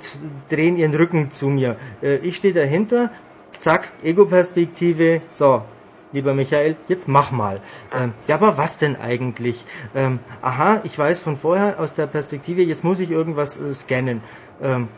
drehen 0.50 0.76
ihren 0.76 0.94
Rücken 0.94 1.30
zu 1.30 1.48
mir. 1.48 1.76
Äh, 2.02 2.16
ich 2.16 2.36
stehe 2.36 2.52
dahinter. 2.52 3.10
Zack, 3.56 3.88
Ego-Perspektive. 4.02 5.22
So, 5.30 5.62
lieber 6.12 6.34
Michael, 6.34 6.76
jetzt 6.88 7.08
mach 7.08 7.32
mal. 7.32 7.60
Ähm, 7.94 8.12
ja, 8.28 8.36
aber 8.36 8.58
was 8.58 8.78
denn 8.78 8.96
eigentlich? 8.96 9.64
Ähm, 9.94 10.18
aha, 10.40 10.80
ich 10.84 10.98
weiß 10.98 11.18
von 11.20 11.36
vorher 11.36 11.80
aus 11.80 11.94
der 11.94 12.06
Perspektive, 12.06 12.62
jetzt 12.62 12.84
muss 12.84 13.00
ich 13.00 13.10
irgendwas 13.10 13.60
äh, 13.60 13.72
scannen. 13.74 14.20
Ähm, 14.62 14.88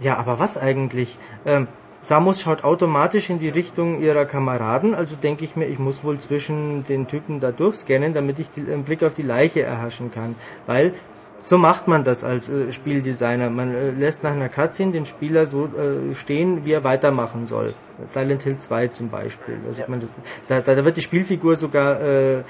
ja, 0.00 0.16
aber 0.16 0.38
was 0.38 0.56
eigentlich? 0.56 1.18
Ähm, 1.46 1.66
Samus 2.00 2.40
schaut 2.40 2.62
automatisch 2.62 3.28
in 3.28 3.40
die 3.40 3.48
Richtung 3.48 4.00
ihrer 4.00 4.24
Kameraden, 4.24 4.94
also 4.94 5.16
denke 5.16 5.44
ich 5.44 5.56
mir, 5.56 5.66
ich 5.66 5.80
muss 5.80 6.04
wohl 6.04 6.18
zwischen 6.18 6.86
den 6.86 7.08
Typen 7.08 7.40
da 7.40 7.50
durchscannen, 7.50 8.14
damit 8.14 8.38
ich 8.38 8.48
den 8.50 8.84
Blick 8.84 9.02
auf 9.02 9.14
die 9.14 9.22
Leiche 9.22 9.62
erhaschen 9.62 10.12
kann. 10.12 10.36
Weil 10.66 10.94
so 11.40 11.56
macht 11.56 11.86
man 11.86 12.04
das 12.04 12.24
als 12.24 12.48
äh, 12.48 12.72
Spieldesigner. 12.72 13.50
Man 13.50 13.74
äh, 13.74 13.90
lässt 13.90 14.24
nach 14.24 14.32
einer 14.32 14.48
Cutscene 14.48 14.92
den 14.92 15.06
Spieler 15.06 15.46
so 15.46 15.66
äh, 15.66 16.14
stehen, 16.14 16.64
wie 16.64 16.72
er 16.72 16.84
weitermachen 16.84 17.46
soll. 17.46 17.74
Silent 18.06 18.42
Hill 18.42 18.58
2 18.58 18.88
zum 18.88 19.08
Beispiel. 19.08 19.56
Also 19.66 19.82
ja. 19.82 19.88
man, 19.88 20.02
da, 20.48 20.60
da, 20.60 20.84
wird 20.84 20.96
die 20.96 21.02
Spielfigur 21.02 21.56
sogar 21.56 22.00
äh, 22.00 22.38
äh, 22.38 22.42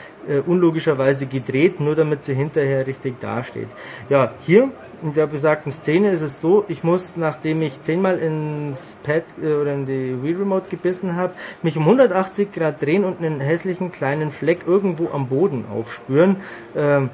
unlogischerweise 0.47 1.26
gedreht, 1.26 1.80
nur 1.80 1.95
damit 1.95 2.24
sie 2.24 2.34
hinterher 2.34 2.86
richtig 2.86 3.20
dasteht. 3.20 3.68
Ja, 4.09 4.32
hier 4.47 4.70
in 5.03 5.12
der 5.12 5.26
besagten 5.26 5.70
Szene 5.70 6.11
ist 6.11 6.22
es 6.22 6.41
so, 6.41 6.64
ich 6.68 6.82
muss, 6.82 7.16
nachdem 7.16 7.62
ich 7.62 7.82
zehnmal 7.82 8.18
ins 8.18 8.97
Pad 9.03 9.22
äh, 9.43 9.53
oder 9.53 9.74
in 9.74 9.86
die 9.86 10.22
Wii 10.22 10.34
Remote 10.34 10.68
gebissen 10.70 11.14
habe, 11.14 11.34
mich 11.62 11.76
um 11.76 11.84
180 11.84 12.53
Grad 12.53 12.82
drehen 12.82 13.05
und 13.05 13.22
einen 13.22 13.41
hässlichen 13.41 13.93
kleinen 13.93 14.32
Fleck 14.32 14.61
irgendwo 14.66 15.11
am 15.12 15.28
Boden 15.28 15.64
aufspüren. 15.72 16.36
Ähm, 16.76 17.11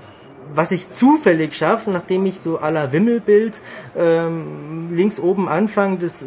was 0.53 0.71
ich 0.71 0.93
zufällig 0.93 1.55
schaffe, 1.55 1.91
nachdem 1.91 2.27
ich 2.27 2.41
so 2.41 2.59
à 2.59 2.71
la 2.71 2.93
Wimmelbild 2.93 3.61
ähm, 3.97 4.95
links 4.95 5.21
oben 5.21 5.49
anfange, 5.49 5.99
das 5.99 6.23
äh, 6.23 6.27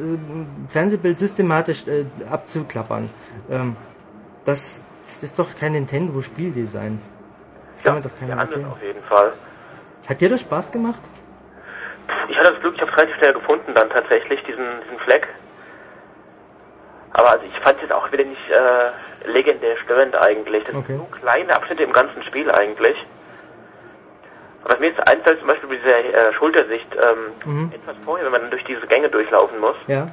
Fernsehbild 0.67 1.17
systematisch 1.17 1.87
äh, 1.87 2.05
abzuklappern. 2.29 3.09
Ähm, 3.49 3.75
das, 4.45 4.83
das 5.05 5.23
ist 5.23 5.39
doch 5.39 5.47
kein 5.59 5.73
Nintendo-Spieldesign. 5.73 7.01
Das 7.73 7.83
kann 7.83 7.95
ja, 7.95 7.99
mir 7.99 8.09
doch 8.09 8.19
keiner 8.19 8.41
erzählen. 8.41 8.65
auf 8.65 8.81
jeden 8.81 9.03
Fall. 9.03 9.33
Hat 10.07 10.21
dir 10.21 10.29
das 10.29 10.41
Spaß 10.41 10.71
gemacht? 10.71 10.99
Ich 12.29 12.37
hatte 12.37 12.53
das 12.53 12.61
Glück, 12.61 12.75
ich 12.75 12.81
habe 12.81 12.91
es 12.91 12.97
relativ 12.97 13.15
schnell 13.17 13.33
gefunden 13.33 13.73
dann 13.75 13.89
tatsächlich, 13.89 14.41
diesen, 14.43 14.65
diesen 14.83 14.99
Fleck. 14.99 15.27
Aber 17.11 17.31
also 17.31 17.45
ich 17.45 17.59
fand 17.59 17.75
es 17.77 17.83
jetzt 17.83 17.91
auch 17.91 18.11
wieder 18.11 18.23
nicht 18.23 18.49
äh, 18.49 19.29
legendär 19.29 19.75
störend 19.83 20.15
eigentlich. 20.15 20.63
Das 20.63 20.75
okay. 20.75 20.87
sind 20.87 20.97
so 20.99 21.05
kleine 21.05 21.55
Abschnitte 21.55 21.83
im 21.83 21.93
ganzen 21.93 22.23
Spiel 22.23 22.49
eigentlich. 22.51 22.95
Was 24.69 24.79
mir 24.79 24.87
jetzt 24.87 25.07
einfällt, 25.07 25.39
zum 25.39 25.47
Beispiel 25.47 25.69
bei 25.69 25.75
dieser 25.75 26.29
äh, 26.29 26.33
Schultersicht, 26.33 26.87
ähm, 26.95 27.53
mhm. 27.53 27.71
etwas 27.73 27.95
vorher, 28.03 28.25
wenn 28.25 28.33
man 28.33 28.41
dann 28.41 28.51
durch 28.51 28.65
diese 28.65 28.85
Gänge 28.85 29.07
durchlaufen 29.07 29.59
muss. 29.59 29.75
Ja. 29.87 30.07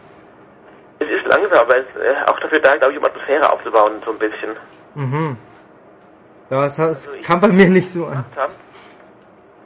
Es 1.01 1.11
ist 1.11 1.27
langsam, 1.27 1.59
aber 1.59 1.79
es 1.79 1.87
ist 1.87 1.97
äh, 1.97 2.31
auch 2.31 2.39
dafür 2.39 2.61
da, 2.61 2.77
glaube 2.77 2.93
ich, 2.93 2.99
um 2.99 3.05
Atmosphäre 3.05 3.53
aufzubauen, 3.53 4.01
so 4.05 4.13
ein 4.13 4.19
bisschen. 4.19 4.51
Mhm. 4.95 5.37
Ja, 6.51 6.67
es, 6.67 6.79
also 6.79 7.11
kam 7.25 7.41
bei 7.41 7.49
mir 7.49 7.69
nicht 7.69 7.91
so 7.91 8.07
an. 8.07 8.25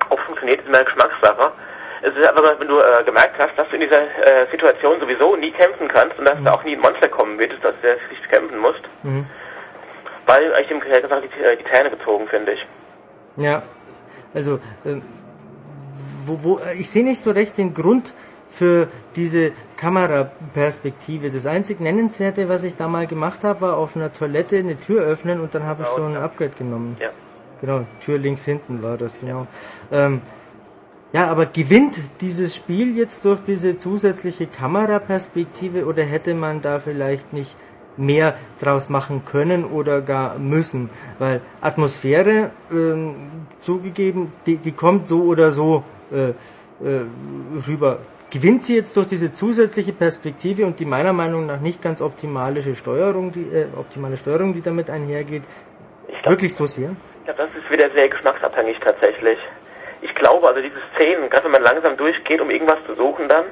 Auch 0.08 0.20
funktioniert, 0.20 0.60
ist 0.62 0.74
eine 0.74 0.84
Geschmackssache. 0.84 1.52
Es 2.00 2.16
ist 2.16 2.26
einfach, 2.26 2.58
wenn 2.58 2.68
du 2.68 2.78
äh, 2.78 3.04
gemerkt 3.04 3.38
hast, 3.38 3.58
dass 3.58 3.68
du 3.68 3.74
in 3.74 3.82
dieser 3.82 4.00
äh, 4.00 4.50
Situation 4.50 4.98
sowieso 5.00 5.36
nie 5.36 5.50
kämpfen 5.50 5.88
kannst 5.88 6.18
und 6.18 6.24
dass 6.24 6.38
mhm. 6.38 6.44
da 6.46 6.54
auch 6.54 6.64
nie 6.64 6.76
ein 6.76 6.80
Monster 6.80 7.08
kommen 7.08 7.38
wird, 7.38 7.52
dass 7.62 7.78
du 7.80 7.88
nicht 8.08 8.28
kämpfen 8.30 8.58
musst. 8.58 8.80
Mhm. 9.02 9.26
Weil 10.24 10.50
ich 10.60 10.68
dem 10.68 10.80
Charakter 10.80 11.20
die, 11.20 11.42
äh, 11.42 11.56
die 11.56 11.64
Zähne 11.64 11.90
gezogen, 11.90 12.26
finde 12.28 12.52
ich. 12.52 12.66
Ja, 13.36 13.62
also, 14.34 14.54
äh, 14.84 15.00
wo, 16.26 16.42
wo, 16.42 16.58
äh, 16.58 16.78
ich 16.78 16.88
sehe 16.88 17.04
nicht 17.04 17.20
so 17.20 17.30
recht 17.30 17.58
den 17.58 17.74
Grund 17.74 18.12
für 18.50 18.88
diese 19.16 19.52
Kameraperspektive. 19.76 21.30
Das 21.30 21.46
einzig 21.46 21.80
Nennenswerte, 21.80 22.48
was 22.48 22.62
ich 22.62 22.76
da 22.76 22.88
mal 22.88 23.06
gemacht 23.06 23.44
habe, 23.44 23.60
war 23.60 23.76
auf 23.76 23.96
einer 23.96 24.12
Toilette 24.12 24.58
eine 24.58 24.78
Tür 24.78 25.02
öffnen 25.02 25.40
und 25.40 25.54
dann 25.54 25.64
habe 25.64 25.82
ich 25.82 25.88
so 25.88 26.02
ein 26.02 26.16
Upgrade 26.16 26.52
genommen. 26.58 26.96
Ja. 26.98 27.10
Genau, 27.60 27.84
Tür 28.04 28.18
links 28.18 28.44
hinten 28.44 28.82
war 28.82 28.96
das, 28.96 29.20
genau. 29.20 29.46
Ja. 29.90 30.06
Ähm, 30.06 30.20
ja, 31.12 31.28
aber 31.28 31.46
gewinnt 31.46 31.94
dieses 32.20 32.54
Spiel 32.54 32.96
jetzt 32.96 33.24
durch 33.24 33.40
diese 33.40 33.78
zusätzliche 33.78 34.46
Kameraperspektive 34.46 35.86
oder 35.86 36.02
hätte 36.02 36.34
man 36.34 36.60
da 36.60 36.78
vielleicht 36.78 37.32
nicht 37.32 37.56
mehr 37.98 38.34
draus 38.60 38.88
machen 38.88 39.22
können 39.24 39.64
oder 39.64 40.00
gar 40.00 40.38
müssen? 40.38 40.90
Weil 41.18 41.40
Atmosphäre, 41.60 42.50
ähm, 42.70 43.14
zugegeben, 43.60 44.32
die, 44.46 44.56
die 44.56 44.72
kommt 44.72 45.08
so 45.08 45.22
oder 45.22 45.52
so 45.52 45.84
äh, 46.12 46.28
äh, 46.28 46.34
rüber. 47.66 47.98
Gewinnt 48.30 48.62
sie 48.62 48.76
jetzt 48.76 48.96
durch 48.96 49.06
diese 49.08 49.32
zusätzliche 49.32 49.92
Perspektive 49.92 50.66
und 50.66 50.78
die 50.80 50.84
meiner 50.84 51.12
Meinung 51.12 51.46
nach 51.46 51.60
nicht 51.60 51.82
ganz 51.82 52.02
optimale 52.02 52.62
Steuerung, 52.74 53.32
die, 53.32 53.48
äh, 53.54 53.66
optimale 53.76 54.16
Steuerung, 54.16 54.52
die 54.54 54.62
damit 54.62 54.90
einhergeht, 54.90 55.42
glaub, 56.22 56.32
wirklich 56.32 56.54
so 56.54 56.66
sehr? 56.66 56.90
Ich 57.20 57.24
glaube, 57.24 57.42
das 57.42 57.62
ist 57.62 57.70
wieder 57.70 57.90
sehr 57.90 58.08
geschmacksabhängig 58.08 58.78
tatsächlich 58.80 59.38
ich 60.00 60.14
glaube, 60.14 60.46
also 60.46 60.60
diese 60.60 60.76
Szenen, 60.94 61.28
gerade 61.28 61.44
wenn 61.44 61.52
man 61.52 61.62
langsam 61.62 61.96
durchgeht, 61.96 62.40
um 62.40 62.50
irgendwas 62.50 62.78
zu 62.86 62.94
suchen 62.94 63.28
dann, 63.28 63.44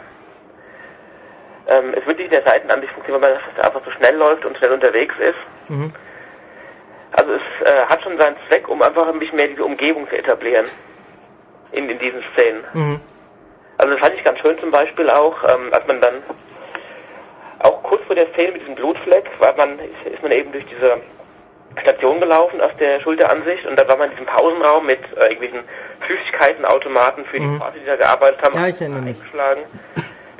ähm, 1.69 1.95
es 1.97 2.07
wird 2.07 2.19
nicht 2.19 2.33
in 2.33 2.43
der 2.43 2.43
Seitenansicht 2.43 2.93
funktionieren, 2.93 3.23
weil 3.23 3.35
man 3.35 3.67
einfach 3.67 3.85
so 3.85 3.91
schnell 3.91 4.17
läuft 4.17 4.45
und 4.45 4.57
schnell 4.57 4.73
unterwegs 4.73 5.15
ist. 5.19 5.71
Mhm. 5.71 5.93
Also 7.13 7.33
es 7.33 7.67
äh, 7.67 7.87
hat 7.87 8.03
schon 8.03 8.19
seinen 8.19 8.37
Zweck, 8.49 8.69
um 8.69 8.83
einfach 8.83 9.09
ein 9.09 9.19
bisschen 9.19 9.37
mehr 9.37 9.49
diese 9.49 9.65
Umgebung 9.65 10.09
zu 10.09 10.17
etablieren 10.19 10.67
in, 11.73 11.89
in 11.89 11.99
diesen 11.99 12.23
Szenen. 12.33 12.65
Mhm. 12.73 13.01
Also 13.79 13.93
das 13.93 14.01
fand 14.01 14.15
ich 14.15 14.25
ganz 14.25 14.39
schön 14.41 14.59
zum 14.59 14.71
Beispiel 14.71 15.11
auch, 15.11 15.37
ähm, 15.45 15.73
als 15.73 15.87
man 15.87 16.01
dann 16.01 16.15
auch 17.61 17.83
kurz 17.83 18.05
vor 18.05 18.15
der 18.15 18.27
Szene 18.29 18.53
mit 18.53 18.63
diesem 18.63 18.75
Blutfleck, 18.75 19.29
war 19.39 19.55
man, 19.57 19.79
ist, 19.79 20.13
ist 20.13 20.23
man 20.23 20.33
eben 20.33 20.53
durch 20.53 20.65
diese 20.67 20.99
Station 21.81 22.21
gelaufen 22.21 22.61
aus 22.61 22.73
der 22.79 23.01
Schulteransicht 23.01 23.67
und 23.67 23.79
da 23.79 23.87
war 23.89 23.97
man 23.97 24.11
in 24.11 24.17
diesem 24.17 24.27
Pausenraum 24.27 24.87
mit 24.87 25.01
äh, 25.17 25.25
irgendwelchen 25.25 25.61
Süßigkeitenautomaten 26.07 27.25
für 27.25 27.39
die 27.39 27.47
mhm. 27.47 27.59
Party, 27.59 27.81
die 27.81 27.87
da 27.87 27.97
gearbeitet 27.97 28.43
haben, 28.43 28.55
ja, 28.55 28.69
erinnere 28.69 29.03
mich. 29.03 29.17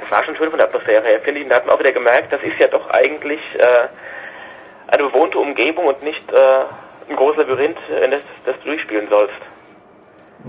Das 0.09 0.19
war 0.19 0.25
schon 0.25 0.37
schön 0.37 0.51
von 0.51 0.59
der 0.59 0.69
Atmosphäre 0.69 1.03
her, 1.03 1.21
finde 1.21 1.41
ich. 1.41 1.47
Und 1.47 1.51
da 1.51 1.57
hat 1.57 1.67
man 1.67 1.75
auch 1.75 1.81
wieder 1.81 1.93
gemerkt, 1.93 2.33
das 2.33 2.41
ist 2.43 2.59
ja 2.61 2.69
doch 2.69 2.91
eigentlich 2.91 3.41
äh, 3.59 3.89
eine 4.87 5.03
bewohnte 5.03 5.39
Umgebung 5.39 5.87
und 5.87 6.03
nicht 6.03 6.33
äh, 6.33 7.11
ein 7.11 7.17
großes 7.17 7.39
Labyrinth, 7.39 7.79
wenn 7.89 8.13
das, 8.13 8.21
das 8.45 8.55
du 8.61 8.67
durchspielen 8.67 9.09
sollst. 9.09 9.35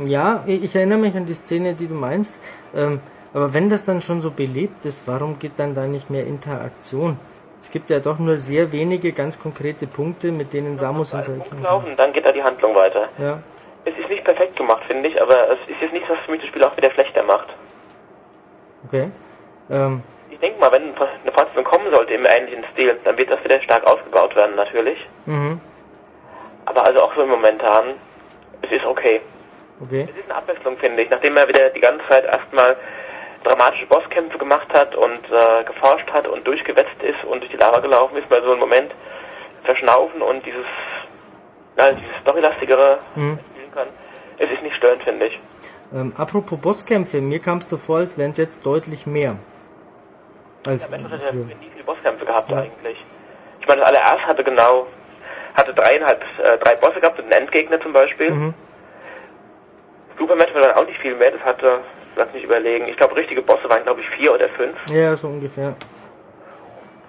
Ja, 0.05 0.43
ich 0.45 0.75
erinnere 0.75 0.99
mich 0.99 1.15
an 1.15 1.25
die 1.25 1.33
Szene, 1.33 1.73
die 1.73 1.87
du 1.87 1.95
meinst. 1.95 2.39
Ähm, 2.75 3.01
aber 3.33 3.53
wenn 3.55 3.69
das 3.69 3.83
dann 3.83 4.03
schon 4.03 4.21
so 4.21 4.29
belebt 4.29 4.85
ist, 4.85 5.07
warum 5.07 5.39
geht 5.39 5.53
dann 5.57 5.73
da 5.73 5.87
nicht 5.87 6.11
mehr 6.11 6.25
Interaktion? 6.25 7.17
Es 7.59 7.71
gibt 7.71 7.89
ja 7.89 7.99
doch 7.99 8.19
nur 8.19 8.37
sehr 8.37 8.71
wenige 8.71 9.11
ganz 9.11 9.39
konkrete 9.41 9.87
Punkte, 9.87 10.31
mit 10.31 10.53
denen 10.53 10.77
Samus 10.77 11.13
interagieren 11.13 11.63
kann. 11.63 11.95
Dann 11.95 12.13
geht 12.13 12.25
da 12.25 12.31
die 12.31 12.43
Handlung 12.43 12.75
weiter. 12.75 13.09
Ja. 13.17 13.39
Es 13.85 13.97
ist 13.97 14.07
nicht 14.09 14.23
perfekt 14.23 14.55
gemacht, 14.55 14.83
finde 14.87 15.09
ich, 15.09 15.19
aber 15.19 15.49
es 15.51 15.59
ist 15.67 15.81
jetzt 15.81 15.93
nichts, 15.93 16.09
was 16.09 16.19
für 16.19 16.31
mich 16.31 16.41
das 16.41 16.49
Spiel 16.49 16.63
auch 16.63 16.77
wieder 16.77 16.91
schlechter 16.91 17.23
macht. 17.23 17.49
Okay. 18.85 19.09
Ähm. 19.69 20.03
Ich 20.29 20.39
denke 20.39 20.59
mal, 20.59 20.71
wenn 20.71 20.83
eine 20.83 21.31
Fortsetzung 21.31 21.63
kommen 21.63 21.89
sollte 21.91 22.13
im 22.13 22.25
ähnlichen 22.25 22.63
Stil, 22.71 22.95
dann 23.03 23.17
wird 23.17 23.31
das 23.31 23.43
wieder 23.43 23.61
stark 23.61 23.85
ausgebaut 23.85 24.35
werden, 24.35 24.55
natürlich. 24.55 24.99
Mhm. 25.25 25.59
Aber 26.65 26.85
also 26.85 27.01
auch 27.01 27.15
so 27.15 27.23
im 27.23 27.29
Momentan, 27.29 27.85
es 28.61 28.71
ist 28.71 28.85
okay. 28.85 29.21
Okay. 29.81 30.07
Es 30.09 30.17
ist 30.17 30.29
eine 30.29 30.37
Abwechslung, 30.37 30.77
finde 30.77 31.01
ich. 31.01 31.09
Nachdem 31.09 31.37
er 31.37 31.47
wieder 31.47 31.69
die 31.69 31.79
ganze 31.79 32.05
Zeit 32.07 32.25
erstmal 32.25 32.75
dramatische 33.43 33.85
Bosskämpfe 33.85 34.37
gemacht 34.37 34.67
hat 34.73 34.95
und 34.95 35.19
äh, 35.31 35.63
geforscht 35.63 36.11
hat 36.11 36.27
und 36.27 36.45
durchgewetzt 36.45 37.01
ist 37.01 37.23
und 37.23 37.39
durch 37.39 37.51
die 37.51 37.57
Lava 37.57 37.79
gelaufen 37.79 38.17
ist, 38.17 38.29
mal 38.29 38.41
so 38.41 38.51
einen 38.51 38.59
Moment 38.59 38.91
verschnaufen 39.63 40.21
und 40.21 40.45
dieses, 40.45 40.65
ja, 41.77 41.91
dieses 41.91 42.15
storylastigere 42.21 42.99
mhm. 43.15 43.39
spielen 43.51 43.71
kann. 43.73 43.87
Es 44.37 44.51
ist 44.51 44.63
nicht 44.63 44.75
störend, 44.75 45.03
finde 45.03 45.27
ich. 45.27 45.39
Ähm, 45.93 46.13
apropos 46.17 46.59
Bosskämpfe, 46.59 47.21
mir 47.21 47.39
kam 47.39 47.59
es 47.59 47.69
so 47.69 47.77
vor, 47.77 47.99
als 47.99 48.17
wären 48.17 48.31
es 48.31 48.37
jetzt 48.37 48.65
deutlich 48.65 49.07
mehr. 49.07 49.35
Als 50.67 50.89
ja, 50.89 50.97
Mensch 50.97 51.11
hat 51.11 51.23
ja 51.23 51.31
nie 51.31 51.71
viele 51.73 51.83
Bosskämpfe 51.83 52.25
gehabt 52.25 52.49
ja. 52.51 52.57
eigentlich. 52.57 53.03
Ich 53.59 53.67
meine, 53.67 53.81
das 53.81 53.89
allererst 53.89 54.25
hatte 54.25 54.43
genau, 54.43 54.87
hatte 55.55 55.73
dreieinhalb, 55.73 56.21
äh, 56.43 56.57
drei 56.57 56.75
Bosse 56.75 56.99
gehabt 56.99 57.19
und 57.19 57.25
einen 57.25 57.43
Endgegner 57.43 57.79
zum 57.81 57.93
Beispiel. 57.93 58.31
Mhm. 58.31 58.53
Super 60.17 60.35
Metroid 60.35 60.55
war 60.55 60.73
dann 60.73 60.77
auch 60.77 60.87
nicht 60.87 60.99
viel 60.99 61.15
mehr, 61.15 61.31
das 61.31 61.41
hatte 61.43 61.79
lass 62.17 62.33
mich 62.33 62.43
überlegen. 62.43 62.87
Ich 62.87 62.97
glaube, 62.97 63.15
richtige 63.15 63.41
Bosse 63.41 63.69
waren, 63.69 63.83
glaube 63.83 64.01
ich, 64.01 64.09
vier 64.09 64.33
oder 64.33 64.49
fünf. 64.49 64.75
Ja, 64.91 65.15
so 65.15 65.27
ungefähr. 65.27 65.75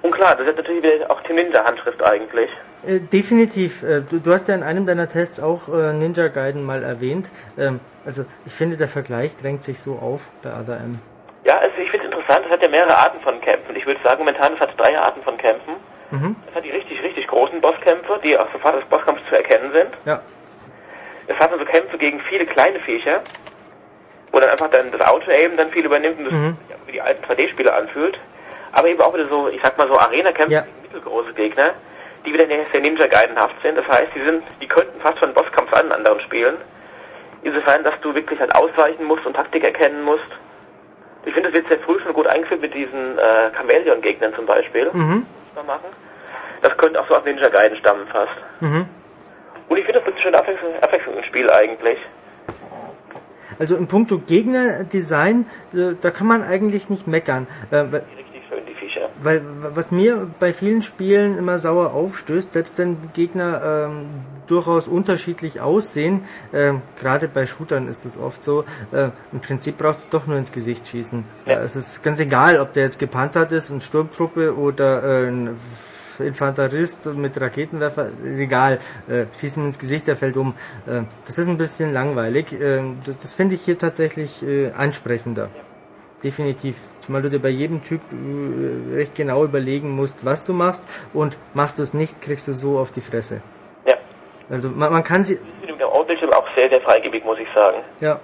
Und 0.02 0.12
klar, 0.12 0.36
das 0.36 0.46
ist 0.46 0.56
natürlich 0.56 0.82
wieder 0.82 1.10
auch 1.10 1.20
die 1.22 1.32
Ninja-Handschrift 1.32 2.02
eigentlich. 2.02 2.50
Äh, 2.86 3.00
definitiv. 3.00 3.82
Äh, 3.82 4.02
du, 4.02 4.20
du, 4.20 4.32
hast 4.32 4.48
ja 4.48 4.54
in 4.54 4.62
einem 4.62 4.86
deiner 4.86 5.08
Tests 5.08 5.40
auch 5.40 5.68
äh, 5.68 5.92
Ninja 5.92 6.28
Gaiden 6.28 6.64
mal 6.64 6.84
erwähnt. 6.84 7.30
Ähm, 7.58 7.80
also 8.04 8.24
ich 8.46 8.52
finde, 8.52 8.76
der 8.76 8.88
Vergleich 8.88 9.36
drängt 9.36 9.64
sich 9.64 9.80
so 9.80 9.94
auf 9.94 10.28
bei 10.42 10.50
ADM. 10.50 11.00
Ja, 11.48 11.58
also 11.58 11.72
ich 11.78 11.90
finde 11.90 12.06
es 12.06 12.12
interessant, 12.12 12.44
es 12.46 12.52
hat 12.52 12.62
ja 12.62 12.68
mehrere 12.68 12.96
Arten 12.96 13.20
von 13.20 13.40
Kämpfen. 13.40 13.74
Ich 13.74 13.86
würde 13.86 14.00
sagen, 14.02 14.18
momentan 14.18 14.54
es 14.54 14.60
hat 14.60 14.78
drei 14.78 14.98
Arten 14.98 15.22
von 15.22 15.36
Kämpfen. 15.36 15.74
Mhm. 16.10 16.36
Es 16.48 16.54
hat 16.54 16.64
die 16.64 16.70
richtig, 16.70 17.02
richtig 17.02 17.26
großen 17.26 17.60
Bosskämpfe, 17.60 18.20
die 18.22 18.38
auch 18.38 18.50
sofort 18.52 18.74
als 18.76 18.84
Bosskampf 18.84 19.20
zu 19.28 19.36
erkennen 19.36 19.72
sind. 19.72 19.90
Ja. 20.04 20.20
Es 21.26 21.36
hat 21.38 21.50
also 21.50 21.64
Kämpfe 21.64 21.98
gegen 21.98 22.20
viele 22.20 22.46
kleine 22.46 22.78
Viecher 22.78 23.22
wo 24.32 24.40
dann 24.40 24.50
einfach 24.50 24.70
dann 24.70 24.90
das 24.90 25.00
Auto 25.00 25.30
eben 25.30 25.56
dann 25.56 25.70
viel 25.70 25.84
übernimmt 25.84 26.18
und 26.18 26.24
das 26.26 26.32
mhm. 26.32 26.56
wie 26.86 26.92
die 26.92 27.00
alten 27.00 27.24
2D-Spiele 27.24 27.72
anfühlt. 27.72 28.18
Aber 28.72 28.88
eben 28.88 29.00
auch 29.00 29.14
wieder 29.14 29.26
so, 29.26 29.48
ich 29.48 29.60
sag 29.62 29.78
mal 29.78 29.88
so 29.88 29.98
Arena-Kämpfe 29.98 30.52
ja. 30.52 30.60
gegen 30.60 30.82
mittelgroße 30.82 31.32
Gegner, 31.32 31.70
die 32.24 32.32
wieder 32.32 32.46
sehr 32.46 32.80
Ninja-Geidenhaft 32.80 33.60
sind. 33.62 33.76
Das 33.76 33.88
heißt, 33.88 34.12
die 34.14 34.22
sind, 34.22 34.42
die 34.60 34.68
könnten 34.68 35.00
fast 35.00 35.18
von 35.18 35.32
Bosskampf 35.32 35.72
an 35.72 35.90
anderen 35.92 36.20
Spielen. 36.20 36.56
Insofern, 37.42 37.84
dass 37.84 37.98
du 38.00 38.14
wirklich 38.14 38.38
halt 38.38 38.54
ausweichen 38.54 39.04
musst 39.04 39.24
und 39.24 39.34
Taktik 39.34 39.64
erkennen 39.64 40.02
musst. 40.02 40.28
Ich 41.24 41.32
finde, 41.32 41.50
das 41.50 41.54
wird 41.54 41.68
sehr 41.68 41.78
früh 41.80 41.98
schon 42.00 42.12
gut 42.12 42.26
eingeführt 42.26 42.60
mit 42.60 42.74
diesen 42.74 43.18
äh, 43.18 43.50
Chameleon-Gegnern 43.56 44.34
zum 44.34 44.46
Beispiel. 44.46 44.90
Mhm. 44.92 45.26
Das, 45.54 45.66
machen. 45.66 45.86
das 46.62 46.76
könnte 46.78 47.00
auch 47.00 47.08
so 47.08 47.16
aus 47.16 47.24
Ninja 47.24 47.48
Gaiden 47.48 47.76
stammen 47.76 48.06
fast. 48.06 48.30
Mhm. 48.60 48.86
Und 49.68 49.76
ich 49.76 49.84
finde, 49.84 50.00
das 50.00 50.08
ist 50.08 50.16
ein 50.16 50.22
schönes 50.22 50.40
Abwechslung, 50.40 50.72
Abwechslung 50.80 51.16
im 51.16 51.24
Spiel 51.24 51.50
eigentlich. 51.50 51.98
Also 53.58 53.76
im 53.76 53.88
Punkto 53.88 54.18
Gegnerdesign, 54.18 55.46
äh, 55.74 55.94
da 56.00 56.10
kann 56.10 56.26
man 56.26 56.44
eigentlich 56.44 56.88
nicht 56.88 57.06
meckern. 57.08 57.46
Äh, 57.70 57.76
Richtig 57.76 58.42
schön, 58.48 58.64
die 58.66 58.74
Viecher. 58.74 59.07
Weil 59.20 59.42
was 59.74 59.90
mir 59.90 60.26
bei 60.38 60.52
vielen 60.52 60.82
Spielen 60.82 61.36
immer 61.38 61.58
sauer 61.58 61.92
aufstößt, 61.92 62.52
selbst 62.52 62.78
wenn 62.78 62.96
Gegner 63.14 63.88
ähm, 63.88 64.06
durchaus 64.46 64.88
unterschiedlich 64.88 65.60
aussehen, 65.60 66.22
äh, 66.52 66.72
gerade 67.00 67.28
bei 67.28 67.46
Shootern 67.46 67.88
ist 67.88 68.04
das 68.04 68.18
oft 68.18 68.42
so, 68.42 68.64
äh, 68.92 69.08
im 69.32 69.40
Prinzip 69.40 69.78
brauchst 69.78 70.04
du 70.04 70.18
doch 70.18 70.26
nur 70.26 70.38
ins 70.38 70.52
Gesicht 70.52 70.88
schießen. 70.88 71.24
Ja. 71.46 71.60
es 71.60 71.76
ist 71.76 72.02
ganz 72.02 72.20
egal, 72.20 72.60
ob 72.60 72.72
der 72.72 72.84
jetzt 72.84 72.98
gepanzert 72.98 73.52
ist, 73.52 73.70
eine 73.70 73.80
Sturmtruppe 73.80 74.56
oder 74.56 75.02
äh, 75.02 75.28
ein 75.28 75.56
Infanterist 76.20 77.06
mit 77.14 77.40
Raketenwerfer, 77.40 78.10
egal, 78.36 78.78
äh, 79.08 79.26
schießen 79.40 79.64
ins 79.64 79.78
Gesicht, 79.78 80.06
der 80.06 80.16
fällt 80.16 80.36
um. 80.36 80.54
Äh, 80.86 81.02
das 81.26 81.38
ist 81.38 81.48
ein 81.48 81.58
bisschen 81.58 81.92
langweilig. 81.92 82.52
Äh, 82.52 82.80
das 83.04 83.34
finde 83.34 83.54
ich 83.54 83.62
hier 83.62 83.78
tatsächlich 83.78 84.42
äh, 84.42 84.70
ansprechender. 84.72 85.48
Definitiv. 86.22 86.76
Zumal 87.00 87.22
du 87.22 87.30
dir 87.30 87.38
bei 87.40 87.48
jedem 87.48 87.82
Typ 87.84 88.00
äh, 88.12 88.96
recht 88.96 89.14
genau 89.14 89.44
überlegen 89.44 89.90
musst, 89.90 90.24
was 90.24 90.44
du 90.44 90.52
machst 90.52 90.82
und 91.14 91.36
machst 91.54 91.78
du 91.78 91.82
es 91.82 91.94
nicht, 91.94 92.20
kriegst 92.20 92.48
du 92.48 92.54
so 92.54 92.78
auf 92.78 92.90
die 92.90 93.00
Fresse. 93.00 93.40
Ja. 93.86 93.94
Also 94.50 94.68
man, 94.68 94.92
man 94.92 95.04
kann 95.04 95.24
sie. 95.24 95.38
Dem 95.66 95.76
Bildschirm 96.06 96.32
auch 96.32 96.46
sehr, 96.56 96.68
sehr 96.68 96.80
freigebig, 96.80 97.24
muss 97.24 97.38
ich 97.38 97.48
sagen. 97.54 97.78
Ja. 98.00 98.18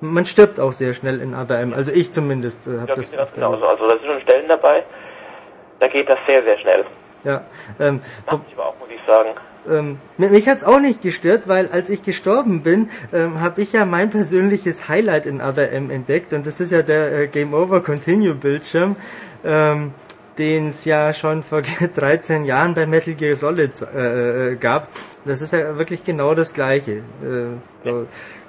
Man 0.00 0.24
stirbt 0.24 0.58
auch 0.60 0.72
sehr 0.72 0.94
schnell 0.94 1.20
in 1.20 1.34
ADM. 1.34 1.74
Also 1.74 1.92
ich 1.92 2.10
zumindest 2.12 2.66
äh, 2.68 2.78
habe 2.78 2.88
Ja, 2.88 2.94
das. 2.94 3.10
das 3.10 3.32
genauso. 3.34 3.66
Also 3.66 3.86
da 3.88 3.96
sind 3.98 4.06
schon 4.06 4.20
Stellen 4.22 4.48
dabei, 4.48 4.82
da 5.78 5.88
geht 5.88 6.08
das 6.08 6.18
sehr, 6.26 6.42
sehr 6.42 6.58
schnell. 6.58 6.84
Ja. 7.24 7.42
Ähm, 7.78 8.00
Macht 8.26 8.46
mich 8.48 8.56
aber 8.56 8.68
auch, 8.68 8.74
muss 8.78 8.88
ich 8.88 9.00
sagen. 9.06 9.30
Ähm, 9.68 9.98
mi- 10.18 10.28
mich 10.30 10.48
hat's 10.48 10.64
auch 10.64 10.80
nicht 10.80 11.02
gestört, 11.02 11.48
weil 11.48 11.68
als 11.68 11.90
ich 11.90 12.02
gestorben 12.02 12.62
bin, 12.62 12.88
ähm, 13.12 13.40
habe 13.40 13.60
ich 13.62 13.72
ja 13.72 13.84
mein 13.84 14.10
persönliches 14.10 14.88
Highlight 14.88 15.26
in 15.26 15.40
Other 15.40 15.70
M 15.72 15.90
entdeckt 15.90 16.32
und 16.32 16.46
das 16.46 16.60
ist 16.60 16.72
ja 16.72 16.82
der 16.82 17.12
äh, 17.12 17.26
Game 17.28 17.52
Over 17.54 17.82
Continue 17.82 18.34
Bildschirm, 18.34 18.96
ähm, 19.44 19.92
den 20.38 20.68
es 20.68 20.84
ja 20.84 21.12
schon 21.12 21.42
vor 21.42 21.62
13 21.96 22.44
Jahren 22.44 22.74
bei 22.74 22.86
Metal 22.86 23.14
Gear 23.14 23.36
Solid 23.36 23.72
äh, 23.94 24.52
äh, 24.52 24.56
gab. 24.56 24.88
Das 25.24 25.42
ist 25.42 25.52
ja 25.52 25.76
wirklich 25.76 26.04
genau 26.04 26.34
das 26.34 26.54
gleiche. 26.54 26.92
Äh, 26.92 27.02
so, 27.84 28.06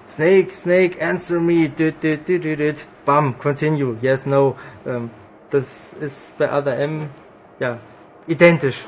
Snake, 0.08 0.54
Snake, 0.54 1.02
answer 1.06 1.40
me, 1.40 1.70
düt, 1.70 1.96
düt, 2.04 2.28
düt, 2.28 2.44
düt, 2.44 2.60
düt. 2.60 2.86
bam, 3.06 3.38
continue, 3.40 3.96
yes, 4.02 4.26
no. 4.26 4.56
Ähm, 4.86 5.10
das 5.50 5.94
ist 5.94 6.38
bei 6.38 6.52
Other 6.52 6.78
M 6.78 7.04
ja 7.60 7.78
identisch. 8.28 8.84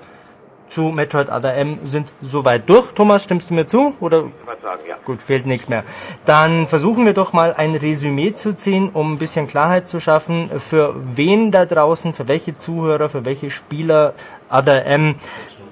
zu 0.69 0.83
Metroid 0.83 1.29
Other 1.29 1.55
M 1.55 1.79
sind 1.83 2.11
soweit 2.21 2.67
durch. 2.69 2.91
Thomas, 2.93 3.23
stimmst 3.23 3.49
du 3.49 3.55
mir 3.55 3.67
zu? 3.67 3.93
Oder 3.99 4.19
Ich 4.19 4.63
sagen, 4.63 4.79
ja. 4.87 4.95
Gut, 5.05 5.21
fehlt 5.21 5.45
nichts 5.45 5.69
mehr. 5.69 5.83
Dann 6.25 6.67
versuchen 6.67 7.05
wir 7.05 7.13
doch 7.13 7.31
mal 7.31 7.53
ein 7.53 7.75
Resümee 7.75 8.33
zu 8.33 8.53
ziehen, 8.53 8.89
um 8.91 9.13
ein 9.13 9.17
bisschen 9.17 9.47
Klarheit 9.47 9.87
zu 9.87 9.99
schaffen, 9.99 10.49
für 10.57 10.95
wen 11.15 11.51
da 11.51 11.65
draußen, 11.65 12.13
für 12.13 12.27
welche 12.27 12.57
Zuhörer, 12.57 13.07
für 13.07 13.23
welche 13.23 13.49
Spieler 13.49 14.13
Other 14.49 14.81
M 14.85 15.15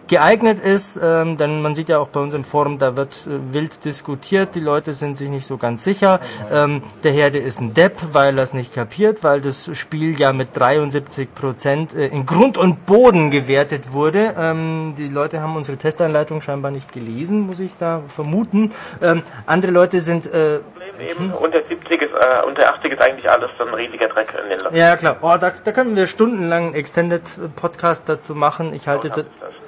geeignet 0.08 0.60
ist, 0.60 1.00
ähm, 1.02 1.38
denn 1.38 1.62
man 1.62 1.76
sieht 1.76 1.90
ja 1.90 2.00
auch 2.00 2.10
bei 2.10 2.20
uns 2.20 2.34
im 2.34 2.44
Forum, 2.44 2.80
da 2.80 2.96
wird 2.96 3.12
äh, 3.28 3.54
wild 3.54 3.84
diskutiert, 3.86 4.56
die 4.56 4.60
Leute 4.60 4.94
sind 4.94 5.18
sich 5.18 5.30
nicht 5.30 5.46
so 5.46 5.58
ganz 5.58 5.84
sicher. 5.84 6.20
Ähm, 6.52 6.84
der 7.04 7.12
Herde 7.12 7.38
ist 7.38 7.60
ein 7.60 7.74
Depp, 7.74 7.94
weil 8.14 8.38
er 8.38 8.44
es 8.44 8.54
nicht 8.54 8.74
kapiert, 8.74 9.24
weil 9.24 9.42
das 9.42 9.70
Spiel 9.78 10.20
ja 10.20 10.34
mit 10.34 10.50
73 10.54 11.34
Prozent 11.34 11.94
äh, 11.94 12.08
in 12.08 12.26
Grund 12.26 12.58
und 12.58 12.86
Boden 12.86 13.32
gewertet 13.32 13.94
wurde. 13.94 14.34
Ähm, 14.38 14.96
die 14.98 15.10
Leute 15.10 15.42
haben 15.42 15.56
unsere 15.56 15.78
Testanleitung 15.78 16.42
scheinbar 16.42 16.72
nicht 16.72 16.92
gelesen, 16.94 17.42
muss 17.42 17.60
ich 17.60 17.78
da 17.78 18.02
vermuten. 18.08 18.72
Ähm, 19.02 19.24
andere 19.46 19.72
Leute 19.72 20.00
sind 20.00 20.28
äh, 20.28 20.60
Eben, 21.00 21.32
unter 21.34 21.62
70 21.62 22.02
ist, 22.02 22.12
äh, 22.14 22.46
unter 22.46 22.70
80 22.70 22.94
ist 22.94 23.02
eigentlich 23.02 23.30
alles 23.30 23.50
so 23.58 23.66
ein 23.66 23.74
riesiger 23.74 24.08
Dreck 24.08 24.30
in 24.42 24.50
den 24.50 24.60
Land. 24.60 24.76
Ja, 24.76 24.96
klar. 24.96 25.18
Oh, 25.22 25.36
da, 25.40 25.52
da 25.64 25.72
können 25.72 25.96
wir 25.96 26.08
stundenlang 26.08 26.68
einen 26.68 26.76
Extended 26.76 27.22
Podcast 27.56 28.08
dazu 28.08 28.34
machen. 28.34 28.74
Ich 28.74 28.88
halte, 28.88 29.10
das, 29.10 29.26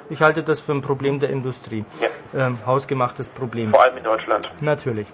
ich 0.10 0.22
halte 0.22 0.44
das 0.44 0.60
für 0.60 0.74
ein 0.74 0.82
Problem 0.82 1.20
der 1.20 1.30
Industrie. 1.30 1.86
Ähm, 2.36 2.60
hausgemachtes 2.66 3.30
Problem. 3.30 3.72
Vor 3.72 3.84
allem 3.84 3.98
in 3.98 4.04
Deutschland. 4.04 4.50
Natürlich. 4.62 5.08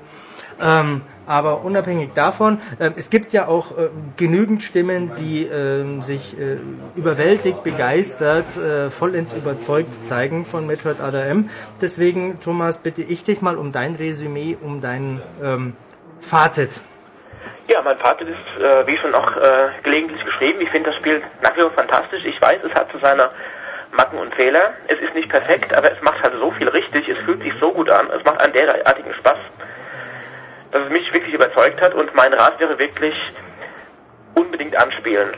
Ähm, 0.61 1.01
aber 1.25 1.63
unabhängig 1.63 2.11
davon, 2.13 2.59
ähm, 2.79 2.93
es 2.95 3.09
gibt 3.09 3.33
ja 3.33 3.47
auch 3.47 3.77
äh, 3.77 3.89
genügend 4.17 4.61
Stimmen, 4.61 5.11
die 5.17 5.45
ähm, 5.45 6.01
sich 6.01 6.37
äh, 6.39 6.57
überwältigt, 6.95 7.63
begeistert, 7.63 8.57
äh, 8.57 8.89
vollends 8.89 9.33
überzeugt 9.33 10.05
zeigen 10.05 10.45
von 10.45 10.67
Metroid 10.67 10.99
Other 10.99 11.25
M. 11.25 11.49
Deswegen, 11.81 12.39
Thomas, 12.41 12.77
bitte 12.77 13.01
ich 13.01 13.23
dich 13.23 13.41
mal 13.41 13.57
um 13.57 13.71
dein 13.71 13.95
Resümee, 13.95 14.57
um 14.61 14.81
dein 14.81 15.21
ähm, 15.41 15.75
Fazit. 16.19 16.79
Ja, 17.67 17.81
mein 17.81 17.97
Fazit 17.97 18.27
ist, 18.27 18.61
äh, 18.61 18.85
wie 18.85 18.97
schon 18.97 19.15
auch 19.15 19.35
äh, 19.37 19.69
gelegentlich 19.83 20.23
geschrieben, 20.25 20.59
ich 20.61 20.69
finde 20.69 20.91
das 20.91 20.99
Spiel 20.99 21.21
nach 21.41 21.55
wie 21.55 21.61
vor 21.61 21.71
fantastisch. 21.71 22.25
Ich 22.25 22.39
weiß, 22.41 22.63
es 22.63 22.73
hat 22.73 22.91
zu 22.91 22.97
seiner 22.99 23.31
Macken 23.93 24.19
und 24.19 24.33
Fehler. 24.33 24.73
Es 24.87 24.99
ist 24.99 25.13
nicht 25.13 25.29
perfekt, 25.29 25.73
aber 25.73 25.91
es 25.91 26.01
macht 26.01 26.21
halt 26.23 26.33
so 26.33 26.51
viel 26.51 26.67
richtig. 26.67 27.07
Es 27.07 27.17
fühlt 27.19 27.41
sich 27.41 27.53
so 27.59 27.71
gut 27.71 27.89
an. 27.89 28.09
Es 28.11 28.23
macht 28.23 28.39
einen 28.39 28.53
derartigen 28.53 29.13
Spaß, 29.13 29.37
dass 30.71 30.81
es 30.83 30.89
mich 30.89 31.13
wirklich 31.13 31.33
überzeugt 31.33 31.81
hat. 31.81 31.93
Und 31.93 32.13
mein 32.15 32.33
Rat 32.33 32.59
wäre 32.59 32.77
wirklich, 32.79 33.15
unbedingt 34.35 34.75
anspielen. 34.75 35.29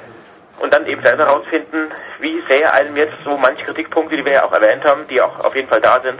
Und 0.60 0.74
dann 0.74 0.86
eben 0.88 1.02
selber 1.02 1.26
herausfinden, 1.26 1.92
wie 2.20 2.42
sehr 2.48 2.74
einem 2.74 2.96
jetzt 2.96 3.16
so 3.26 3.38
manche 3.38 3.66
Kritikpunkte, 3.66 4.16
die 4.16 4.26
wir 4.26 4.34
ja 4.34 4.46
auch 4.46 4.54
erwähnt 4.54 4.86
haben, 4.86 5.06
die 5.10 5.22
auch 5.22 5.40
auf 5.40 5.56
jeden 5.56 5.68
Fall 5.68 5.82
da 5.82 6.00
sind, 6.00 6.20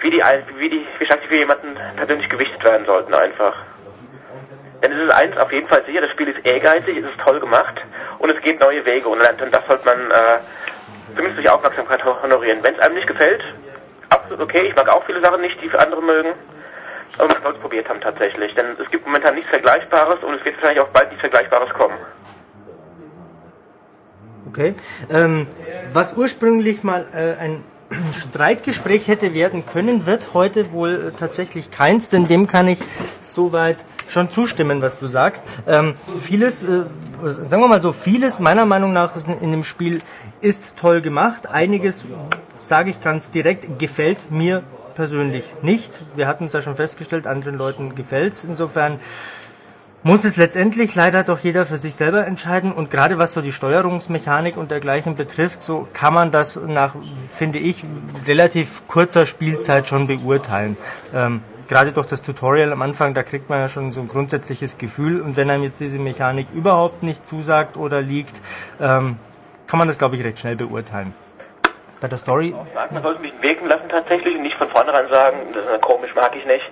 wie 0.00 0.10
die, 0.10 0.22
wie 0.58 0.68
die, 0.68 0.86
wie 0.98 1.06
stark 1.06 1.22
die 1.22 1.28
für 1.28 1.38
jemanden 1.38 1.76
persönlich 1.96 2.28
gewichtet 2.28 2.62
werden 2.62 2.84
sollten 2.84 3.14
einfach. 3.14 3.56
Denn 4.82 4.92
es 4.92 5.04
ist 5.04 5.10
eins 5.10 5.36
auf 5.38 5.50
jeden 5.50 5.66
Fall 5.66 5.82
sicher, 5.86 6.02
das 6.02 6.10
Spiel 6.10 6.28
ist 6.28 6.44
ehrgeizig, 6.44 6.98
es 6.98 7.04
ist 7.04 7.18
toll 7.18 7.40
gemacht 7.40 7.80
und 8.18 8.30
es 8.30 8.40
geht 8.42 8.60
neue 8.60 8.84
Wege 8.84 9.08
und 9.08 9.20
das 9.20 9.66
sollte 9.66 9.86
man 9.86 10.10
äh, 10.10 10.38
zumindest 11.08 11.38
durch 11.38 11.48
Aufmerksamkeit 11.48 12.04
honorieren. 12.04 12.62
Wenn 12.62 12.74
es 12.74 12.80
einem 12.80 12.94
nicht 12.94 13.06
gefällt, 13.06 13.42
absolut 14.08 14.40
okay, 14.40 14.66
ich 14.68 14.76
mag 14.76 14.88
auch 14.88 15.04
viele 15.04 15.20
Sachen 15.20 15.40
nicht, 15.40 15.60
die 15.62 15.70
andere 15.70 16.02
mögen, 16.02 16.30
aber 17.18 17.28
man 17.28 17.42
soll 17.42 17.54
es 17.54 17.60
probiert 17.60 17.88
haben 17.88 18.00
tatsächlich, 18.00 18.54
denn 18.54 18.66
es 18.82 18.90
gibt 18.90 19.06
momentan 19.06 19.34
nichts 19.34 19.50
Vergleichbares 19.50 20.22
und 20.22 20.34
es 20.34 20.44
wird 20.44 20.56
wahrscheinlich 20.56 20.80
auch 20.80 20.88
bald 20.88 21.08
nichts 21.08 21.20
Vergleichbares 21.20 21.70
kommen. 21.70 21.96
Okay. 24.48 24.74
Ähm, 25.10 25.46
was 25.92 26.14
ursprünglich 26.14 26.82
mal 26.82 27.04
äh, 27.12 27.42
ein 27.42 27.64
Streitgespräch 28.12 29.08
hätte 29.08 29.34
werden 29.34 29.64
können, 29.66 30.06
wird 30.06 30.34
heute 30.34 30.72
wohl 30.72 31.12
äh, 31.12 31.16
tatsächlich 31.16 31.70
keins, 31.70 32.08
denn 32.08 32.26
dem 32.26 32.46
kann 32.46 32.68
ich 32.68 32.78
soweit 33.22 33.84
schon 34.08 34.30
zustimmen, 34.30 34.82
was 34.82 34.98
du 34.98 35.06
sagst. 35.06 35.44
Ähm, 35.66 35.94
vieles, 36.20 36.62
äh, 36.62 36.84
sagen 37.26 37.62
wir 37.62 37.68
mal 37.68 37.80
so, 37.80 37.92
vieles 37.92 38.38
meiner 38.38 38.66
Meinung 38.66 38.92
nach 38.92 39.16
ist 39.16 39.28
in 39.28 39.50
dem 39.50 39.64
Spiel 39.64 40.00
ist 40.46 40.76
toll 40.78 41.00
gemacht. 41.00 41.48
Einiges, 41.48 42.06
sage 42.60 42.90
ich 42.90 43.02
ganz 43.02 43.32
direkt, 43.32 43.80
gefällt 43.80 44.30
mir 44.30 44.62
persönlich 44.94 45.44
nicht. 45.62 45.90
Wir 46.14 46.28
hatten 46.28 46.44
es 46.44 46.52
ja 46.52 46.62
schon 46.62 46.76
festgestellt, 46.76 47.26
anderen 47.26 47.58
Leuten 47.58 47.96
gefällt 47.96 48.32
es. 48.32 48.44
Insofern 48.44 49.00
muss 50.04 50.22
es 50.22 50.36
letztendlich 50.36 50.94
leider 50.94 51.24
doch 51.24 51.40
jeder 51.40 51.66
für 51.66 51.78
sich 51.78 51.96
selber 51.96 52.28
entscheiden 52.28 52.70
und 52.70 52.92
gerade 52.92 53.18
was 53.18 53.32
so 53.32 53.40
die 53.40 53.50
Steuerungsmechanik 53.50 54.56
und 54.56 54.70
dergleichen 54.70 55.16
betrifft, 55.16 55.64
so 55.64 55.88
kann 55.92 56.14
man 56.14 56.30
das 56.30 56.60
nach, 56.64 56.94
finde 57.32 57.58
ich, 57.58 57.82
relativ 58.24 58.86
kurzer 58.86 59.26
Spielzeit 59.26 59.88
schon 59.88 60.06
beurteilen. 60.06 60.76
Ähm, 61.12 61.42
gerade 61.66 61.90
durch 61.90 62.06
das 62.06 62.22
Tutorial 62.22 62.72
am 62.72 62.82
Anfang, 62.82 63.14
da 63.14 63.24
kriegt 63.24 63.50
man 63.50 63.58
ja 63.58 63.68
schon 63.68 63.90
so 63.90 64.00
ein 64.00 64.06
grundsätzliches 64.06 64.78
Gefühl 64.78 65.20
und 65.20 65.36
wenn 65.36 65.50
einem 65.50 65.64
jetzt 65.64 65.80
diese 65.80 65.98
Mechanik 65.98 66.46
überhaupt 66.54 67.02
nicht 67.02 67.26
zusagt 67.26 67.76
oder 67.76 68.00
liegt, 68.00 68.40
ähm, 68.80 69.16
kann 69.66 69.78
man 69.78 69.88
das, 69.88 69.98
glaube 69.98 70.16
ich, 70.16 70.24
recht 70.24 70.38
schnell 70.38 70.56
beurteilen. 70.56 71.14
Bei 72.00 72.08
der 72.08 72.18
Story, 72.18 72.54
sagt, 72.74 72.92
man 72.92 73.02
sollte 73.02 73.22
mich 73.22 73.32
wirken 73.40 73.68
lassen 73.68 73.88
tatsächlich 73.88 74.36
und 74.36 74.42
nicht 74.42 74.56
von 74.56 74.68
vornherein 74.68 75.08
sagen, 75.08 75.38
das 75.54 75.64
ist 75.64 75.80
komisch, 75.82 76.14
mag 76.14 76.34
ich 76.36 76.44
nicht. 76.46 76.64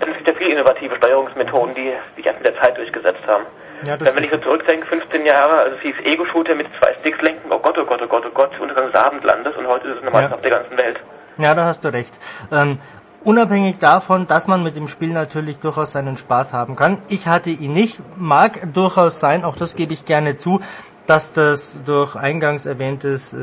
Denn 0.00 0.10
es 0.10 0.16
gibt 0.18 0.28
ja 0.28 0.34
viele 0.34 0.52
innovative 0.52 0.96
Steuerungsmethoden, 0.96 1.74
die 1.74 1.92
sich 2.16 2.26
erst 2.26 2.38
mit 2.42 2.48
der 2.54 2.60
Zeit 2.60 2.76
durchgesetzt 2.76 3.26
haben. 3.26 3.44
Ja, 3.84 3.96
Denn 3.96 4.14
wenn 4.14 4.24
ich 4.24 4.30
so 4.30 4.36
zurückdenke, 4.38 4.86
15 4.86 5.24
Jahre, 5.26 5.54
also 5.60 5.76
es 5.76 5.82
hieß 5.82 5.94
Ego-Shooter 6.04 6.54
mit 6.54 6.66
zwei 6.78 6.92
Sticks 7.00 7.20
lenken, 7.22 7.50
oh 7.50 7.58
Gott, 7.58 7.76
oh 7.78 7.84
Gott, 7.84 8.00
oh 8.02 8.06
Gott, 8.06 8.24
oh 8.26 8.30
Gott, 8.32 8.50
Untergang 8.60 8.86
des 8.86 8.94
Abendlandes 8.94 9.56
und 9.56 9.66
heute 9.66 9.88
ist 9.88 9.96
es 9.98 10.04
normal 10.04 10.24
Ja. 10.24 10.32
auf 10.32 10.40
der 10.40 10.50
ganzen 10.50 10.76
Welt. 10.76 11.00
Ja, 11.38 11.54
da 11.54 11.64
hast 11.64 11.82
du 11.84 11.88
recht. 11.92 12.16
Ähm, 12.52 12.78
unabhängig 13.24 13.78
davon, 13.78 14.28
dass 14.28 14.46
man 14.46 14.62
mit 14.62 14.76
dem 14.76 14.86
Spiel 14.86 15.08
natürlich 15.12 15.58
durchaus 15.60 15.92
seinen 15.92 16.16
Spaß 16.16 16.52
haben 16.54 16.76
kann. 16.76 16.98
Ich 17.08 17.26
hatte 17.26 17.50
ihn 17.50 17.72
nicht, 17.72 18.00
mag 18.16 18.60
durchaus 18.74 19.18
sein, 19.18 19.44
auch 19.44 19.56
das 19.56 19.74
gebe 19.76 19.92
ich 19.94 20.04
gerne 20.04 20.36
zu, 20.36 20.60
dass 21.06 21.32
das 21.32 21.80
durch 21.84 22.14
eingangs 22.16 22.66
erwähntes 22.66 23.32
äh, 23.32 23.36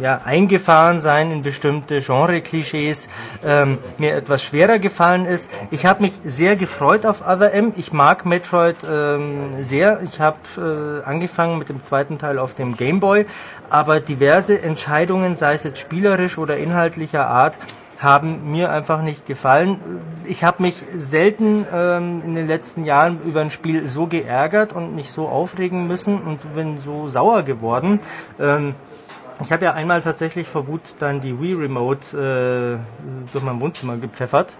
ja, 0.00 0.20
Eingefahrensein 0.24 1.30
in 1.30 1.42
bestimmte 1.42 2.00
Genre-Klischees 2.00 3.08
ähm, 3.44 3.78
mir 3.98 4.14
etwas 4.14 4.42
schwerer 4.42 4.78
gefallen 4.78 5.26
ist. 5.26 5.50
Ich 5.70 5.86
habe 5.86 6.02
mich 6.02 6.14
sehr 6.24 6.56
gefreut 6.56 7.06
auf 7.06 7.20
Other 7.26 7.52
M. 7.52 7.72
Ich 7.76 7.92
mag 7.92 8.26
Metroid 8.26 8.76
ähm, 8.90 9.62
sehr. 9.62 10.00
Ich 10.04 10.20
habe 10.20 10.36
äh, 10.58 11.06
angefangen 11.06 11.58
mit 11.58 11.68
dem 11.68 11.82
zweiten 11.82 12.18
Teil 12.18 12.38
auf 12.38 12.54
dem 12.54 12.76
Game 12.76 13.00
Boy, 13.00 13.26
aber 13.70 14.00
diverse 14.00 14.60
Entscheidungen, 14.60 15.36
sei 15.36 15.54
es 15.54 15.64
jetzt 15.64 15.78
spielerisch 15.78 16.38
oder 16.38 16.56
inhaltlicher 16.56 17.26
Art, 17.26 17.58
haben 18.00 18.50
mir 18.50 18.70
einfach 18.70 19.02
nicht 19.02 19.26
gefallen. 19.26 19.80
Ich 20.24 20.44
habe 20.44 20.62
mich 20.62 20.74
selten 20.94 21.66
ähm, 21.72 22.22
in 22.24 22.34
den 22.34 22.46
letzten 22.46 22.84
Jahren 22.84 23.20
über 23.24 23.40
ein 23.40 23.50
Spiel 23.50 23.88
so 23.88 24.06
geärgert 24.06 24.72
und 24.72 24.94
mich 24.94 25.10
so 25.10 25.28
aufregen 25.28 25.86
müssen 25.86 26.20
und 26.20 26.54
bin 26.54 26.78
so 26.78 27.08
sauer 27.08 27.42
geworden. 27.42 28.00
Ähm, 28.40 28.74
ich 29.42 29.52
habe 29.52 29.64
ja 29.64 29.72
einmal 29.72 30.00
tatsächlich 30.00 30.46
vor 30.46 30.66
Wut 30.66 30.80
dann 30.98 31.20
die 31.20 31.40
Wii 31.40 31.54
Remote 31.54 32.78
äh, 32.78 33.32
durch 33.32 33.44
mein 33.44 33.60
Wohnzimmer 33.60 33.96
gepfeffert. 33.96 34.52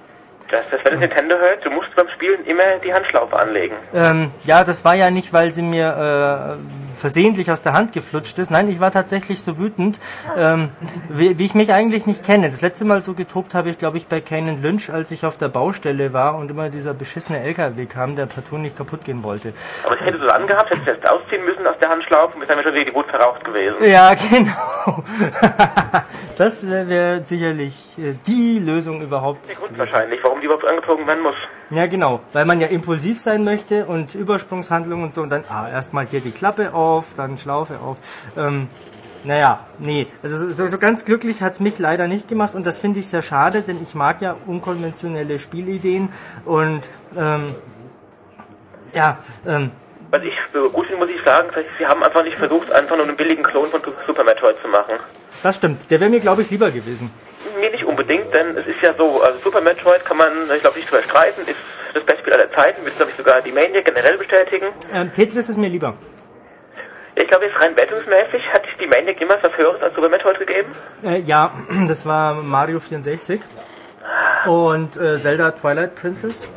Das, 0.50 0.60
das, 0.70 0.80
wenn 0.84 0.92
das 0.92 1.00
Nintendo 1.00 1.36
hört, 1.36 1.64
du 1.64 1.70
musst 1.70 1.94
beim 1.96 2.08
Spielen 2.10 2.44
immer 2.44 2.78
die 2.84 2.92
Handschlaufe 2.92 3.36
anlegen. 3.38 3.74
Ähm, 3.94 4.30
ja, 4.44 4.64
das 4.64 4.84
war 4.84 4.94
ja 4.94 5.10
nicht, 5.10 5.32
weil 5.32 5.52
sie 5.52 5.62
mir 5.62 6.58
äh, 6.58 6.85
versehentlich 6.96 7.50
aus 7.50 7.62
der 7.62 7.72
Hand 7.72 7.92
geflutscht 7.92 8.38
ist. 8.38 8.50
Nein, 8.50 8.68
ich 8.68 8.80
war 8.80 8.90
tatsächlich 8.90 9.42
so 9.42 9.58
wütend, 9.58 10.00
ähm, 10.36 10.70
wie, 11.08 11.38
wie 11.38 11.46
ich 11.46 11.54
mich 11.54 11.72
eigentlich 11.72 12.06
nicht 12.06 12.24
kenne. 12.24 12.48
Das 12.48 12.62
letzte 12.62 12.84
Mal 12.84 13.02
so 13.02 13.14
getobt 13.14 13.54
habe 13.54 13.70
ich, 13.70 13.78
glaube 13.78 13.98
ich, 13.98 14.06
bei 14.06 14.20
Kane 14.20 14.56
Lynch, 14.60 14.90
als 14.90 15.10
ich 15.10 15.24
auf 15.24 15.36
der 15.36 15.48
Baustelle 15.48 16.12
war 16.12 16.36
und 16.36 16.50
immer 16.50 16.68
dieser 16.68 16.94
beschissene 16.94 17.40
LKW 17.40 17.86
kam, 17.86 18.16
der 18.16 18.26
partout 18.26 18.58
nicht 18.58 18.76
kaputt 18.76 19.04
gehen 19.04 19.22
wollte. 19.22 19.52
Aber 19.84 19.96
das 19.96 20.06
hättest 20.06 20.22
du 20.22 20.34
angehabt, 20.34 20.70
hättest 20.70 20.86
du 20.86 20.90
erst 20.90 21.06
ausziehen 21.06 21.44
müssen 21.44 21.55
und 22.10 22.40
bist 22.40 22.50
dann 22.50 22.62
schon 22.62 22.74
wieder 22.74 22.84
die 22.84 22.94
Wut 22.94 23.06
verraucht 23.06 23.44
gewesen. 23.44 23.76
Ja, 23.84 24.14
genau. 24.30 25.02
das 26.38 26.68
wäre 26.68 26.88
wär 26.88 27.22
sicherlich 27.22 27.98
äh, 27.98 28.14
die 28.26 28.58
Lösung 28.58 29.02
überhaupt. 29.02 29.48
Der 29.48 29.56
Grund 29.56 29.78
wahrscheinlich, 29.78 30.20
warum 30.22 30.40
die 30.40 30.46
überhaupt 30.46 30.64
angezogen 30.64 31.06
werden 31.06 31.22
muss. 31.22 31.34
Ja, 31.70 31.86
genau, 31.86 32.20
weil 32.32 32.44
man 32.44 32.60
ja 32.60 32.68
impulsiv 32.68 33.20
sein 33.20 33.44
möchte 33.44 33.86
und 33.86 34.14
Übersprungshandlungen 34.14 35.06
und 35.06 35.14
so 35.14 35.22
und 35.22 35.30
dann 35.30 35.44
ah, 35.48 35.68
erstmal 35.68 36.06
hier 36.06 36.20
die 36.20 36.30
Klappe 36.30 36.74
auf, 36.74 37.14
dann 37.16 37.38
Schlaufe 37.38 37.80
auf. 37.80 37.98
Ähm, 38.36 38.68
naja, 39.24 39.58
nee, 39.80 40.06
also 40.22 40.50
so, 40.52 40.66
so 40.68 40.78
ganz 40.78 41.04
glücklich 41.04 41.42
hat's 41.42 41.58
mich 41.58 41.80
leider 41.80 42.06
nicht 42.06 42.28
gemacht 42.28 42.54
und 42.54 42.64
das 42.64 42.78
finde 42.78 43.00
ich 43.00 43.08
sehr 43.08 43.22
schade, 43.22 43.62
denn 43.62 43.82
ich 43.82 43.96
mag 43.96 44.22
ja 44.22 44.36
unkonventionelle 44.46 45.40
Spielideen 45.40 46.10
und 46.44 46.88
ähm, 47.16 47.52
ja, 48.94 49.18
ähm, 49.44 49.72
Was 50.10 50.22
ich 50.22 50.34
so 50.52 50.70
gut 50.70 50.86
finde, 50.86 51.04
muss 51.04 51.14
ich 51.14 51.22
sagen, 51.24 51.48
sie 51.78 51.86
haben 51.86 52.02
einfach 52.02 52.22
nicht 52.22 52.36
versucht, 52.36 52.70
einfach 52.72 52.96
nur 52.96 53.06
einen 53.06 53.16
billigen 53.16 53.42
Klon 53.42 53.66
von 53.66 53.80
Super 54.06 54.24
Metroid 54.24 54.56
zu 54.62 54.68
machen. 54.68 54.94
das 55.42 55.56
stimmt. 55.56 55.90
Der 55.90 56.00
wäre 56.00 56.10
mir, 56.10 56.20
glaube 56.20 56.42
ich, 56.42 56.50
lieber 56.50 56.70
gewesen. 56.70 57.10
Mir 57.60 57.70
nicht 57.70 57.84
unbedingt, 57.84 58.32
denn 58.32 58.56
es 58.56 58.66
ist 58.66 58.80
ja 58.82 58.94
so, 58.94 59.20
also 59.22 59.38
Super 59.38 59.60
Metroid 59.60 60.04
kann 60.04 60.16
man, 60.16 60.28
ich 60.54 60.60
glaube, 60.60 60.76
nicht 60.78 60.90
drüber 60.90 61.02
streiten, 61.02 61.40
ist 61.42 61.56
das 61.94 62.04
beste 62.04 62.20
Spiel 62.22 62.32
aller 62.34 62.50
Zeiten, 62.52 62.84
wird, 62.84 62.96
glaube 62.96 63.10
ich, 63.10 63.16
sogar 63.16 63.40
die 63.42 63.52
Maniac 63.52 63.84
generell 63.84 64.16
bestätigen. 64.18 64.66
Ähm, 64.92 65.10
Tetris 65.12 65.48
ist 65.48 65.56
mir 65.56 65.68
lieber. 65.68 65.94
Ich 67.14 67.26
glaube, 67.28 67.46
jetzt 67.46 67.58
rein 67.60 67.74
wertungsmäßig 67.76 68.42
hat 68.52 68.62
die 68.78 68.86
Maniac 68.86 69.20
immer 69.20 69.36
was 69.42 69.56
Höheres 69.56 69.82
als 69.82 69.94
Super 69.94 70.08
Metroid 70.10 70.38
gegeben. 70.38 70.68
Äh, 71.02 71.20
ja, 71.20 71.50
das 71.88 72.04
war 72.06 72.34
Mario 72.34 72.78
64 72.78 73.40
und 74.46 74.96
äh, 74.98 75.16
Zelda 75.16 75.50
Twilight 75.50 75.94
Princess. 75.96 76.50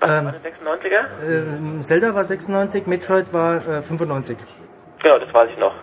Was 0.00 0.10
Ähm. 0.10 0.24
war 0.26 0.32
der 0.32 0.52
96er? 0.52 1.04
Ähm, 1.26 1.82
Zelda 1.82 2.14
war 2.14 2.24
96, 2.24 2.86
Metroid 2.86 3.32
war 3.32 3.56
äh, 3.56 3.82
95. 3.82 4.36
Genau, 5.02 5.18
das 5.18 5.32
weiß 5.32 5.50
ich 5.52 5.58
noch. 5.58 5.74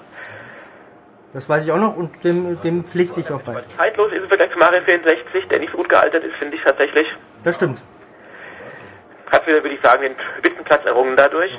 Das 1.34 1.50
weiß 1.50 1.66
ich 1.66 1.72
auch 1.72 1.78
noch 1.78 1.98
und 1.98 2.24
dem, 2.24 2.60
dem 2.62 2.84
pflichte 2.84 3.20
ich 3.20 3.30
auch 3.30 3.42
bei. 3.42 3.56
Zeitlos 3.76 4.12
ist 4.14 4.22
im 4.24 4.28
Vergleich 4.30 4.52
zu 4.52 4.58
Mario 4.58 4.82
64, 4.84 5.48
der 5.50 5.60
nicht 5.60 5.72
so 5.72 5.78
gut 5.78 5.90
gealtert 5.90 6.24
ist, 6.24 6.36
finde 6.36 6.56
ich 6.56 6.64
tatsächlich. 6.64 7.08
Das 7.44 7.56
stimmt. 7.56 7.82
Hat 9.32 9.46
wieder, 9.46 9.62
würde 9.62 9.76
ich 9.76 9.82
sagen, 9.82 10.02
den 10.04 10.16
Spitzenplatz 10.38 10.86
errungen 10.86 11.16
dadurch. 11.18 11.52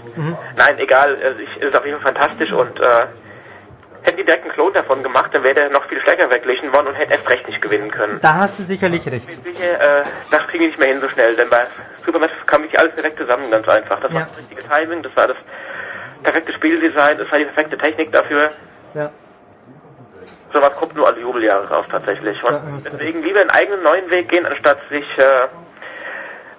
Nein, 0.57 0.79
egal, 0.79 1.19
also 1.23 1.41
ich, 1.41 1.57
ist 1.61 1.77
auf 1.77 1.85
jeden 1.85 2.01
Fall 2.01 2.15
fantastisch 2.15 2.53
und 2.53 2.81
äh, 2.81 2.85
hätten 4.03 4.17
die 4.17 4.25
direkt 4.25 4.45
einen 4.45 4.53
Klon 4.55 4.73
davon 4.73 5.03
gemacht, 5.03 5.35
dann 5.35 5.43
wäre 5.43 5.55
der 5.55 5.69
noch 5.71 5.85
viel 5.89 6.01
stärker 6.01 6.29
verglichen 6.29 6.73
worden 6.73 6.87
und 6.87 6.95
hätte 6.95 7.13
erst 7.13 7.29
recht 7.29 7.47
nicht 7.47 7.61
gewinnen 7.61 7.91
können. 7.91 8.19
Da 8.23 8.35
hast 8.35 8.59
du 8.59 8.63
sicherlich 8.63 9.07
recht. 9.11 9.29
Sicher, 9.45 10.01
äh, 10.01 10.05
das 10.31 10.47
kriegen 10.47 10.63
die 10.63 10.69
nicht 10.69 10.79
mehr 10.79 10.89
hin 10.89 11.01
so 11.01 11.09
schnell, 11.09 11.37
denn 11.37 11.51
bei 11.51 11.67
Metroid 12.13 12.47
kam 12.47 12.63
nicht 12.63 12.79
alles 12.79 12.95
direkt 12.95 13.19
zusammen, 13.19 13.51
ganz 13.51 13.69
einfach. 13.69 14.01
Das 14.01 14.13
war 14.13 14.21
Ja. 14.21 14.27
das 14.27 14.39
richtige 14.39 14.63
Timing, 14.63 15.03
das 15.03 15.17
war 15.17 15.27
das 15.29 15.37
perfekte 16.23 16.53
Spieldesign, 16.55 17.19
das 17.19 17.31
war 17.31 17.39
die 17.39 17.45
perfekte 17.45 17.79
Technik 17.79 18.13
dafür. 18.13 18.51
Ja. 18.95 19.11
So 20.53 20.63
was 20.63 20.79
kommt 20.79 20.95
nur 20.95 21.07
alle 21.07 21.21
Jubeljahre 21.21 21.69
raus 21.69 21.87
tatsächlich. 21.91 22.43
Und 22.43 22.53
Ja, 22.53 22.61
deswegen 22.85 23.23
lieber 23.23 23.41
einen 23.41 23.51
eigenen 23.51 23.83
neuen 23.83 24.09
Weg 24.11 24.29
gehen, 24.29 24.47
anstatt 24.47 24.79
sich 24.89 25.05
äh, 25.19 25.47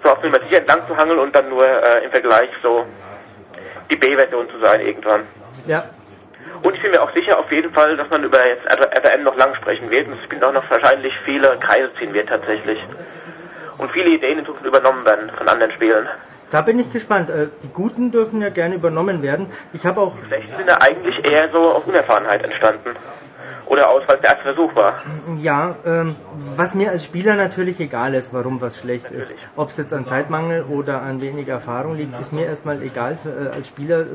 so 0.03 0.09
auf 0.09 0.21
Nummer 0.21 0.39
sicher 0.39 0.57
entlang 0.57 0.85
zu 0.87 0.95
hangeln 0.95 1.19
und 1.19 1.35
dann 1.35 1.49
nur 1.49 1.65
äh, 1.67 2.03
im 2.05 2.11
Vergleich 2.11 2.49
so 2.61 2.85
die 3.89 3.95
B-Version 3.95 4.49
zu 4.49 4.59
sein 4.59 4.81
irgendwann. 4.81 5.23
Ja. 5.65 5.83
Und 6.61 6.75
ich 6.75 6.81
bin 6.81 6.91
mir 6.91 7.01
auch 7.01 7.13
sicher 7.13 7.37
auf 7.39 7.51
jeden 7.51 7.71
Fall, 7.73 7.95
dass 7.95 8.09
man 8.09 8.23
über 8.23 8.45
jetzt 8.45 8.65
RTM 8.65 9.23
noch 9.23 9.35
lang 9.35 9.53
sprechen 9.55 9.89
wird 9.89 10.07
und 10.07 10.13
es 10.13 10.23
spielen 10.23 10.43
auch 10.43 10.51
noch 10.53 10.69
wahrscheinlich 10.69 11.13
viele 11.23 11.57
Kreise 11.59 11.89
ziehen 11.95 12.13
wird 12.13 12.29
tatsächlich. 12.29 12.79
Und 13.77 13.91
viele 13.91 14.09
Ideen 14.09 14.45
Zukunft 14.45 14.65
übernommen 14.65 15.05
werden 15.05 15.29
von 15.37 15.47
anderen 15.47 15.71
Spielen. 15.71 16.07
Da 16.49 16.61
bin 16.61 16.79
ich 16.79 16.91
gespannt. 16.91 17.29
Äh, 17.29 17.47
die 17.63 17.67
Guten 17.69 18.11
dürfen 18.11 18.41
ja 18.41 18.49
gerne 18.49 18.75
übernommen 18.75 19.21
werden. 19.21 19.47
Ich 19.73 19.85
habe 19.85 19.99
auch, 19.99 20.15
Vielleicht 20.27 20.55
sind 20.55 20.67
ja 20.67 20.79
eigentlich 20.79 21.23
eher 21.29 21.49
so 21.49 21.59
aus 21.75 21.83
Unerfahrenheit 21.85 22.43
entstanden. 22.43 22.95
Oder 23.67 23.89
aus, 23.89 24.03
weil 24.07 24.15
es 24.15 24.21
der 24.21 24.29
erste 24.29 24.43
Versuch 24.43 24.75
war. 24.75 25.01
ja, 25.41 25.75
ähm, 25.85 26.15
was 26.55 26.73
mir 26.73 26.89
als 26.91 27.03
Spieler 27.03 27.35
natürlich 27.35 27.79
egal 27.79 28.13
ist, 28.13 28.33
warum 28.33 28.61
was 28.61 28.77
schlecht 28.77 29.11
ist. 29.11 29.35
Ob 29.55 29.69
es 29.69 29.77
jetzt 29.77 29.93
an 29.93 30.05
Zeitmangel 30.05 30.63
oder 30.63 31.01
an 31.01 31.21
weniger 31.21 31.53
Erfahrung 31.53 31.97
liegt, 31.97 32.19
ist 32.19 32.31
mir 32.31 32.45
erstmal 32.45 32.81
egal. 32.81 33.17
Für, 33.21 33.29
äh, 33.29 33.55
als 33.55 33.67
Spieler, 33.67 34.01
äh, 34.01 34.05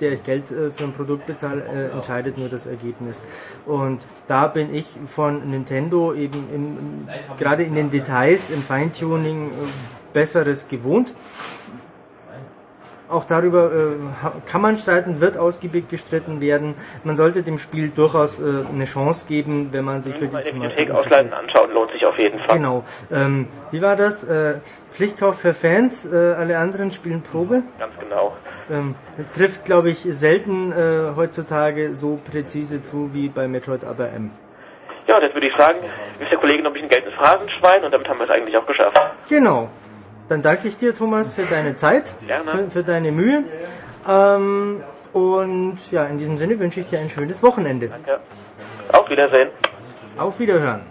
der 0.00 0.12
ich 0.12 0.22
Geld 0.22 0.50
äh, 0.50 0.70
für 0.70 0.84
ein 0.84 0.92
Produkt 0.92 1.26
bezahle, 1.26 1.62
äh, 1.62 1.94
entscheidet 1.94 2.38
nur 2.38 2.48
das 2.48 2.66
Ergebnis. 2.66 3.26
Und 3.66 4.00
da 4.28 4.46
bin 4.46 4.74
ich 4.74 4.86
von 5.06 5.50
Nintendo 5.50 6.14
eben 6.14 7.08
gerade 7.38 7.64
in 7.64 7.74
den 7.74 7.90
Details, 7.90 8.50
im 8.50 8.62
Feintuning, 8.62 9.50
äh, 9.50 9.52
Besseres 10.12 10.68
gewohnt. 10.68 11.12
Auch 13.08 13.24
darüber 13.24 13.70
äh, 13.72 14.50
kann 14.50 14.60
man 14.60 14.78
streiten, 14.78 15.20
wird 15.20 15.38
ausgiebig 15.38 15.88
gestritten 15.88 16.40
werden. 16.40 16.74
Man 17.04 17.14
sollte 17.14 17.42
dem 17.42 17.58
Spiel 17.58 17.90
durchaus 17.94 18.38
äh, 18.38 18.64
eine 18.72 18.84
Chance 18.84 19.26
geben, 19.28 19.68
wenn 19.72 19.84
man 19.84 20.02
sich 20.02 20.14
für 20.14 20.26
die 20.26 20.42
Thematik 20.42 20.90
ausleihen 20.90 21.32
anschauen 21.32 21.66
lohnt 21.72 21.92
sich 21.92 22.04
auf 22.04 22.18
jeden 22.18 22.38
Fall. 22.40 22.56
Genau. 22.56 22.84
Ähm, 23.12 23.46
wie 23.70 23.82
war 23.82 23.96
das? 23.96 24.24
Äh, 24.24 24.54
Pflichtkauf 24.90 25.38
für 25.38 25.52
Fans, 25.52 26.10
äh, 26.10 26.16
alle 26.16 26.58
anderen 26.58 26.90
spielen 26.90 27.22
Probe. 27.22 27.62
Ganz 27.78 27.92
genau. 28.00 28.34
Ähm, 28.70 28.94
trifft, 29.34 29.66
glaube 29.66 29.90
ich, 29.90 29.98
selten 29.98 30.72
äh, 30.72 31.14
heutzutage 31.14 31.92
so 31.92 32.18
präzise 32.30 32.82
zu 32.82 33.10
wie 33.12 33.28
bei 33.28 33.46
Metroid 33.46 33.84
Other 33.84 34.08
M. 34.14 34.30
Ja, 35.06 35.20
das 35.20 35.32
würde 35.34 35.46
ich 35.46 35.56
sagen, 35.56 35.78
ist 36.18 36.30
der 36.30 36.38
Kollege 36.38 36.62
noch 36.62 36.70
ein 36.70 36.74
bisschen 36.74 36.88
Geld 36.88 37.04
ins 37.04 37.14
Phrasenschwein 37.14 37.84
und 37.84 37.92
damit 37.92 38.08
haben 38.08 38.18
wir 38.18 38.24
es 38.24 38.30
eigentlich 38.30 38.56
auch 38.56 38.66
geschafft. 38.66 38.98
Genau. 39.28 39.68
Dann 40.28 40.42
danke 40.42 40.68
ich 40.68 40.76
dir, 40.76 40.94
Thomas, 40.94 41.32
für 41.32 41.44
deine 41.44 41.76
Zeit, 41.76 42.12
für, 42.44 42.70
für, 42.70 42.82
deine 42.82 43.12
Mühe. 43.12 43.44
Ähm, 44.08 44.82
und 45.12 45.78
ja, 45.90 46.04
in 46.06 46.18
diesem 46.18 46.36
Sinne 46.36 46.58
wünsche 46.58 46.80
ich 46.80 46.86
dir 46.86 46.98
ein 46.98 47.10
schönes 47.10 47.42
Wochenende. 47.42 47.88
Danke. 47.88 48.20
Auf 48.92 49.08
Wiedersehen. 49.08 49.48
Auf 50.18 50.38
Wiederhören. 50.38 50.82